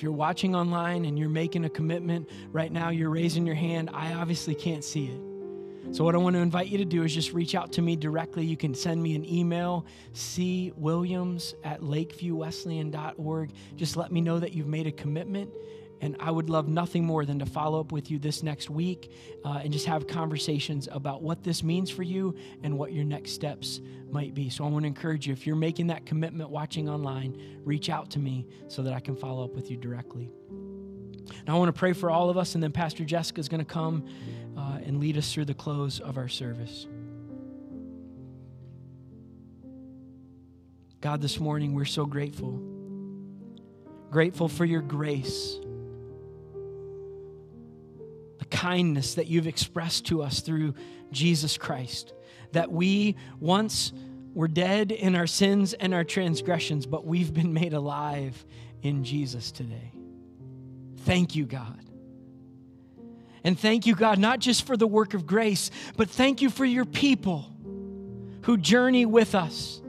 If 0.01 0.05
you're 0.05 0.12
watching 0.12 0.57
online 0.57 1.05
and 1.05 1.18
you're 1.18 1.28
making 1.28 1.66
a 1.66 1.68
commitment 1.68 2.26
right 2.53 2.72
now, 2.72 2.88
you're 2.88 3.11
raising 3.11 3.44
your 3.44 3.55
hand, 3.55 3.90
I 3.92 4.14
obviously 4.14 4.55
can't 4.55 4.82
see 4.82 5.09
it. 5.09 5.94
So, 5.94 6.05
what 6.05 6.14
I 6.14 6.18
want 6.18 6.36
to 6.36 6.40
invite 6.40 6.68
you 6.68 6.78
to 6.78 6.86
do 6.86 7.03
is 7.03 7.12
just 7.12 7.34
reach 7.34 7.55
out 7.55 7.70
to 7.72 7.82
me 7.82 7.96
directly. 7.96 8.42
You 8.46 8.57
can 8.57 8.74
send 8.74 9.03
me 9.03 9.14
an 9.14 9.26
email, 9.26 9.84
cwilliams 10.14 11.53
at 11.64 11.82
lakeviewwesleyan.org. 11.82 13.53
Just 13.76 13.98
let 13.98 14.11
me 14.11 14.22
know 14.22 14.38
that 14.38 14.55
you've 14.55 14.68
made 14.68 14.86
a 14.86 14.92
commitment 14.92 15.51
and 16.01 16.16
I 16.18 16.30
would 16.30 16.48
love 16.48 16.68
nothing 16.68 17.05
more 17.05 17.24
than 17.24 17.38
to 17.40 17.46
follow 17.46 17.80
up 17.80 17.92
with 17.92 18.11
you 18.11 18.18
this 18.18 18.42
next 18.42 18.70
week 18.70 19.12
uh, 19.44 19.61
and 19.62 19.72
just 19.72 19.86
have 19.86 20.07
conversations 20.07 20.88
about 20.90 21.22
what 21.22 21.42
this 21.44 21.62
means 21.62 21.90
for 21.90 22.03
you 22.03 22.34
and 22.62 22.78
what 22.78 22.92
your 22.92 23.05
next 23.05 23.32
steps 23.32 23.80
might 24.11 24.34
be. 24.34 24.48
So 24.48 24.64
I 24.64 24.68
want 24.68 24.84
to 24.84 24.86
encourage 24.86 25.26
you 25.26 25.32
if 25.32 25.46
you're 25.46 25.57
making 25.57 25.88
that 25.88 26.07
commitment 26.07 26.51
watching 26.51 26.88
online, 26.88 27.61
reach 27.64 27.90
out 27.90 28.11
to 28.11 28.18
me 28.18 28.46
so 28.68 28.82
that 28.82 28.92
I 28.92 29.01
can 29.01 29.14
follow 29.14 29.44
up 29.44 29.55
with 29.55 29.70
you 29.70 29.76
directly. 29.76 30.30
Now 31.46 31.57
I 31.57 31.59
want 31.59 31.68
to 31.68 31.78
pray 31.78 31.92
for 31.92 32.11
all 32.11 32.30
of 32.30 32.36
us, 32.38 32.55
and 32.55 32.62
then 32.62 32.72
Pastor 32.72 33.05
Jessica 33.05 33.40
is 33.40 33.48
going 33.48 33.64
to 33.64 33.70
come 33.70 34.07
uh, 34.57 34.78
and 34.84 34.98
lead 35.01 35.16
us 35.16 35.32
through 35.32 35.44
the 35.44 35.55
close 35.55 36.01
of 36.01 36.16
our 36.16 36.28
service. 36.28 36.86
God, 41.01 41.20
this 41.22 41.38
morning 41.38 41.74
we're 41.74 41.84
so 41.84 42.05
grateful. 42.05 42.61
Grateful 44.11 44.48
for 44.48 44.64
your 44.64 44.82
grace 44.82 45.59
kindness 48.51 49.14
that 49.14 49.26
you've 49.26 49.46
expressed 49.46 50.07
to 50.07 50.22
us 50.22 50.40
through 50.40 50.74
Jesus 51.12 51.57
Christ. 51.57 52.12
That 52.53 52.70
we 52.70 53.16
once 53.38 53.92
were 54.34 54.48
dead 54.48 54.92
in 54.92 55.16
our 55.16 55.26
sins 55.26 55.72
and 55.72 55.94
our 55.94 56.05
transgressions, 56.05 56.86
but 56.86 57.05
we've 57.05 57.32
been 57.32 57.53
made 57.53 57.72
alive 57.72 58.44
in 58.82 59.05
Jesus 59.05 59.51
today. 59.53 59.92
Thank 60.98 61.34
you, 61.34 61.46
God. 61.46 61.84
And 63.42 63.59
thank 63.59 63.86
you, 63.86 63.94
God, 63.94 64.18
not 64.18 64.38
just 64.38 64.66
for 64.66 64.76
the 64.76 64.86
work 64.86 65.14
of 65.14 65.26
grace, 65.26 65.70
but 65.96 66.11
thank 66.11 66.42
you 66.42 66.51
for 66.51 66.64
your 66.64 66.84
people 66.84 67.51
who 68.42 68.57
journey 68.57 69.07
with 69.07 69.34
us, 69.34 69.80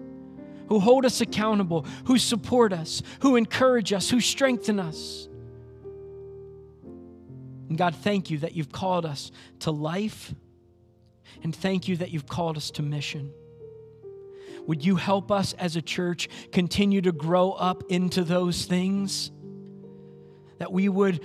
who 0.70 0.80
hold 0.80 1.06
us 1.06 1.20
accountable, 1.22 1.86
who 2.06 2.18
support 2.18 2.72
us, 2.72 3.02
who 3.22 3.36
encourage 3.36 3.92
us, 3.92 4.10
who 4.10 4.22
strengthen 4.22 4.80
us. 4.80 5.28
And 7.72 7.78
God, 7.78 7.96
thank 7.96 8.30
you 8.30 8.40
that 8.40 8.54
you've 8.54 8.74
called 8.74 9.06
us 9.06 9.32
to 9.60 9.72
life, 9.72 10.36
and 11.42 11.56
thank 11.56 11.88
you 11.88 11.96
that 11.96 12.12
you've 12.12 12.28
called 12.28 12.58
us 12.58 12.70
to 12.72 12.82
mission. 12.82 13.32
Would 14.68 14.84
you 14.84 14.98
help 14.98 15.32
us 15.32 15.54
as 15.54 15.78
a 15.78 15.82
church 15.82 16.28
continue 16.52 17.00
to 17.00 17.14
grow 17.14 17.52
up 17.54 17.84
into 17.88 18.26
those 18.26 18.66
things? 18.66 19.32
That 20.58 20.74
we 20.74 20.90
would, 20.90 21.22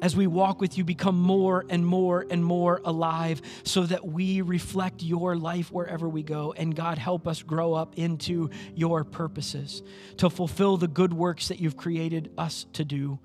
as 0.00 0.16
we 0.16 0.26
walk 0.26 0.62
with 0.62 0.78
you, 0.78 0.84
become 0.84 1.20
more 1.20 1.66
and 1.68 1.84
more 1.86 2.24
and 2.30 2.42
more 2.42 2.80
alive 2.86 3.42
so 3.62 3.82
that 3.82 4.06
we 4.06 4.40
reflect 4.40 5.02
your 5.02 5.36
life 5.36 5.70
wherever 5.70 6.08
we 6.08 6.22
go. 6.22 6.54
And 6.56 6.74
God, 6.74 6.96
help 6.96 7.28
us 7.28 7.42
grow 7.42 7.74
up 7.74 7.98
into 7.98 8.48
your 8.74 9.04
purposes 9.04 9.82
to 10.16 10.30
fulfill 10.30 10.78
the 10.78 10.88
good 10.88 11.12
works 11.12 11.48
that 11.48 11.60
you've 11.60 11.76
created 11.76 12.32
us 12.38 12.64
to 12.72 12.82
do 12.82 13.18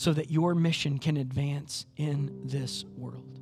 so 0.00 0.14
that 0.14 0.30
your 0.30 0.54
mission 0.54 0.96
can 0.98 1.18
advance 1.18 1.84
in 1.98 2.34
this 2.42 2.86
world. 2.96 3.38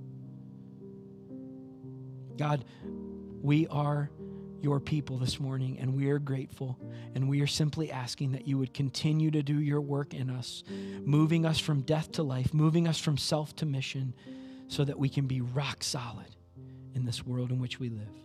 God, 2.36 2.64
we 3.40 3.68
are 3.68 4.10
your 4.60 4.80
people 4.80 5.18
this 5.18 5.38
morning, 5.38 5.78
and 5.78 5.94
we 5.94 6.10
are 6.10 6.18
grateful. 6.18 6.76
And 7.14 7.28
we 7.28 7.42
are 7.42 7.46
simply 7.46 7.92
asking 7.92 8.32
that 8.32 8.48
you 8.48 8.58
would 8.58 8.74
continue 8.74 9.30
to 9.30 9.40
do 9.40 9.60
your 9.60 9.80
work 9.80 10.14
in 10.14 10.30
us, 10.30 10.64
moving 11.04 11.46
us 11.46 11.60
from 11.60 11.82
death 11.82 12.10
to 12.12 12.24
life, 12.24 12.52
moving 12.52 12.88
us 12.88 12.98
from 12.98 13.16
self 13.16 13.54
to 13.54 13.64
mission, 13.64 14.12
so 14.66 14.84
that 14.84 14.98
we 14.98 15.08
can 15.08 15.28
be 15.28 15.40
rock 15.40 15.84
solid 15.84 16.34
in 16.96 17.04
this 17.04 17.24
world 17.24 17.52
in 17.52 17.60
which 17.60 17.78
we 17.78 17.88
live. 17.88 18.18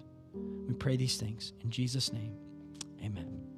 We 0.67 0.73
pray 0.73 0.97
these 0.97 1.17
things 1.17 1.53
in 1.61 1.69
Jesus' 1.69 2.11
name. 2.11 2.35
Amen. 2.99 3.52